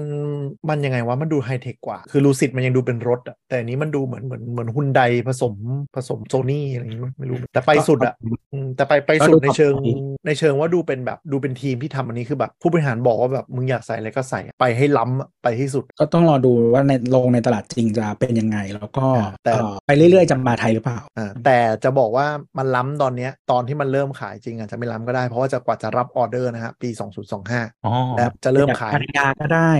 [0.69, 5.53] มันยังไงวะมันดูไฮเทคกว่า คือ Lucid มันยังดูเป็นรถอะแต่อันนี้มันดูเหมือนเหมือนเหมือนฮุนไดผสม
[5.95, 8.13] ผสมโซนี่อะไรอย่างงี้มั้งไม่รู้แต่ไปสุดอะ
[8.53, 9.93] อืมแต่ไปไปสุดก็ดูในเชิงปรับดี
[10.27, 19.05] ในเชิงว่าดูเป็นแบบดูเป็นทีมที่ทำอันนี้คือแบบผู้บริหารบอกว่าแบบมึงอยากใส่อะไรก็ใส่ไปให้ล้ำอะไปให้สุด ก็ต้องรอดูว่าในลงในตลาดจริงจะเป็นยังไง แล้วก็
[19.43, 26.89] แต่เอ่อไปเรื่อยๆจะมาไทยหรือเปล่าอ่าแต่จะบอกว่ามันล้ำตอนเนี้ยตอนที่มันเริ่มขายจริงอาจจะไม่ล้ำก็ได้เพราะว่าจะกว่าจะรับออเดอร์นะฮะปี
[27.37, 29.71] 2025อ๋อและจะเริ่มขายพัทยาก็ได้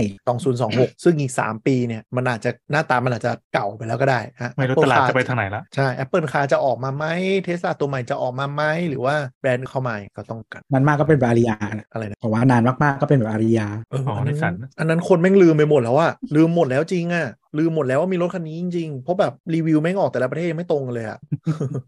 [0.47, 7.05] 2026 ซึ่งอีก 3 ปีเนี่ยมันอาจจะหน้าตามันอาจจะเก่าไปแล้วก็ได้ฮะไม่รู้ Apple ตลาด Car จะไปทางไหนละใช่ Apple Car จะออกมาไหม
[7.43, 17.27] เทสลาตัวใหม่จะออกมาไหมหรือว่าแบรนด์เข้ามาก็ต้องกันมันมากก็เป็น Ariya นะอะไรนะเพราะว่านานมากๆก็เป็นแบบ Ariya เอออ๋ออันในนั้นฝันอันนั้นคนแม่งลืมไปหมดแล้วอะลืมหมดแล้วจริงอะ
[17.59, 21.17] ลืมหมดแล้วว่ามีรถคันนี้จริงๆ เพราะแบบรีวิวแม่งออกแต่ละประเทศยังไม่ตรงกันเลยอะ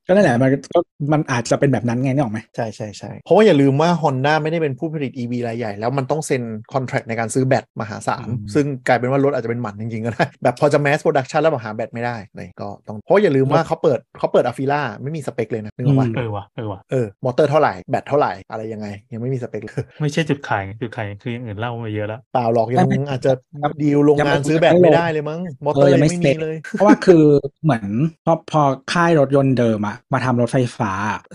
[0.07, 0.79] ก็นั่นแหละมันก็
[1.13, 6.43] มันอาจจะเป็นแบบนั้นไงนี่ออกไหมใช่ใช่ใช่เพราะว่าอย่าลืมว่า Honda ไม่ได้เป็นผู้ผลิต EV รายใหญ่ แล้วมันต้องเซ็น
[6.73, 23.31] คอนแท c t ในการซื้อแบตมหาศาลอืมซึ่งกลายเป็นว่ารถอาจจะเป็นหมันจริงๆก็ได้แบบพอจะ mass production แล้วมาหาแบตไม่ได้เลยก็ต้องเพราะอย่าลืมว่าเขาเปิดเขาเปิดอ f ฟิล่าไม่มีสเปคเลยนะนึกออกปะอืมเออว่ะเออว่ะเออมอเตอร์เท่าไหร่แบตเท่าไหร่อะไรยังไง ยังไม่มีสเปคเลยไม่ใช่จุดขายจุดขายคืออย่างอื่นเล่ามาเยอะแล้วเปล่าหรอกยังไม่อาจจะ
[23.63, 27.23] ครับดีลโรงยังไม่งานซื้อแบตยังไม่ไม่ลงได้เลยมั้งมอเตอร์เออยัยังงไม่ไม่มี spec เลย เพราะว่าคือ
[27.63, 27.85] เหมือน
[28.25, 28.61] พอพอ
[28.93, 30.91] ค่ายรถยนต์เดิมอะมาทำรถไฟฟ้า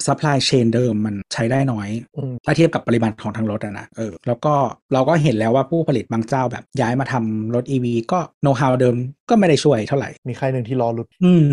[0.06, 4.54] supply chain เดิมมันใช้ได้น้อยอืมถ้าเทียบกับปริมาณของทางรถอะนะเออแล้วก็
[4.92, 8.96] เราก็เห็นแล้วว่าผู้ผลิตบางเจ้าแบบย้ายมาทำรถ EV ก็โน้ตฮาวเดิม
[9.30, 11.48] ก็ไม่ได้ช่วยเท่าไหร่ มีใครหนึ่งที่รอหลุดอืม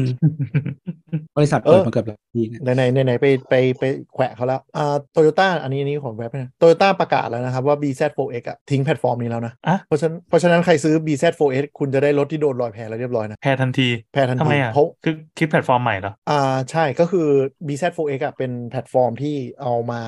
[1.38, 17.28] บริษัทเปิดเออมาเกือบหลายปีเนี่ยไหนไหนไหนไหนไปไปไปแขวะเขาแล้วอ่าโตโยต้าอันนี้อันนี้ของแว็บนะโตโยต้าประกาศแล้วนะครับว่า BZ4X อะทิ้งแพลตฟอร์มนี้แล้วนะอะเพราะฉะนั้นเพราะฉะนั้นใครซื้อ BZ4X คุณจะได้รถที่โดนลอยแพแล้วเรียบร้อยนะแพ้ทันทีแพ้ทันทำไมทีอะเพราะคือคิดแพลตฟอร์มใหม่เหรออ่าใช่ก็คือ
[17.68, 20.02] BZ4X อะเป็นแพลตฟอร์มที่เอามา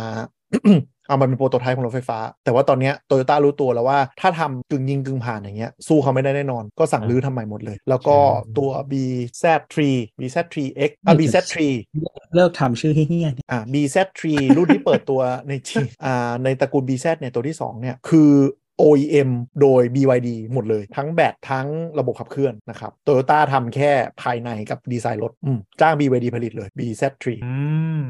[1.07, 8.17] เอามาเป็น prototype ของรถไฟฟ้า แต่ว่าตอนเนี้โตโยต้ารู้ตัวแล้วว่าถ้าทำกึ่งยิงกึ่งผ่านอย่างเงี้ยสู้เขาไม่ได้แน่นอน ก็สั่งรื้อทำใหม่หมดเลย แล้วก็
[8.57, 9.77] ตัว BZ3
[10.19, 11.55] BZ3X อะ BZ3
[12.35, 14.23] เลิกทำชื่อเฮี้ยๆเนี่ยอ่า BZ3
[14.57, 15.75] รุ่นที่เปิดตัวในจี
[16.05, 18.31] อ่าในตระกูล BZ เนี่ยตัวที่ 2 เนี่ย คือ
[18.81, 19.29] OEM
[19.61, 21.67] โดย BYD หมดเลย ทั้งแบตทั้ง
[21.99, 27.53] ระบบขับเคลื่อนนะครับโตโยต้าทำแค่ภายในกับดีไซน์รถอืมจ้าง BYD ผลิตเลย BZ3 อื
[27.97, 28.01] ม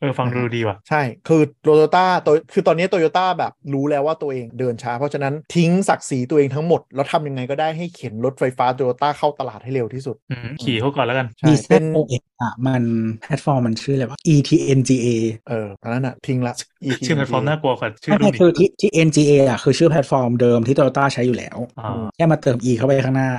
[0.00, 12.82] เออ ฟังดูดีว่ะ ใช่ คือโตโยต้าตัวคือตอนนี้โตโยต้าแบบรู้แล้วว่าตัวเองเดินช้า เพราะฉะนั้นทิ้งศักดิ์ศรีตัวเองทั้งหมด แล้วทำยังไงก็ได้ให้เข็นรถไฟฟ้าโตโยต้าเข้าตลาดให้เร็วที่สุดอืมขี่เขาก่อนแล้วกันใช่ดีเป็นโอเออะมัน
[13.22, 15.06] แพลตฟอร์มมันชื่ออะไรวะ ETNGA
[15.48, 16.54] เออตอนนั้นอะทิ้งละ
[16.88, 23.30] ET ชื่อแพลตฟอร์มน่ากลัวกว่าชื่อไม่รุ่ไม่นอีกคือที่ที่ NGA อะคือชื่อแพลตฟอร์มเดิมที่ Toyota ใช้อยู่แล้วอ่าแค่มาเติม E เข้าไปข้างหน้า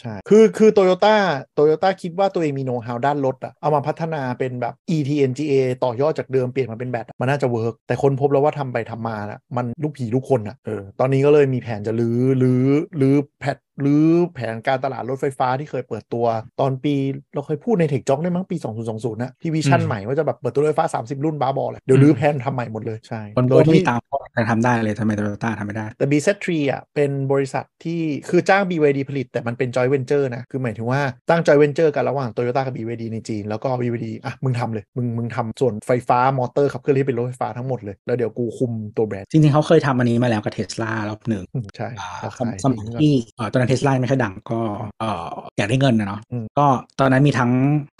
[0.00, 1.16] ใช่ คือคือโตโยต้า
[1.54, 5.52] โตโยต้าคิดว่าตัวเองมีโน้ตฮาวด้านรถอะเอามาพัฒนาเป็นแบบ ETNGA
[5.84, 12.64] ต่อยอดจากเดิมเปลี่ยนมาเป็นแบตอะมันน่าจะ work แต่คนพบแล้วว่าทำไปทำมาละมันลูกผีลูกคนอะเออตอนนี้ก็เลยมีแผนจะรื้อรื้อ
[13.00, 13.44] รื้อแพ
[13.80, 16.26] ทรื้อแผนการตลาดรถไฟฟ้าที่เคยเปิดตัว
[16.60, 16.94] ตอนปี
[17.34, 18.56] เราเคยพูดใน Techjock ได้มั้งปี
[18.88, 24.00] 2020 นะ ที่ vision อืมใหม่ว่าจะแบบเปิดตัวรถไฟฟ้า 30 รุ่นบ้าบอเลยเดี๋ยวรื้อแผนทำใหม่หมดเลยใช่คนโดโบยที่ที่ตาม
[24.34, 31.00] แต่ทำได้เลยทำไม Toyota ทำไม่ได้ แต่ BZ3 อะเป็นบริษัทที่คือจ้าง BYD ผลิต แต่มันเป็น joint venture นะ คือหมายถึงว่า
[31.30, 44.60] ตั้ง joint venture กันระหว่าง Toyota กับ BYD ในจีน แล้วก็ BYD อะมึงทำเลย มึงมึงทำส่วนไฟฟ้ามอเตอร์ขับเคลื่อนที่เป็นรถไฟฟ้าทั้งหมดเลย แล้วเดี๋ยวกูคุมตัวแบรนด์จริงๆเขาเคยทำอันนี้มาแล้วกับเทสลารอบหนึ่งอืมใช่อ่าราสคามสมัยที่เอ่อตอนนั้นเทสลาไม่ค่อยดังก็
[45.00, 46.66] เอ่ออยากได้เงินนะเนาะอืมก็
[47.00, 47.50] ตอนนั้นมีทั้ง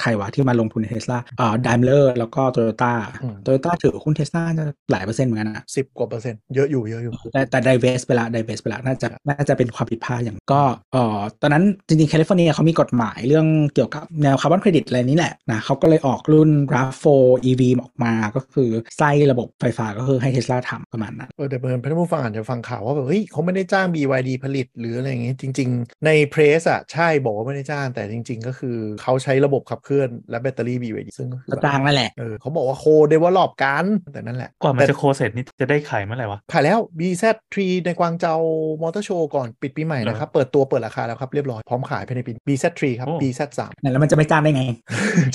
[0.00, 2.92] ใครวะที่มาลงทุนในเทสลาเอ่อ Daimler แล้วก็โตโยต้า
[3.22, 10.62] อืมโตโยต้าถือหุ้นเทสลาจะหลายเปอร์เซ็นต์เหมือนกันนะสิบกว่าเปอร์เซ็นต์เยอะอยู่เยอะอยู่ แต่แต่ divest ไปละ divest ไปละน่าจะน่าจะเป็นความผิดพลาดอย่างก็
[10.92, 17.06] เอ่อตอนนั้นจริงๆแคลิฟอร์เนียเขามีกฎหมายเรื่องเกี่ยวกับแนวคาร์บอนเครดิตอะไรนี้แหละนะเขาก็เลยออกรุ่น RAV4
[17.50, 36.78] EV ออกมาก็คือไส้ระบบไฟฟ้าก็คือให้เทสลาทำประมาณนั้นเออแต่เพื่อนท่านผู้ฟังอาจจะฟังข่าวว่าแบบเฮ้ยเขาไม่ได้จ้าง BYD ผลิตหรืออะไรอย่างงี้จริง ๆ ใน press อะใช่บอกว่าไม่ได้จ้าง แต่จริง ๆ ก็คือเขาใช้ระบบขับเคลื่อนและแบตเตอรี่ BYD ซึ่งก็คือก็จ้างนั่นแหละเออเขาบอกว่า co-develop กันแต่นั่นแหละกว่ามันแต่จะโคเสร็จนี่จะได้ขายเมื่อไหร่วะขายแล้ว
[36.98, 38.40] BZ3 ในกวางเจาก็
[38.82, 44.62] มอเตอร์โชว์ก่อนปิดปีใหม่นะครับเปิดตัวเปิดราคาแล้วครับเรียบร้อยพร้อมขายภายในปี BZ3 ครับโอ้ BZ3 เนี่ยแล้วมันจะไม่จ้างได้ไง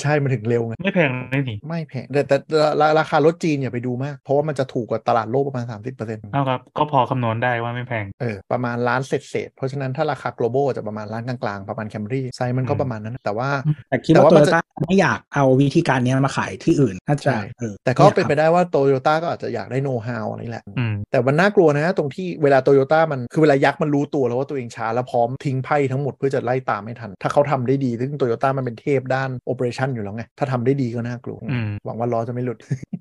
[0.02, 13.48] ใช่มันถึงเร็วไงไม่แพงเลยนี่ไม่แพงแต่แต่แต่ราคารถจีนอย่าไปดูมาก เพราะว่ามันจะถูกกว่าตลาดโลกประมาณ 30%เเอาครับก็พอคำนวณได้ว่าไม่แพงออประมาณล้านเศษเศษๆเพราะฉะนั้นถ้าราคา global จะประมาณล้านกลางๆ ประมาณ Camry ไซส์มันก็อืมประมาณนั้น แต่ว่า
[13.88, 32.58] แต่คิดแต่ว่าว่าโตมันโยจะต้าไม่อยากเอาวิธีการเนี้ยมาขายที่อื่นน่าจะใช่เออแต่ก็เป็นไปม่อยาได้ว่าโตโยต้าก็อาจจะอยากได้โน้ตฮาวอะไรแหละอืม แต่มันน่ากลัวนะตรงที่เวลาโตโยต้ามันคือเวลายักษ์มันรู้ตัวแล้วว่าตัวเองช้าแล้วพร้อมทิ้งไพ่ทั้งหมดเพื่อจะไล่ตามไม่ทัน ถ้าเขาทำได้ดีซึ่งโตโยต้ามันเป็นเทพด้าน operation อยู่แล้วไง ถ้าทำได้ดีก็น่ากลัวอืมหวังว่าล้อจะไม่หลุด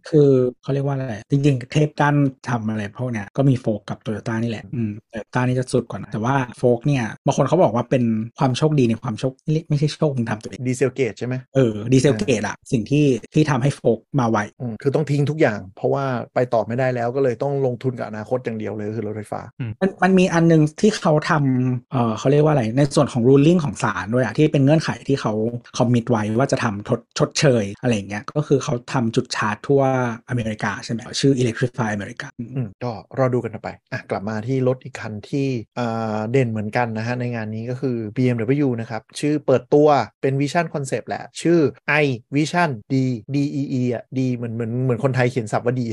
[0.09, 0.30] คือ
[0.63, 2.16] เขาเรียกว่าอะไร จริง ๆ เทพด้าน
[2.49, 8.03] ทำอะไรพวกเนี้ยก็มีโฟล์คกับโตโยต้านี่แหละอืมแต่ต้านี่จะสุดกว่านะแต่ว่าโฟล์คเนี่ยบางคนเขาบอกว่าเป็น
[8.39, 19.41] ความโชคดีในความโชคไม่ไม่ใช่โชคมึงทำตัวเอง Dieselgate ใช่ไหมเออ Dieselgate อะสิ่งที่ที่ทำให้โฟล์คมาไวอืมคือต้องทิ้งทุกอย่าง เพราะว่าไปต่อไม่ได้แล้วก็เลยต้องลงทุนกับอนาคตอย่างเดียวเลยคือรถไฟฟ้า
[19.81, 25.33] มันมันมีอันนึงที่เขาทำเออเขาเรียกว่าอะไร ในส่วนของ ruling ของศาลด้วยอะที่เป็นเงื่อนไขที่เขา
[25.77, 29.81] คอมมิตไว้ว่าจะทำทดชดเชยอะไรอย่างเงี้ยก็คือเขาทำจุดชาร์จทั่ว
[30.29, 35.47] อเมริกาใช่ไหมชื่อ Electrify America อืมก็รอดูกันต่อไปอะกลับมาที่รถอีกคันที่
[35.79, 39.87] อ่าเด่นเหมือนกันนะฮะ ในงานนี้ก็คือ BMW นะครับ ชื่อเปิดตัว
[40.21, 41.59] เป็น Vision Concept แหละ ชื่อ
[42.03, 42.95] i Vision D
[43.35, 45.87] D E E อะ D เหมือนเหมือนเหมือนคนไทยเขียนศัพท์ว่าดี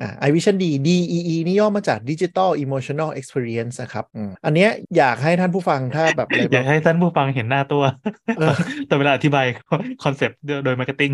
[0.00, 7.82] อ่า i Vision D D E E นี่ย่อมาจาก Digital Emotional Experience นะครับอืมอันเนี้ยอยากให้ท่านผู้ฟังถ้าแบบอะไรอยาบ้ากงให้ท่านผู้ฟังเห็นหน้าตัว
[8.38, 8.54] เออ
[8.86, 9.46] แต่เวลาอธิบาย
[10.04, 11.12] คอนเซปต์โดย marketing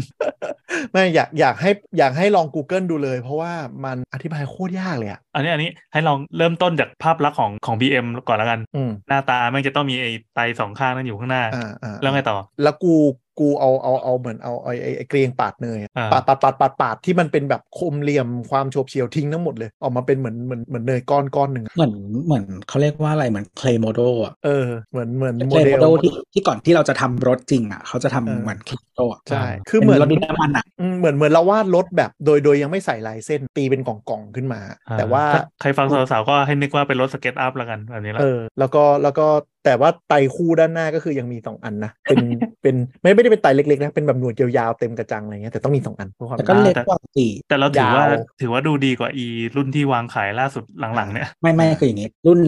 [0.93, 3.53] ไม่อยากอยากให้อยากให้ลอง Google ดูเลย เพราะว่า
[3.85, 12.95] มันอธิบายโคตรยากเลยอะอันนี้อันนี้ให้ลองเริ่มต้นจากภาพลักษณ์ของของ BM ก่อนแล้วกันอืมหน้าตามันจะต้องมีไอ้ไตสองข้างนั่นอยู่ข้างหน้าอ่าอ่าแล้วไงต่อ แล้วกู
[13.41, 21.93] กูเอาเอาเอาเหมือนเอาไอ้ไอ้ไอ้เกรียงปาดเนยอะอ่าปาดปาดปาดปาดปาดที่มันเป็นแบบคมเหลี่ยมความโฉบเฉี่ยวทิ้งทั้งหมดเลย ออกมาเป็นเหมือนเหมือนเหมือนเนยก้อนก้อนหนึ่งอะเหมือน
[22.27, 28.59] เหมือนเขาเรียกว่าอะไรเหมือน clay model อะเออเหมือนเหมือนโม clay เดล model ที่ที่ก่อนที่เราจะทำรถจริงอะเขาจะเออทำเหมือน
[28.97, 39.27] clay model อะใช่าคือเหมือนป็รถดินน้ำมันอะอืมเหมือนเหมือนเราวาดรถแบบโดยโดยยังไม่ใส่ลายเส้นตีเป็นกล่องๆขึ้นมาอ่าแต่ว่าถ้ใครฟังสาวๆก็ให้นึกว่าเป็นรถสเก็ตอัพแล้วกันแบบนี้ละเออแล้วก็แล้วก็
[39.65, 42.19] แต่ว่าไตคู่ด้านหน้าก็คือยังมีสองอันนะเป็น
[42.63, 49.27] เป็นไม่ไม่ได้เป็นไตเล็กๆนะเป็นแบบหนวดยาวๆเต็มกระจังอะไรเงี้ยแต่ต้องมีสองอันเพื่อความแต่ก็เล็กกว่าสี่แต่เราถือว่ายาวถือว่าดูดีกว่าอี
[49.57, 50.65] รุ่นที่วางขายล่าสุด
[50.97, 52.39] หลังๆเนี่ยไม่ไม่คืออย่างงี้ รุ่น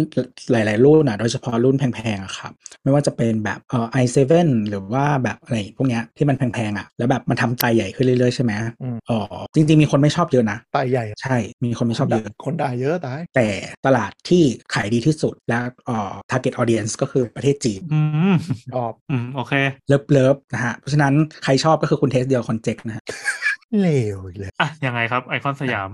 [0.51, 9.19] หลาย ๆ รุ่นอะโดยเฉพาะรุ่นแพงๆอะครับไม่ว่าจะเป็นแบบเอ่อ i7 หรือว่าแบบอะไรพวกเนี้ยที่มันแพงๆอะแล้วแบบมันทำไตใหญ่ขึ้นเรื่อยๆใช่ไหมอืมอ๋อ
[9.55, 13.49] จริงๆมีคนไม่ชอบเยอะนะไตใหญ่อะใช่มีคนไม่ชอบเยอะคนด่าเยอะตายแต่
[13.87, 14.43] ตลาดที่
[14.75, 18.01] ขายดีที่สุดและเอ่อ target audience ก็คือประเทศจีนอื
[18.33, 18.35] ม
[18.77, 19.53] ออกอืมโอเค
[19.89, 21.15] love love นะฮะเพราะฉะนั้น
[21.45, 23.05] ใครชอบก็คือคุณ taste เดียวคนเจ๊กนะฮะ
[23.81, 25.89] เลวอีกเลยอะยังไงครับไอคอนสยาม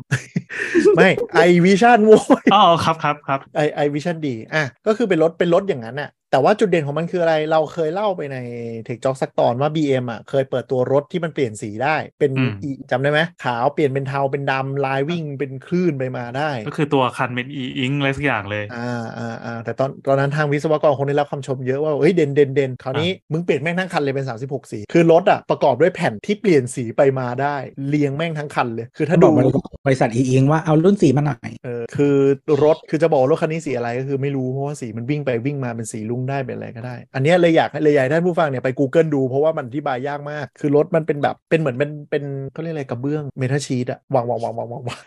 [0.97, 8.37] ไม่ i Vision โว้ยอ๋อครับครับครับไอ i Vision Dee อะก็คือเป็นรถเป็นรถอย่างนั้นน่ะ แต่ว่าจุดเด่นของมันคืออะไร เราเคยเล่าไปใน
[8.85, 27.57] Techjock สักตอนว่า BM อะเคยเปิดตัวรถที่มันเปลี่ยนสีได้ เป็นอืมอีจำได้ไหมขาวเปลี่ยนเป็นเทาเป็นดำลายวิ่งเป็นคลื่นไปมาได้ ก็คือตัวคันเป็น E Ink อะไรสักอย่างเลย อ่าอ่าอ่าแต่ตอนตอนนั้นทางวิศวกรคงได้รับคำชมเยอะว่าเฮ้ยเด่นเด่นเด่นคราวนี้มึงเปลี่ยนแม่งทั้งคันเลยเป็น 36 สี คือรถอะประกอบด้วยแผ่นที่เปลี่ยนสีไปมาได้
[27.89, 32.17] เรียงแม่งทั้งคันเลย คือถ้าบดูอกบริษัทบริษัทอีอิงว่าเอารุ่นสีมาหน่อยเออคือ
[32.65, 45.01] รถคือจะบอกว่ารถคันนี้สีอะไรก็คือไม่รู้เพราะว่าสีมันวิ่งไปวิ่งมาเป็นสีลุ้งได้เป็นอะไรก็ได้ อันนี้เลยอยากให้เลยอยากให้ท่านผู้ฟังเนี่ยไป Google ดูเพราะว่ามันอธิบายยากมาก คือรถมันเป็นแบบเป็นเหมือนเป็นเป็นเขาเรียกอะไรกระเบื้องเมทัลชีตอะวางวางวางวางวางวาง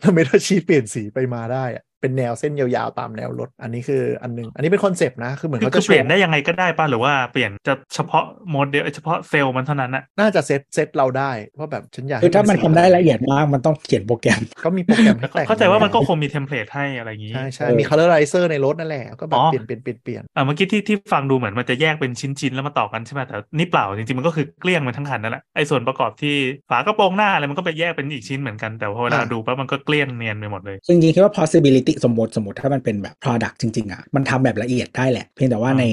[0.00, 17.32] แล้วเมทัลชีตเปลี่ยนสีไปมาได้อะ เป็นแนวเส้นยาวๆ ตามแนวรถ อันนี้คืออันหนึง อันนี้เป็นคอนเซปต์นะ คือเหมือนคือเขาคืจะอเปลี่ยนได้ยังไงก็ได้ป่ะ หรือว่าเปลี่ยนจะเฉพาะโมเดลเฉพาะเซลล์มันเท่านั้นอะน่าจะ set set เราได้ ว่าแบบฉันอยากคือถ้ามันสีทำได้ละเอียดมาก มันต้องเขียนโปรแกรม ก็มีโปรแกรมให้แต่งเข้าใจว่ามันก็คงมี template ให้อะไรอย่างงี้
[17.34, 26.36] ใช่ใช่เออมี colorizer ในรถนั่นแหละ ก็แบบอ๋อเปลี่ยนเปลี่ยนเปลี่ยนเปลี่ยนอ่าเมื่อกี้ที่ที่ฟังดูเหมือนมันจะแยกเป็นชิ้นๆแล้วมาต่อกันใช่ไหมแต่นี่เปล่าจริงๆมันก็คือเกลี้ยงมันทั้งคันนั่นแหละไอ้ส่วนประกอบที่
[26.70, 35.84] ฝากระโปรงหน้าอะไรมันก็ไปแยกเป็นอีกชิ้นเหมือนกันแต่พอเวลาอ่าดูปั๊บมันก็เกลี้ยงเนียนไปหมดเลยซึ่งจริงๆคิดว่า possibility สมมติสมมติถ้ามันเป็นแบบ product จริง ๆ อะ มันทำแบบละเอียดได้แหละ เพียงแต่ว่าอ่าใน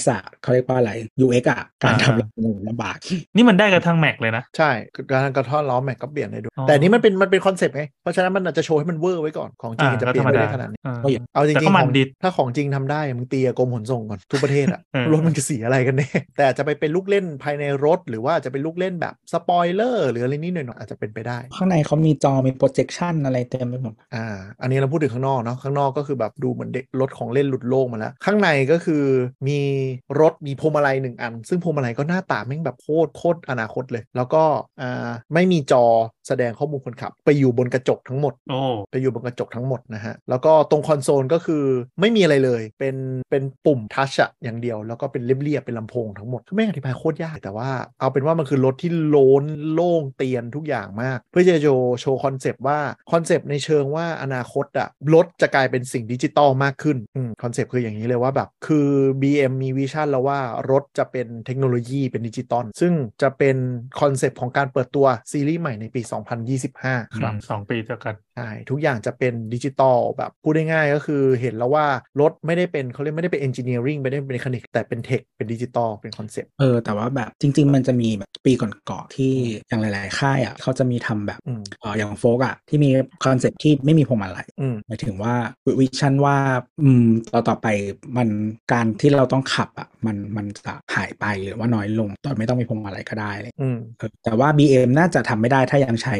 [0.00, 0.92] S อะเขาเรียกว่าอะไร
[1.24, 2.28] UX อะ การอ่าทำมัน
[2.68, 2.96] ลำบาก
[3.36, 24.24] นี่มันได้กับทางแม็กเลยนะ ใช่คือการกระท่อนล้อแม็กก็เปลี่ยนได้ด้วยอ๋อแต่อันนี้มันเป็นมันเป็นคอนเซปต์ไง เพราะฉะนั้นมันอาจจะโชว์ให้มันเวอร์ไว้ก่อนของจริงอ่าจะก็เปลี่ยธรนรมไปดาได้ขนาดนี้อ่าก็อย่างเอาจแต่ริก็งๆมันของดีถ้าของจริงทำได้มึงตีกับกรมขนส่งก่อนทุกประเทศอะเออรถมันคือสีอะไรกันแน่แต่อาจจะไปเป็นลูกเล่นภายในรถ หรือว่าอาจจะเป็นลูกเล่นแบบสปอยเลอร์หรืออะไรนิดหน่อยๆอาจจะเป็นไปได้ ข้างในเขามีจอมี projection อะไรเต็มไปหมดอ่า
[24.62, 29.04] อันนี้เราพูดถึงข้างนอกเนาะข้างนอกก็คือแบบดูเหมือนเด็กรถของเล่นหลุดโลกมาแล้ว ข้างในก็คือ
[29.48, 29.58] มี
[30.20, 34.42] รถมีพวงมาลัยหนึ่งอัน ซึ่งพวงมาลัยก็หน้าตาแม่งแบบโคตรโคตรอนาคตเลย แล้วก็
[34.80, 35.84] อ่าไม่มีจอ
[36.28, 38.60] แสดงข้อมูลคนขับ ไปอยู่บนกระจกทั้งหมดโอ้
[38.90, 41.64] ไปอยู่บนกระจกทั้งหมดนะฮะแล้วก็ตรงคอนโซลก็คือ
[42.00, 42.96] ไม่มีอะไรเลยเป็น
[43.30, 47.70] เป็นปุ่ม touch อะอย่างเดียว แล้วก็เป็นเรียบๆเป็นลำโพงทั้งหมดคือไม่งอธิบายโคตรยากแต่ว่า
[48.00, 52.78] เอาเป็นว่ามันคือรถที่โล้นโล่งเตียนทุกอย่างมาก เพื่อจะโชว์โชว์คอนเซปต์ว่า
[53.12, 56.96] คอนเซปต์ในเชิงว่าอนาคตอะรถจะกลายเป็นสิ่งดิจิตอลมากขึ้น
[57.42, 58.88] คอนเซปต์คืออย่างนี้เลยว่าแบบคือ
[59.22, 63.56] BM มี vision แล้วว่ารถจะเป็นเทคโนโลยีเป็นดิจิตอลซึ่งจะเป็น
[64.00, 66.00] คอนเซปต์ของการเปิดตัวซีรีส์ใหม่ในปี
[66.58, 71.86] 2025 ครับอืมสองปีเจอกันใช่ทุกอย่างจะเป็นดิจิตอลแบบพูดง่ายๆก็คือเห็นแล้วว่า
[72.20, 79.32] รถไม่ได้เป็นเขาเรียกไม่ได้เป็น engineering ไม่ได้เป็น mechanic แต่เป็น tech เป็นดิจิตอลเป็นคอนเซปต์เออแต่ว่าแบบจริง ๆ มันจะมีแบบปีก่อนๆที่
[79.68, 82.88] อย่างหลาย ๆ ค่ายอะเขาจะมีทำแบบอืมเอออย่างโฟล์คอะที่มี
[83.24, 85.34] คอนเซ็ปที่ไม่มีพวงมาลัยอืมหมายถึงว่า
[85.80, 86.36] vision ว่า
[86.82, 87.66] อืมต่อต่อไป
[88.16, 88.28] มัน
[88.72, 96.16] การที่เราต้องขับอะมันมันจะหายไปหรือว่าน้อยลงตอนไม่ต้องมีพวงมาลัยก็ได้เลยอืมเออแต่ว่า BM น่าจะทำไม่ได้ถ้ายังใช้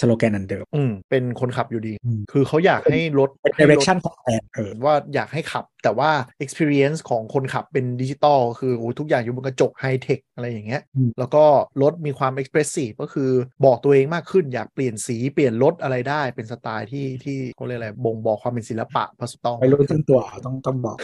[0.00, 6.10] สโลแกนอันเดิมอืมเป็นคนขับอยู่ดีอืมคือเขาอยากให้รถเป็นให้รถ direction ของแบรนด์เออว่าอยากให้ขับ แต่ว่า
[6.44, 11.44] experience ของคนขับเป็นดิจิตอลคือโอ้ทุกอย่างอยู่บนกระจกไฮเทคอะไรอย่างเงี้ยอืมแล้วก็
[11.82, 13.30] รถมีความ expressive ก็คือ
[13.64, 20.96] บอกตัวเองมากขึ้นอยากเปลี่ยนสีเปลี่ยนรถอะไรได้เป็นสไตล์ที่ที่เขาเรียกอะไรบ่งบอกความเป็นศิลปะผสมต้องไม่รู้ซึ่งตัวต้องต้องบอก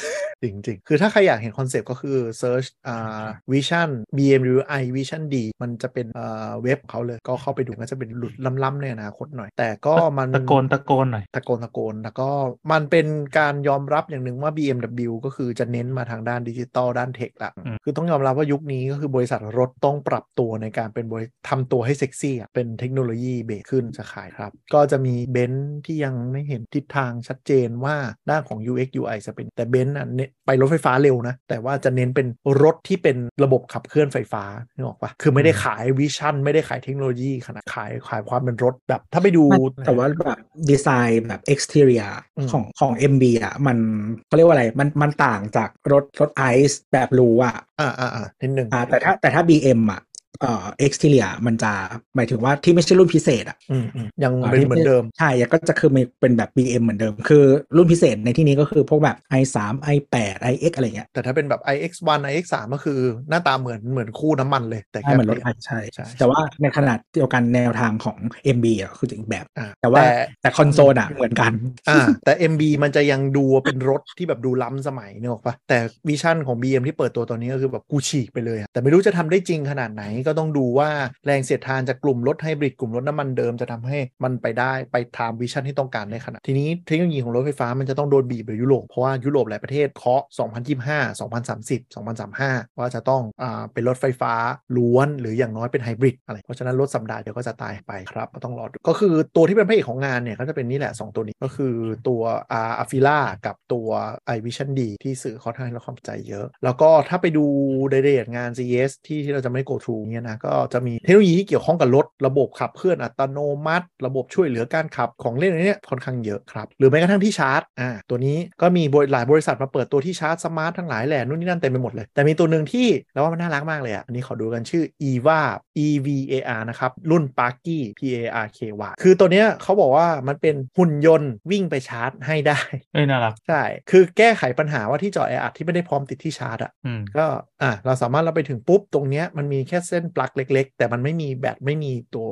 [0.43, 12.29] จริง ๆ คือถ้าใครอยากเห็นคอนเซปต์ก็คือ search อ่า vision BMW i Vision Dee มันจะเป็นอ่าเว็บเขาเลยก็เข้าไปดูก็จะเป็นหลุดล้ำๆในอนาคตหน่อย แต่ก็มันตะโกนตะโกนหน่อยตะโกนตะโกนแล้วก็
[12.73, 13.07] มันเป็น
[13.39, 27.97] การยอมรับอย่างหนึ่งว่า BMW ก็คือจะเน้นมาทางด้านดิจิตอลด้าน tech ละอืมคือต้องยอมรับว่ายุคนี้ก็คือบริษัทรถต้องปรับตัวในการเป็นบริทำตัวให้เซ็กซี่อะเป็นเทคโนโลยี based ขึ้นจะขายครับ ก็จะมีเบนซ์ที่ยังไม่เห็นทิศทางชัดเจนว่า
[28.31, 32.27] ด้านของ UX UI จะเป็นแต่เบนซ์อะเน้นไปรถไฟฟ้าเร็วนะ แต่ว่าจะเน้นเป็น
[32.63, 34.45] รถที่เป็นระบบขับเคลื่อนไฟฟ้า
[34.75, 40.41] นึกออกปะคือไม่ได้ขาย vision ไม่ได้ขายเทคโนโลยีขนาดขายขายความเป็นรถแบบ ถ้าไปดูไม่แต่ว่าแบบ
[40.71, 43.79] ดีไซน์แบบ exterior อืมของของ MB อะมัน
[44.27, 50.01] เขาเรียกว่าอะไรมันมันต่างจากรถรถไอซ์แบบรู้อะอ่าอ่าอ่านิดนึงอ่าแต่ถ้าแต่ถ้า BM อะ
[50.41, 51.73] เอ่อ exterior มันจะ
[52.17, 57.45] หมายถึงว่าที่ไม่ใช่รุ่นพิเศษอะอืมอืมยังอ่าเป็นที่เหมือนเดิม ใช่ก็จะคือมีเป็นแบบ BM เหมือนเดิม คือ
[57.77, 59.57] รุ่นพิเศษในที่นี้ก็คือพวกแบบ i3
[59.95, 62.99] i8 ix อะไรเงี้ยแต่ถ้าเป็นแบบ iX1 iX3 ก็คือ
[63.29, 68.19] หน้าตาเหมือนเหมือนคู่น้ำมันเลย แต่ใช่แค่เหมือนรถเปลี่ยนไอใช่ใช่ แต่ว่าในขนาดเดียวกันแนวทางของ
[68.57, 70.11] MB อะคือจะอีกแบบอ่าแต่ว่าแต่
[70.43, 71.53] แต่คอนโซลอะเหมือนกัน
[71.89, 80.91] อ่าแต่ MB มันจะยังดูเป็นรถที่แบบดูล้ำสมัยเนี่ยหรอกปะแต่วิชั่นของ BM ที่เปิดตัวตอนนี้ก็คือแบบกูฉีกไปเลยอะแต่ไม่รู้จะทำได้จริงขนาดไหนก็ต้องดูว่า
[81.27, 90.23] แรงเสียดทานจากกลุ่มรถไฮบริดกลุ่มรถน้ำมันเดิมจะทำให้มันไปได้ไปตาม vision ที่ต้องการในขนาดทีนี้เทคโนโลยีของรถไฟฟ้ามันจะต้องโดนบีบโดยยุโรปเพราะว่ายุโรปหลายประเทศเคาะ
[90.69, 94.35] 2025 2030 2035 ว่าจะต้องอ่าเป็นรถไฟฟ้า
[94.77, 101.75] ล้วนหรืออย่างน้อยเป็นไฮบริดอะไรเพราะฉะนั้นรถสันดาปเดี๋ยวก็จะตายไปครับก็ต้องรอดูก็คือตัวที่เป็นพระเอกของงานเนี่ยก็จะเป็นนี่แหละ 2 ตัวนี้ก็คือ
[102.09, 103.89] ตัวอาอาฟิล่ากับตัว
[104.35, 107.45] i Vision D ที่สื่อเขาทำให้เราความสนใจเยอะ แล้วก็ถ้าไปดู
[107.93, 125.41] รายละเอียดงาน CES ที่ที่เราจะไม่ go through นี่ยนะก็จะมีเทคโนโลยีที่เกี่ยวข้องกับรถระบบขับเคลื่อนอัตโนมัติ ระบบช่วยเหลือการขับของเล่นอะไรเนี่ยค่อนข้างเยอะครับ หรือแม้กระทั่งที่ชาร์จอ่าตัวนี้ก็มีบริหลายบริษัทมาเปิดตัวที่ชาร์จสมาร์ททั้งหลายแหล่นู่นนี่นั่นเต็มไปหมดเลย แต่มีตัวหนึ่งที่เราว่ามันน่ารักมากเลยอะอันนี้ขอดูกันชื่อ EVA
[125.87, 132.61] EVAR นะครับรุ่น Parky P A R K Y คือตัวเนี้ยเขาบอกว่ามันเป็นหุ่นยนต์วิ่งไปชาร์จให้ได้
[132.93, 137.27] เอ้ยน่ารักใช่คือแก้ไขปัญหาว่าที่จอแออัดที่ไม่ได้พร้อมติดที่ชาร์จอะอืมก็
[137.63, 142.31] อะเราสามารถเราไปถึงปุ๊บตรงเนี้ยมันมีแค่เส้นปลั๊กเล็ก ๆ แต่มันไม่มีแบตไม่มีตัว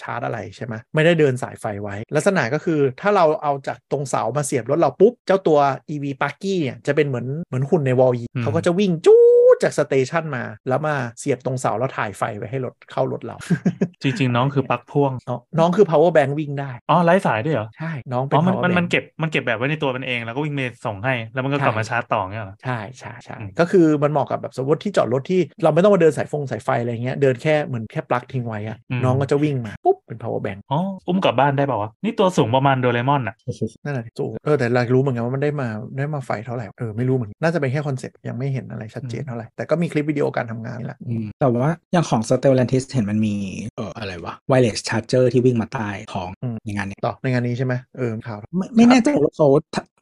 [0.00, 5.58] ชาร์จอะไรใช่ไหมไม่ได้เดินสายไฟไว้ ลักษณะก็คือถ้าเราเอาจากตรงเสามาเสียบรถเราปุ๊บ เจ้าตัว
[5.90, 9.27] EV p a r k y เนี่ยจะเป็นเหมือนเหมือนหุ่นในวอลยีอืมเขาก็จะวิ่งจู๊ด
[9.62, 13.36] จากสเตชันมา แล้วมาเสียบตรงเสาแล้วถ่ายไฟไว้ให้รถเข้ารถเรา
[14.02, 21.14] จริง ๆ น้องคือปลั๊กพ่วง น้องน้องคือ power bank วิ่งได้ อ๋อไร้สายด้วยเหรอ ใช่ น้องเป็อ๋นอมัน power มัน bank มันเก็บมันเก็บแบบไว้ในตัวมันเอง แล้วก็วิ่งมาส่งให้
[21.34, 33.34] แล้วมันก็ใช่กลับมาชาร์จต่อเงี้ยเหรอ ใช่ใช่ใช่อืมก็คือมันเหมาะกับแบบสมมติที่จอดรถที่เราไม่ต้องมาเดินสายฟงสายไฟอะไรเงี้ยเดินแค่เหมือนแค่ปลั๊กทิ้งไว้อะน้องก็จะวิ่งมาปุ๊บเป็น power bank อ๋ออุ้มกลับบ้านได้เปล่าวะนี่ตัวสูงประมาณโดเรมอนอะ
[33.84, 43.34] นั่นแหละสูงเออแต่เรารู้เหมือนกันว่ามันได้มาได้มาไฟเท่าไหร่เออไม่รู้เหมือนกันน่าจะเป็นแค่คอนเซ็ปต์ยังไม่เห็นอะไรชัดเจนเท่าไหร่แต่ก็มีคลิปวิดีโอการทำงานนี่แหละอืมแต่ว่าอย่างของ Stellantis เห็นมันมี
[43.76, 49.48] เอออะไรวะ wireless charger ที่วิ่งมาใต้ของอืมในงานเนี้ยต่อในงานนี้ใช่ไหมเออข่าวไม่ไม่แน่ใจว่าเขา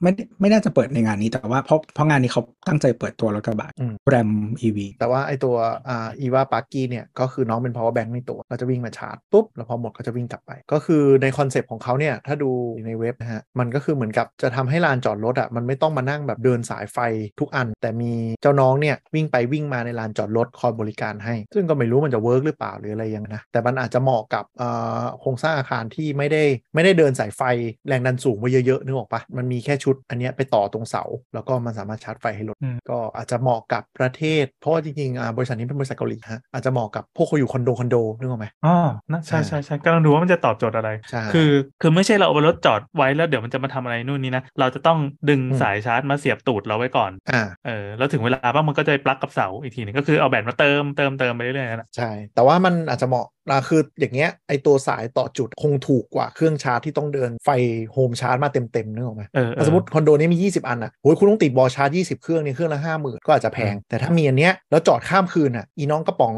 [0.02, 4.30] ไม่ได้ไม่น่าจะเปิดในงานนี้แต่ว่าเพราะเพราะงานนี้เขาตั้งใจเปิดตัวรถกระบะอืมแรม
[4.62, 5.54] EV แต่ว่าไอตัว
[5.88, 12.50] อ่า EVAR Parky เนี่ย ก็คือน้องเป็น power bank ในตัวก็จะวิ่งมาชาร์จปุ๊บแล้วพอหมดก็จะวิ่งกลับไป ก็คือในคอนเซปต์ของเขาเนี่ยถ้าดู
[12.86, 16.98] ในเว็บนะฮะมันก็คือเหมือนกับจะทำให้ลานจอดรถอะมันไม่ต้องมานั่งแบบเดินสายไฟ
[17.40, 18.12] ทุกอัน แต่มี
[18.42, 26.42] เจ้าน้องเนี่ยวิ่งไปวิ่งมาในลานจอดรถคอยบริการให้ ซึ่งก็ไม่รู้มันจะ work หรือเปล่าหรืออะไรยังไงนะ แต่มันอาจจะเหมาะกับอ่าโครงสร้างอาคารที่ไม่ได้
[26.74, 27.42] ไม่ได้เดินสายไฟ
[27.88, 31.04] แรงดันสูงไว้เยอะๆนึกออกปะมันมีแค่ชุดอันเนี้ยไปต่อตรงเสา
[31.34, 38.76] แล้วก็มันสามารถชาร์จไฟให้รถอืมก็อาจจะเหมาะกับประเทศ เพราะว่าจริงๆอ่าบริษัทนี้เป็นบริษัทเกาหลีฮะอาจจะเหมาะกับพวกคนอยู่คอนโดคอนโดนึกออกไหมอ๋อ
[39.12, 41.50] นะใช่ใช่ใช่กำลังดูว่ามันจะตอบโจทย์อะไรใช่คือ
[41.80, 44.98] คือไม่ใช่เราเอารถจอดไว้แล้วเดี๋ยวมันจะมาทำอะไรนู่นนี่นะเราจะต้อง
[45.28, 57.48] ดึงอืมสายชาร์จมาเสียบตูดเราไว้ก่อนอ่าเออแล้วถึงเวลาบ้างมันก็จะไปปลั๊กกับเสาอีกทีหนึงก็คือเอาแบตมาเติมเติมเติมไปเรื่อยๆน่ะใช่ แต่ว่ามันอาจจะเหมาะ นะคืออย่างเงี้ยไอตัวสายต่อจุดคงถูกกว่าเครื่องชาร์จที่ต้องเดินไฟ
[57.92, 66.34] โฮมชาร์จมาเต็มๆนึกออกไหมเออเอถ้าอสมมติคอนโดนี้มี 20 อันอะโอ้ยคุณต้องติดบอลชาร์จ 20 เครื่องเนี่ยเครื่องละห้าหมื่นก็อาจจะแพง แต่ถ้ามีอันเนี้ยแล้วจอดข้ามคืนอะอีน้องกระป๋อง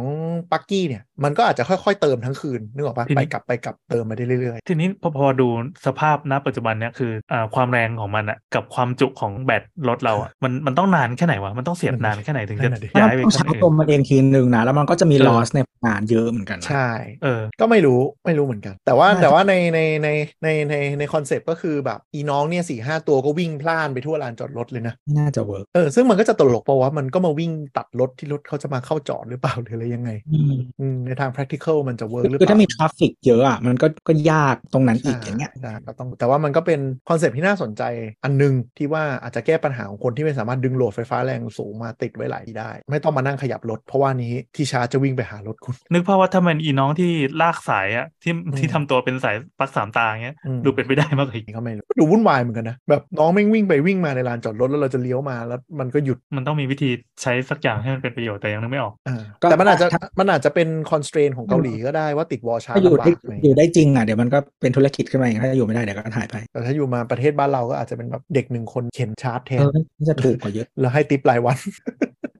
[0.53, 5.49] ปักกี้เนี่ยมันก็อาจจะค่อยๆเติมทั้งคืนนึกออกปะไปกลับไปกลับเติมมาได้เรื่อยทีนี้พอพอดู
[5.87, 16.89] สภาพณปัจจุบันเนี่ยคืออ่าความแรงของมันอะกับความจุของแบตรถเราอะมันมันต้องนานแค่ไหนวะมันต้องเสียบนานแค่ไหนถึงจะแล้วย้ามัยนไปต้องคัใช้นอื่นตัวมันเองทีนึงนะแล้วมันก็จะมีเออ loss ในงานเยอะเหมือนกันนะๆใช่
[17.23, 20.09] เออ ก็ไม่รู้ไม่รู้เหมือนกัน แต่ว่าใช่แต่ว่าในในใน
[20.43, 30.11] ในในใน concept ก็คือแบบอีน้องเนี่ยสี่ห้าตัวก็วิ่งพล่านไปทั่วลานจอดรถเลยนะไม่น่าจะ work เออซึ่งมันก็จะตลกเพราะว่ามันก็มาวิ่งตัดรถที่รถเขาจะมาเข้าจอดหรือเปล่าหรืออะไรยังไง
[30.81, 37.83] อืมในทาง practical มันจะ work หรือเปคือถ้ามี traffic เยอะอะมันก็ก็ยากตรงนั้นอีกอย่างเงี้ยใช่ก็ต้องแต่ว่ามันก็เป็น concept ที่น่าสนใจ
[38.25, 47.11] อันหนึงที่ว่าอาจจะแก้ปัญหาของคนที่ไม่สามารถดึง load ไฟฟ้าแรงสูงมาติดไว้หลายที่ได้ ไม่ต้องมานั่งขยับรถเพราะว่านี้ที่ชาร์จจะวิ่งไปหารถคุณ นึกภาพว่าถ้ามันอีน้องที่
[47.41, 56.91] ลากสายอะที่อืมที่ทำตัวเป็นสายปลั๊กสามตาอย่างเงี้ยอืมดูเป็นไปได้มากเลยนี่ก็ไม่รู้ดูวุ่นวายเหมือนกันนะแบบน้องแม่งวิ่งไปวิ่งมาในลานจอดรถแล้วเราจะเลี้ยวมาแล้วมันก็หยุดมันต้องมีวิธี
[57.23, 71.59] ใช้สักอย่างให้มันเป็นประโยชน์แต่ยังนึกไม่ออกอ่าก็แต่มันอาจจะถ้ามันอาจจะเป็น constraint ของเกาหลีก็ได้ว่าติดวอลชาร์ถ้าจอยู่ลำบาได้กไหมอยู่ได้จริงอะเดี๋ยวมันก็เป็นธุรกิจขึ้นมาเองถ้าอยู่ไม่ได้เดี๋ยวก็หายไปแต่ถ้าอยู่มาประเทศบ้านเราก็อาจจะเป็นแบบเด็กหนึ่งคนเข็นชาร์จแทเอนอน่าจะถูกกว่าเยอะแล้วให้ติปรายวัน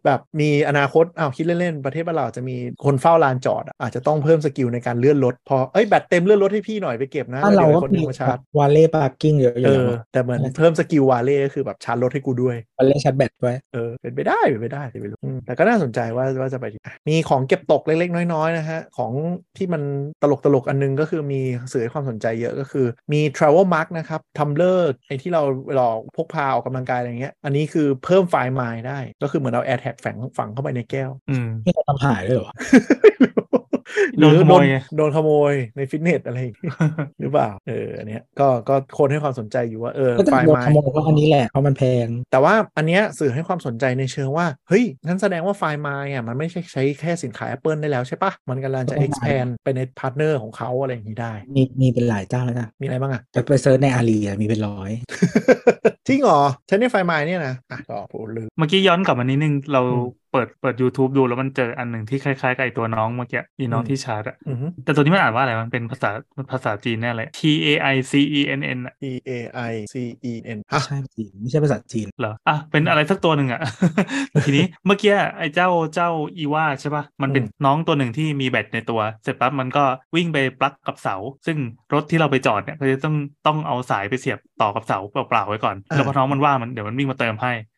[0.07, 19.13] แบบมีอนาคตอ้าวคิดเล่นๆ ประเทศบ้านเราอาจจะมีคนเฝ้าลานจอดอะอาจจะต้องเพิ่ม skill ในการเลื่อนรถพอเอ้ยแบตเต็มเลื่อนรถให้พี่หน่อยไปเก็บนะถ้าแล้วเราเดี๋ยวก็ให้คนหนึมีงมาชาร์จ valet parking เยอะอยู่แล้วเออแต่เหมือนเพิ่ม skill valet ก็คือแบบชาร์จรถให้กูด้วยวาเล่ชาร์จแบตไว้เออเป็นไปได้เป็นไปได้แต่ไม่รู้อืมแต่ก็น่าสนใจว่าว่าจะไปที่อะมีของเก็บตกเล็กๆ น้อยๆนะฮะของ
[19.57, 19.83] ที่มัน
[20.23, 21.41] ตลกตลกๆอันนึงก็คือมี
[21.73, 32.53] สื่อให้ความสนใจเยอะก็คือมี travel mug นะครับ tumbler ไอที่เราเวลาพกพาออกกำลังกายอะไรเงี้ยอันนี้คือเพิ่มไฟล์ไมล์ได้ก็คือเหมือนเอา AirTag ฝังฝังเข้าไปในแก้วอืมนี่เขาทำหายเลยเหรอ
[34.17, 36.71] ไม่รู้โดนขโมยไงโดนขโมยในฟิตเนสอะไรอย่างงี้
[37.21, 54.91] หรือเปล่าเอออันเนี้ยก็ก็คนให้ความสนใจอยู่ว่าเออก็จะ Find My โดนขโมยเพราะอันนี้แหละเพราะมันแพง แต่ว่าอันเนี้ยสื่อให้ความสนใจในเชิงว่า เฮ้ยงั้นแสดงว่า Find My อะมันไม่ใช่ใช้แค่สินค้า Apple ได้แล้วใช่ปะมันกำลังจะใช่ expand ไปใน partner ของเขาอะไรอย่างนี้ได้ มีมีเป็นหลายเจ้าแล้วนะมีอะไรบ้างอะแต่ไปเซิร์ชในอาลีมีเป็นร้อย
[56.07, 66.11] จริงเหรอใช้ในไฟล์ไม้เนี่ยนะอะก็พูดลืมเมื่อกี้ย้อนกลับมานิดนึงเราอืม เปิดเปิด YouTube ดูแล้วมันเจออันหนึ่งที่คล้ายๆกับไอตัวน้องเมื่อกี้อีน้องอืมที่ชาร์จอะอือฮึแต่ตัวนี้มันอ่านว่าอะไรมันเป็นภาษา
[66.53, 69.31] ภาษาจีนแน่เลย T A I C E N N อะ T A
[69.71, 69.95] I C
[70.31, 73.61] E N ฮะใช่จีนไม่ใช่ภาษาจีนเหรออะเป็นอะไรสักตัวหนึ่งอะ
[74.47, 79.85] ทีนี้เมื่อกี้ไอ้เจ้าเจ้าอีว่าใช่ปะมันเป็นอืมน้องตัวหนึ่งที่มีแบตในตัว เสร็จปั๊บมันก็
[80.17, 81.59] วิ่งไปปลั๊กกับเสา ซึ่ง
[81.95, 83.15] รถที่เราไปจอดเนี่ยก็จะต้อง
[83.47, 87.53] ต้องเอาสายไปเสียบต่อกับเสาเปล่าๆไว้ก่อน แล้วพอน้องมันว่างมันเดี๋ยวมันวิ่งมาเติมให้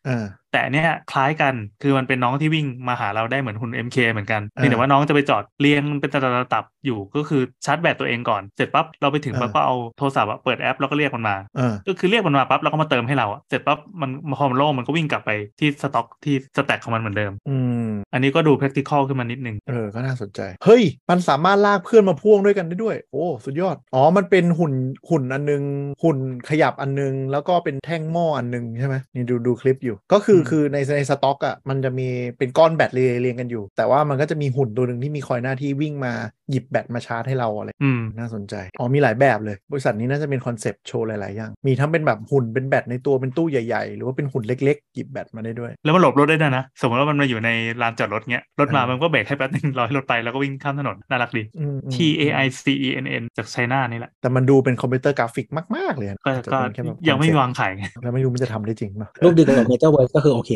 [0.51, 6.19] แต่อันเนี้ยคล้ายกันคือมันเป็นน้องที่วิ่งมาหาเราได้เหมือนหุ่น MK เหมือนกันอ่าเพียงแต่ว่าน้องจะไปจอดเรียงเป็นตะ
[6.53, 24.73] ตับๆอยู่ก็คือชาร์จแบตตัวเองก่อนเสร็จปั๊บเราไปถึงปั๊บอ่าก็เอาโทรศัพท์อะเปิดแอปแล้วก็เรียกมันมาอ่าก็คือเรียกมันมาปั๊บแล้วก็มาเติมให้เราอะเสร็จปั๊บมันพอมันโล่งมันก็วิ่งกลับไปที่สต็อกที่สแต็กของมันเหมือนเดิมอืมอันนี้ก็ดู practical ขึ้นมานิดนึงเออก็น่าสนใจเฮ้ยมันสามารถลากเพื่อนมาพ่วงด้วยกันได้ด้วย โอ้สุดยอดอ๋อมันเป็นหุ่น
[25.09, 25.63] หุ่นอันนึง
[26.03, 26.17] หุ่น
[26.49, 32.07] ขยับอันนึงแล้วก็เป็นแท่งหม้ออันนึงใช่ไหมนี่ดูดูคลิปอยู่ก็คืออืมคือในในสต็อกอะมันจะมี
[32.37, 36.13] เป็นก้อนแบตเรียงเรียงกันอยู่ แต่ว่ามันก็จะมีหุ่นตัวหนึ่งที่มีคอยหน้าที่วิ่งมา
[36.51, 47.49] หยิบแบตมาชาร์จให้เราอะไรอืมน่าสนใจ อ๋อมีหลายแบบเลย บริษัทนี้น่าจะเป็นคอนเซปต์โชว์หลายๆอย่าง มีทั้งเป็นแบบหุ่นเป็นแบตในตัวเป็นตู้ใหญ่ๆ หรือว่าเป็นหุ่นเล็กๆ หยิบแบตมาได้ด้วย แล้วมันหลบรถได้ด้วยนะ สมมติว่ามันมาอยู่ใน
[47.81, 60.51] ลานจอดรถเงี้ยรถมาเออมันก็เบรกให้แป๊บนึงรอให้รถไปแล้วก็วิ่งข้ามถนนน่ารักดีอืมอืม T A I C E N N จากไชน่านี่แหละแต่มันดูเป็นคอมพิวเตอร์กราฟิกมากๆเลยนะก็จะก็เป็นแค่แบบยังไม่มี concept วางขายไงแล้วไม่รู้มันจะทำได้จริงป่ะรูปดีกว่าเมเจอร์เวิร์ก็คือโอเค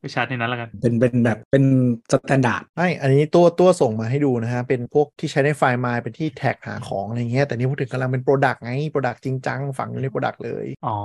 [0.00, 1.64] ไปชาร์จในนั้นแล้วกัน เป็นเป็นแบบเป็น
[2.12, 10.98] สแตนดาร์ดไม่อันนี้ตัวตัวส่งมาให้ดูนะฮะ เป็นพวกที่ใช้ในไฟล์มาเป็นที่แท็กหาของอะไรเงี้ย แต่นี่พูดถึงกำลังเป็นโปรดักต์ไงโปรดักต์จริงจังฝังอยู่ในโปรดักต์เลย อ๋อ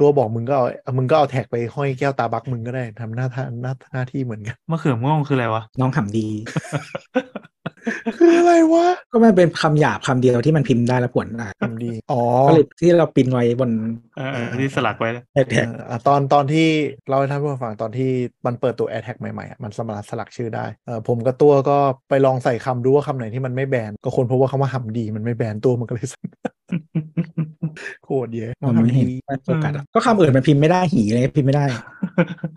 [0.00, 6.28] ตัวบอกมึงก็เอาเอามึงก็เอาแท็กไปห้อยแก้วตาบักมึงก็ได้ทำหน้าท่าหน้าหน้าที่เหมือนกันมะเขือม่วงคืออะไรวะ น้องหำดี
[8.18, 13.70] คืออะไรวะ ก็มันเป็นคำหยาบคำเดียวที่มันพิมพ์ได้แล้วผลได้ทำดีอ๋อก็เลยที่เราปริ้นไว้บน
[14.16, 16.68] เออเออที่สลักไว้แล้วแท็กเอออะตอนตอนที่
[17.08, 18.10] เราให้ท่านผู้ฟังตอนที่
[18.46, 26.28] มันเปิดตัว AirTag ใหม่ๆอะมันสามารถสลักชื่อได้เออผมกับตัวก็ไปลองใส่คำดูว่าคำไหนที่มันไม่แบนก็คนพบว่าคำว่าหำดีมันไม่แบนตัวมันก็เลยสั่น
[28.04, 31.64] โคตรเยอะมันไม่เห็นไม่โฟกัสอะก็คำอื่นมันพิมพ์ไม่ได้หีอะไรพิมพ์ไม่ได้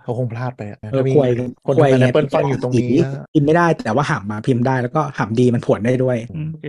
[0.03, 1.31] เขาคงพลาดไปอะเออถ้ามีควย
[1.65, 6.65] คนควยทำงานไง Apple ฟังอยู่ตรงนี้หีนะพิมพ์ไม่ได้แต่ว่าหำมาพิมพ์ได้แล้วก็หำดีมันผวนได้ด้วยอืมโอเค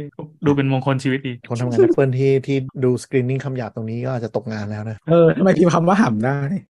[0.46, 6.38] ดูเป็นมงคลชีวิตดี คนทำงาน Apple ที่ที่ดูสกรีนนิ่งคำหยาบตรงนี้ก็อาจจะตกงานแล้วนะเออทำไมพิมพ์คำว่าหำได้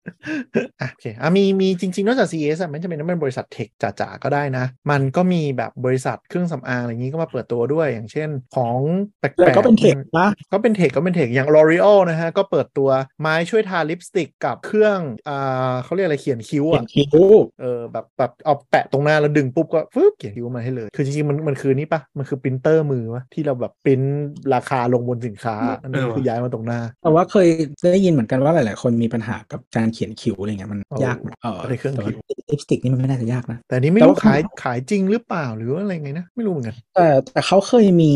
[0.79, 8.77] โอเคอะมีมีจริง ๆ นอกจาก CES อะไม่จำเป็นต้องเป็นบริษัทเทคจ๋าๆก็ได้นะ มันก็มีแบบบริษัทเครื่องสำอางอะไรอย่างนี้ก็มาเปิดตัวด้วยอย่างเช่นของ
[9.19, 12.89] แปลกๆแล้วก็เป็น tech นะก็เป็น tech ก็เป็น tech อย่าง L'Oreal นะฮะ ก็เปิดตัว
[13.21, 14.99] ไม้ช่วยทาลิปสติกกับเครื่อง
[15.29, 24.01] อ่าเขาเรียกอะไรเขียนคิ้วเขียนคิ้วอะเออแบบแบบเอาแปะตรงหน้าแล้วดึงปุ๊บก็ฟึบเขียนคิ้วมาให้เลย คือจริงๆมันมันคือนี่ปะมันคือปรินเตอร์มือวะที่เราแบบปริ้น
[24.53, 27.47] ราคาลงบนสินค้าอันนี้เออว่ะคือย้ายมาตรงหน้าแต่ว่าเคย
[27.91, 38.13] ได้ยินเหมือนกันว่าหลาย ๆ คนมีปัญหากับการเขียนคิ้วอะไรเงี้ยมันโอ้ยากเออในเครื่องแต่ว่าคิ้วลิปสติกนี่มันไม่น่าจะยากนะแต่อันนี้ไม่แต่รู้ว่าขายขายจริงหรือเปล่าหรือว่าอะไรไงนะไม่รู้เหมือนกันแต่แต่เขาเคยมี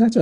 [0.00, 0.20] น่าจะ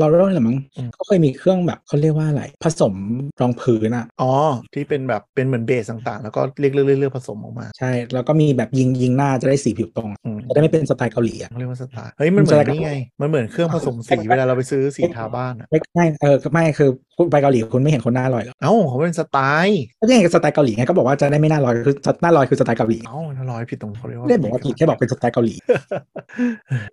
[0.00, 2.94] ลอเรลแหละมั้งอืมเขาเคยมีเครื่องแบบเขาเรียกว่าอะไรผสม
[3.40, 4.32] รองพื้นอะอ๋อ
[4.74, 25.54] ที่เป็นแบบเป็นเหมือนเบสต่างๆ แล้วก็เรียกเลือกเลือกผสมออกมา ใช่ แล้วก็มีแบบยิงยิงหน้าจะได้สีผิวตรงอืมจะได้ไม่เป็นสไตล์เกาหลีอะเขาเรียกว่าสไตล์เฮ้ยมันเหมือนนี่ไง มันเหมือนเครื่องผสมสีเวลาเราไปซื้อสีทาบ้านอะไม่ไม่เออไม่คือคุณไปเกาหลีคุณไม่เห็นคนหน้าลอยหรอกเอ้าเขาเป็นสไตล์ก็ยังไงกับสไตล์เกาหลีไงก็บอกว่าจะได้ไม่หน้าลอยคือหน้าลอยคือสไตล์เกาหลีเอ้าถ้าร้อยผิดตรงเขาเรียกว่าไม่ได้บอกว่าผิดแค่บอกเป็นสไตล์เกาหลี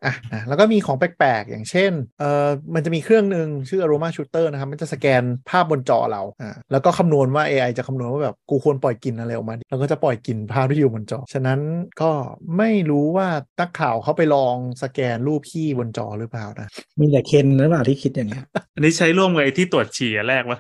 [0.06, 11.60] อะนะแล้วก็มีของแปลกๆ อย่างเช่นเอ่อมันจะมีเครื่องหนึ่งชื่อ Aroma Shooter นะครับมันจะสแกนภาพบนจอเราอ่าแล้วก็คำนวณว่า AI จะคำนวณว่าแบบกูควรปล่อยกลิ่นอะไรออกมาดีแล้วก็จะปล่อยกลิ่นภาพที่อยู่บนจอ ฉะนั้น
[12.02, 12.12] ก็
[12.58, 13.28] ไม่รู้ว่า
[13.60, 16.68] นักข่าวเขาไปลองสแกนรูปขี้บนจอหรือเปล่านะ
[17.00, 18.46] มีแต่เคนหรือเปล่าที่คิดอย่างเงี้ย
[18.76, 20.60] อันนี้ใช้ร่วมกับไอ้ที่ตรวจฉี่อันแรกวะ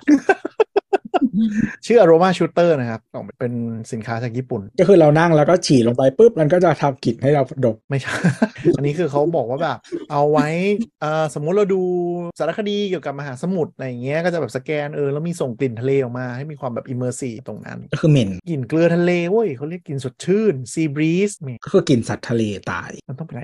[1.85, 3.53] ชื่อ Aroma Shooter นะครับออกมาเป็น
[3.91, 8.15] สินค้าจากญี่ปุ่น ก็คือเรานั่งแล้วก็ฉี่ลงไปปุ๊บ มันก็จะทำกลิ่นให้เราดมไม่ใช่
[8.77, 9.77] อันนี้คือเขาบอกว่าแบบ
[10.11, 10.47] เอาไว้
[11.01, 11.81] เอ่อสมมุติเราดู
[12.39, 21.32] สารคดีเกี่ยวกับมหาสมุทรอะไรอย่างเงี้ยก็จะแบบสแกนเออแล้วมีส่งกลิ่นทะเลออกมาให้มีความแบบ immersive ตรงนั้น ก็คือเหม็นกลิ่นเกลือทะเลเว้ยเขาเรียกกลิ่นสดชื่น sea breeze
[21.63, 23.43] ก็คือกลิ่นสัตว์ทะเลตายมันต้องเป็นอะไร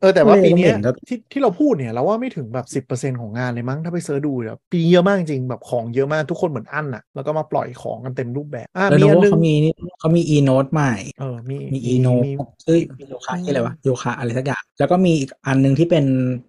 [0.00, 12.32] เออแต่ว่า CES ปีเนี้ยต้องเห็นครับที่ที่เราพูดเนี่ยเราว่าไม่ถึงแบบ10%ของงานเลยมั้งถ้าไป search ดูแบบปีเยอะมากจริงแบบของเยอะมากทุกคนเหมือนอั้นอะแล้วก็มาปล่อยของกันเต็มรูปแบบอ่าแล้วมีรู้ว่าอันนึงเขามีนี่เขามี e note ใหม่เออมีมี e note มี
[12.64, 12.78] ชื่อ
[13.08, 16.06] โยคะที่อะไรวะโยคะอะไรสักอย่างแล้วก็มีอีกอันหนึงที่เป็น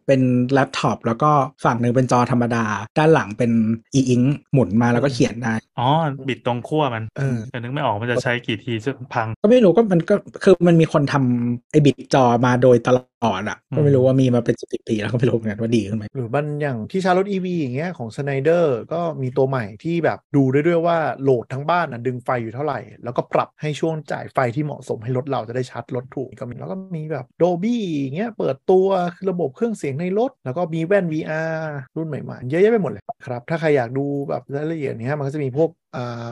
[0.07, 0.21] เป็น
[0.53, 1.31] แล็ปท็อปแล้วก็
[1.65, 2.65] ฝั่งหนึ่งเป็นจอธรรมดา
[2.97, 3.51] ด้านหลังเป็น
[3.99, 5.87] e ink หมุนมาแล้วก็เขียนได้อ๋อ
[6.29, 13.07] บิดตรงขั้วมันเออแต่นึกไม่ออกมันจะใช้กี่ทีจนพัง ก็ไม่รู้ก็มันก็คือมันมีคนทำไอ้บิดจอมาโดยตลอด
[13.49, 28.87] อะอืมก็ไม่รู้ว่ามีมาเป็นสิบปีแล้วก็ไม่รู้เหมือนกันว่าดีขึ้นไหมหรือมันอย่างที่ชาร์ลอตอีวีอย่างเงี้ยของสไนเดอร์ก็มีตัวใหม่ที่แบบดูได้ด้วยว่าโหลดทั้งบ้านอะดึงไฟอยู่เท่าไหร่ แล้วก็ปรับให้ช่วงจ่ายไฟที่เหมาะสมให้รถเราจะได้ชาร์จรถถูกก็มีแล้วก็มีแบบโดบี้อย่างเงี้ยเปิดตัว
[29.29, 31.61] ระบบเครื่องเสียงในรถ แล้วก็มีแว่น VR
[31.95, 35.86] รุ่นใหม่ๆ เยอะแยะไปหมดเลยครับถ้าใครอยากดูแบบรายละเอียดเนี้ยมันก็จะมีพวกอ่า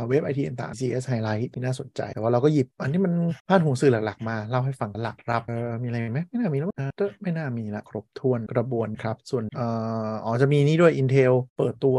[0.08, 3.14] เว็บไอทีต่างๆ CS Highlight ที่น่าสนใจ แต่ว่าเราก็หยิบอันที่มัน
[3.48, 5.42] พาดหัวสื่อหลักๆ มาเล่าให้ฟังหลักรับ
[5.82, 6.70] มีอะไรไหมไม่น่ามีแล้ว
[7.22, 9.68] ไม่น่ามีละครบถ้วนกระบวนครับ ส่วนอ่
[10.10, 11.98] ออ๋อจะมีนี่ด้วย Intel เปิดตัว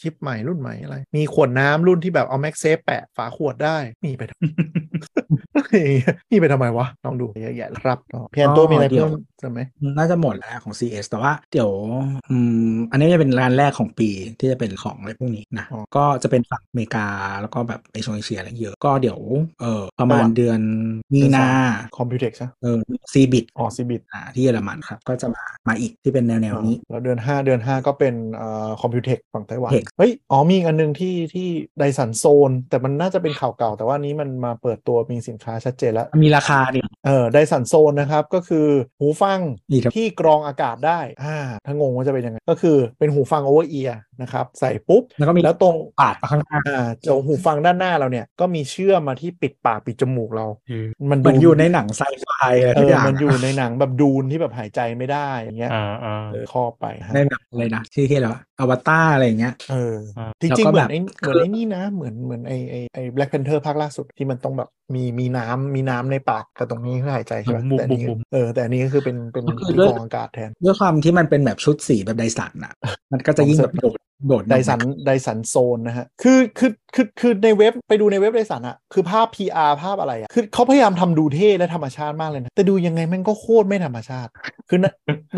[0.00, 9.60] ชิปใหม่รุ่นใหม่อะไร มีขวดน้ำรุ่นที่แบบเอา MagSafe แปะฝาขวดได้ มีไปทำมีไปทำไมวะ ลองดูเยอะแยะครับก็พี่แอนโตมีอะไรเพิ่มเติมไหม
[9.98, 11.70] น่าจะหมดแล้วของ CES แต่ว่าเดี๋ยว
[12.90, 14.08] อันนี้จะเป็นงานแรกของปี
[14.38, 15.66] ที่จะเป็นของอะไรพวกนี้นะ
[15.96, 17.08] ก็จะเป็นฝั่งอเมริกา
[17.40, 19.18] แล้วก็แบบเอเชียเอเชียอะไรเยอะก็เดี๋ยว
[19.60, 20.60] เออประมาณระหว่างเดือน
[21.14, 21.46] มีนา
[21.98, 22.78] Computex นะเออ
[23.12, 31.48] CeBIT อ๋อ CeBIT อ่าที่เยอรมันครับ ก็จะมามาอีกที่เป็นแนวแนวๆนี้ แล้วเดือน 5 เดือน 5 ก็เป็นเอ่อ Computex ฝั่งไต้หวัน Tech เฮ้ยอ๋อมีอีกอันหนึ่งที่ที่
[31.78, 38.66] Dyson Zone แต่มันน่าจะเป็นข่าวเก่า แต่ว่านี้มันมาเปิดตัวมีสินค้าชัดเจนแล้ว มีราคาเนี่ยเออ Dyson Zone นะครับก็คือ
[39.00, 39.40] หูฟัง
[39.70, 50.46] นี่ครับที่กรองอากาศได้อ่าถ้างงว่าจะเป็นยังไงก็คือเป็นหูฟังโอเวอร์เอียร์นะครับใส่ปุ๊บแล้วก็มีแล้วตรงปาดมาข้างหน้าอ่าเจ้าหูฟังด้านหน้าเราเนี่ยก็มีเชื่อมมาที่ปิดปากปิดจมูกเรา
[51.10, 52.28] มันเหมือนอยู่ในหนังไซไฟ
[52.58, 72.74] อะไรเอทุกออย่างมันอยู่ในหนังแบบดูนที่แบบหายใจไม่ได้อย่างเงี้ยอ่าอ่าเออครอบไปฮะในแบบอะไรนะที่ที่แล้วอวตารอะไรอย่างเงี้ยเอออ่าจริงแล้วๆก็เหมืแบอนบไอ้เหมือนไอ้นี่นะ เหมือนเหมือนไอ้ไอ้ไอ้ Black Panther ภาคล่าสุดที่มันต้องแบบมีมีน้ำมีน้ำในปากกับตรงนี้เพื่อหายใจใช่ไหมบุ๋มแต่อันนี้บุ๋มเออแต่อันนี้ก็คือเป็นเป็นก็คือที่ด้วยกรองอากาศแทนด้วยความที่มันเป็นแบบชุดสีแบบไดสันอะ
[73.12, 84.30] มันก็จะยิ่งแบบโดด โดดไดสันไดสันโซนนะฮะ คือคือคือคือในเว็บไปดูในเว็บไดสันอะคือภาพ PR ภาพอะไรอะคือเขาพยายามทำดูเท่และธรรมชาติมากเลยนะ แต่ดูยังไงมันก็โคตรไม่ธรรมชาติ
[84.68, 84.86] คือน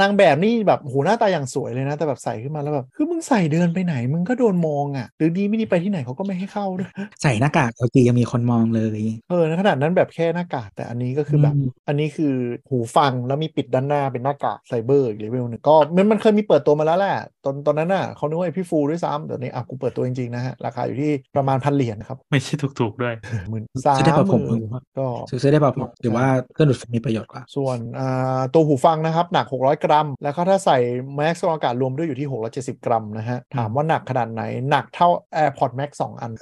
[0.01, 6.91] นางแบบนี่แบบโหหน้าตาอย่างสวยเลยนะ แต่แบบใส่ขึ้นมาแล้วแบบ คือมึงใส่เดินไปไหน มึงก็โดนมองอะหรือดีไม่ดีไปที่ไหนเขาก็ไม่ให้เข้าด้วย
[7.23, 9.01] ใส่หน้ากาก LG ยังมีคนมองเลย
[9.31, 12.35] เออในขนาดนั้นแบบแค่หน้ากาก แต่อันนี้ก็คือแบบอืมอันนี้คือ
[12.69, 23.15] หูฟังแล้วมีปิดด้านหน้าเป็นหน้ากากไซเบอร์อีกเลเวลหนึ่งก็มันมันเคยมีเปิดตัวมาแล้วแหละตอนตอนนั้นน่ะเขานึกว่าไอพี่ฟูด้วยซ้ำแต่นี้อะกูเปิดตัวจริงๆนะฮะ ราคาอยู่ที่ประมาณพันเหรียญครับ ไม่ใช่ถูกๆด้วย
[23.51, 24.63] หมื่นสามซื้อได้เปล่าหผมมื่น
[24.99, 30.79] ก็ซื้อได้เปล่าผมหรือว่าเครื่องดูดฝุ่นมีประโยชน์กว่า ส่วนอ่าตัวหูฟังนะครับ หนัก 600 กรัม แล้วก็ถ้าใส่
[31.17, 32.29] แม็กซ์อากาศรวมด้วยอยู่ที่
[32.77, 36.33] 670 กรัมนะฮะ ถามว่าหนักขนาดไหนหนักเท่า AirPods Max 2 อัน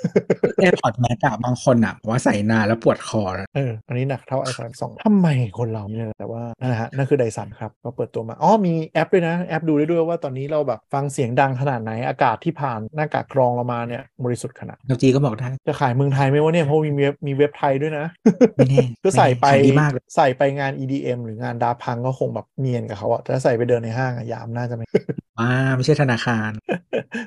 [0.62, 5.28] AirPods Max อะบางคนอะบอกว่าใส่นานแล้วปวดคอนะเอออันนี้หนักเท่า iPhone 2ทำไม
[5.58, 18.06] คนเราเนี่ยแต่ว่านั่นแหละฮะนั่นคือไดสันครับก็เปิดตัวมาอ๋อมีแอปด้วยนะแอปดูได้ด้วยว่าตอนนี้เราแบบฟังเสียงดังขนาดไหนอากาศที่ผ่านหน้ากากกรองเรามาเนี่ยบริสุทธิ์ขนาด LG ก็บอกได้จะขายเมืองไทยไหมวะเนี่ยเพราะมีเว็บมีเว็บไทยด้วยนะ
[18.54, 24.86] ไม่แน่ก็ใส่ไปขายดีมากเลยใส่ไปงาน EDM หรืองานดาพังก็คงแบบเนียนกับเขาอะแต่ถ้าใส่ไปเดินในห้างอะยามน่าจะไม่
[25.38, 26.50] ว่าไม่ใช่ธนาคาร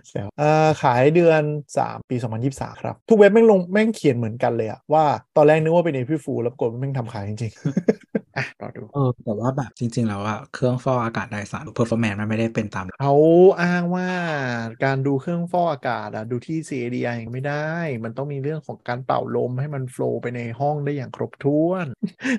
[0.08, 1.42] แซวเอ่อขายเดือน
[1.78, 2.16] 3 ปี
[2.50, 5.04] 2023 ครับ ทุกเว็บแม่งลงแม่งเขียนเหมือนกันเลยอะว่า
[5.36, 13.14] ตอนแรกนึกว่าเป็น April Fool แล้วปรากฏว่าแม่งทำขายจริงๆ อะรอดูเออแต่ว่าแบบจริง ๆ แล้วอะเครื่องฟอกอากาศไดสัน performance มันไม่ได้เป็นตามเขา
[13.62, 14.10] อ้างว่า
[14.84, 17.72] การดูเครื่องฟอกอากาศอะดูที่ CADI ยังไม่ได้
[18.04, 21.86] มันต้องมีเรื่องของการเป่าลมให้มันโฟลว์ไปในห้องได้อย่างครบถ้วน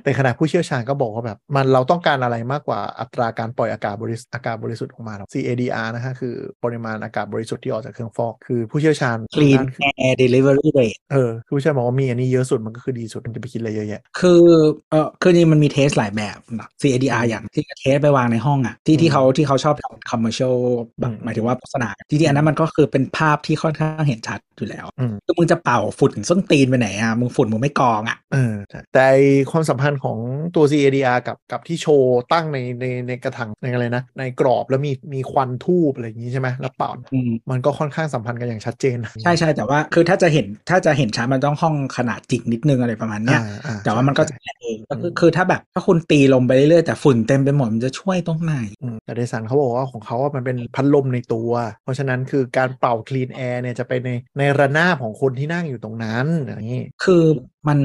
[0.02, 6.34] แต่ขณะผู้เชี่ยวชาญก็บอกว่าแบบมันเราต้องการอะไรมากกว่าอัตราการปล่อยอากาศบริสุทธิ์อากาศบริสุทธิ์ออกมาหรอก CADR นะฮะคือ
[6.64, 14.44] ปริมาณอากาศบริสุทธิ์ที่ออกจากเครื่องฟอก คือผู้เชี่ยวชาญ clean ด้าน air delivery rate เออคือผู้เชี่ยวชาญบอกว่ามีอันนี้เยอะสุดมันก็คือดีสุดมันจะไปคิดอะไรเยอะแยะคือ
[14.90, 20.56] เออคือนี่มันมีเทสหลายแบบนะ CADR อย่างที่เทสไปวางในห้องอะที่ที่เขาที่เขาชอบทำ commercial
[21.01, 30.19] แบบอืมหมายถึงว่าโฆษณาจริงๆอันนั้นมันก็คือเป็นภาพที่ค่อนข้างเห็นชัดอยู่แล้วอืมคือมึงจะเป่าฝุ่นส้นตีนไปไหนอะมึงฝุ่นมึงไม่กองอะเออใช่แต่ไอ้ความสัมพันธ์ของ
[30.55, 51.50] ตัว CADR กับกับที่โชว์ตั้งในในในกระถางในอะไรนะ ในกรอบแล้วมีมีควันทูบอะไรอย่างนี้ใช่ไหมแล้วเป่าอืมมันก็ค่อนข้างสัมพันธ์กันอย่างชัดเจน ใช่ใช่แต่ว่าคือถ้าจะเห็นถ้าจะเห็นชัดมันต้องห้องขนาดจิกนิดนึงอะไรประมาณเนี้ยอ่าอ่แต่ว่ามันก็จะใช่แรงเองก็คือคือถ้าแบบถ้าคุณตีลมไปเรื่อยๆแต่ฝุ่นเต็มไปหมดมันจะช่วยตรงไหนอืมแต่เดสันเขาบอกว่าของเขาอะมันเป็นพัดลมในตัว
[51.82, 57.22] เพราะฉะนั้นคือการเป่าคลีนแอร์เนี่ยจะไปในในระนาบของคนที่นั่งอยู่ตรงนั้นอย่างนี้คือ
[57.69, 57.78] มัน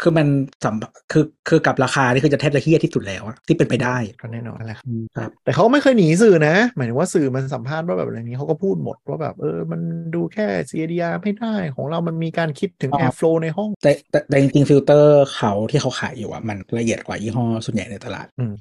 [0.00, 0.26] คือมัน
[0.64, 0.74] สัม
[1.12, 9.80] คือคือกับราคานี่คือจะแทบจะเฮี้ยที่สุดแล้วอะที่เป็นไปได้ก็แน่นอนนั่นแหละครับอืมครับแต่เขาก็ไม่เคยหนีสื่อนะ หมายถึงว่าสื่อมันสัมภาษณ์ว่าแบบอะไรนี้เขาก็พูดหมดว่าแบบเออมัน
[10.14, 18.52] ดูแค่ CADR ไม่ได้ของเรามันมีการคิดถึงอ๋อ Airflow ในห้องแต่แต่แต่จริงๆฟิลเตอร์เขาที่เขาขายอยู่อะมันละเอียดกว่ายี่ห้อส่วนใหญ่ในตลาดอืม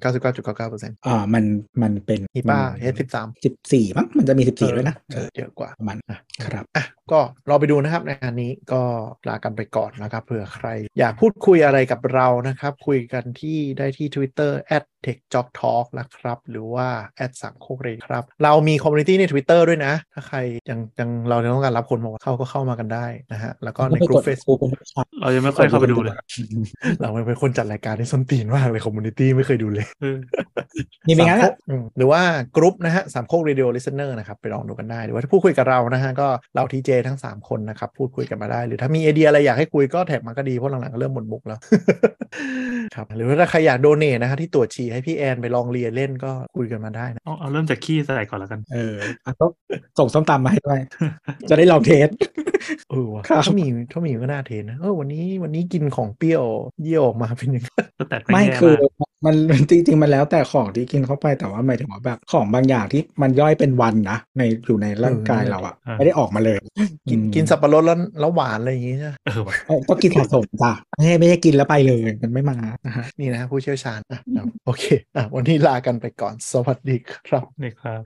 [0.47, 1.43] 99.99%อ่ามัน
[1.81, 7.19] มันเป็น HEPA H13 สิบสี่มั้งมันจะมีสิบสี่ด้วยนะเออเยอะกว่าประมาณอะครับอะก็
[7.49, 8.81] รอไปดูนะครับในอันนี้ก็
[9.27, 10.67] ลากันไปก่อนนะครับเผื่อใคร
[10.99, 14.51] อยากพูดคุยอะไรกับเรานะครับ คุยกันที่ได้ที่ Twitter
[15.05, 16.87] @techjobtalk นะครับ หรือว่า
[17.41, 20.37] สามโคกเรครับ เรามี community ใน Twitter ด้วยนะ ถ้าใคร
[20.69, 24.59] ยังยังเราต้องการรับคนมาเข้าก็เข้ามากันได้นะฮะ แล้วก็ในกลุ่ม Facebook
[25.21, 26.15] เรายังไม่ค่อยเข้าไปดูเลย
[27.01, 30.17] เราเป็นคนจัดรายการที่ส้นตีนมากเลย community ไม่เคยดูเลยเออ
[31.07, 32.21] มีไหมงั้นสาอะโคกอะอืมหรือว่า
[32.55, 41.59] กรุ๊ปนะฮะสามโคก Radio Listener นะครับ ไปลองดูกันได้ หรือว่าถ้าพูดคุยกับเรานะฮะก็เรา TJ ทั้ง 3 คนนะครับ พูดคุยกันมาได้ หรือถ้ามีไอเดียอะไรอยากให้คุยก็ tag มาก็ดีเพราะหลังๆก็เริ่มหมดมุกแล้ว
[42.95, 48.95] ครับหรือว่าถ้าใครอยากโดเนทนะฮะที่ตรวจฉี่ให้พี่แอนไปลองเรียนเล่นก็คุยกันมาได้นะเอาเอาเริ่มจากขี้ใส่ก่อนแล้วกัน เออ
[49.25, 49.45] อะก็
[49.99, 50.79] ส่งส้มตำมาให้ด้วย
[51.49, 52.07] จะได้ลองเทส
[52.89, 56.43] เออว่ะครับถ้ามีถ้ามีก็น่าเทนนะเออวันนี้วันนี้กินของเปรี้ยว
[56.83, 58.73] เยี่ยวออกมาเป็นยังไงก็แต่ไม่แย่คือ
[59.25, 59.35] มัน
[59.69, 66.59] จริงๆ มันแล้วแต่ของที่กินเข้าไปแต่ว่าหมายถึงว่าแบบของบางอย่างที่มันย่อยเป็นวันนะในอยู่ในร่างกายเราอะไม่ได้ออกมาเลย
[67.09, 69.29] กินกินสับปะรดแล้วแล้วหวานอะไรอย่างงี้ใช่เอ
[69.75, 74.19] อก็กินสะสมจ้ะไม่ไม่ใช่กินแล้วไปเลยมันไม่มานะนี่นะผู้เชี่ยวชาญนะ
[74.65, 74.83] โอเค
[75.35, 78.03] วันนี้ลากันไปก่อนสวัสดีครับนี่ครับ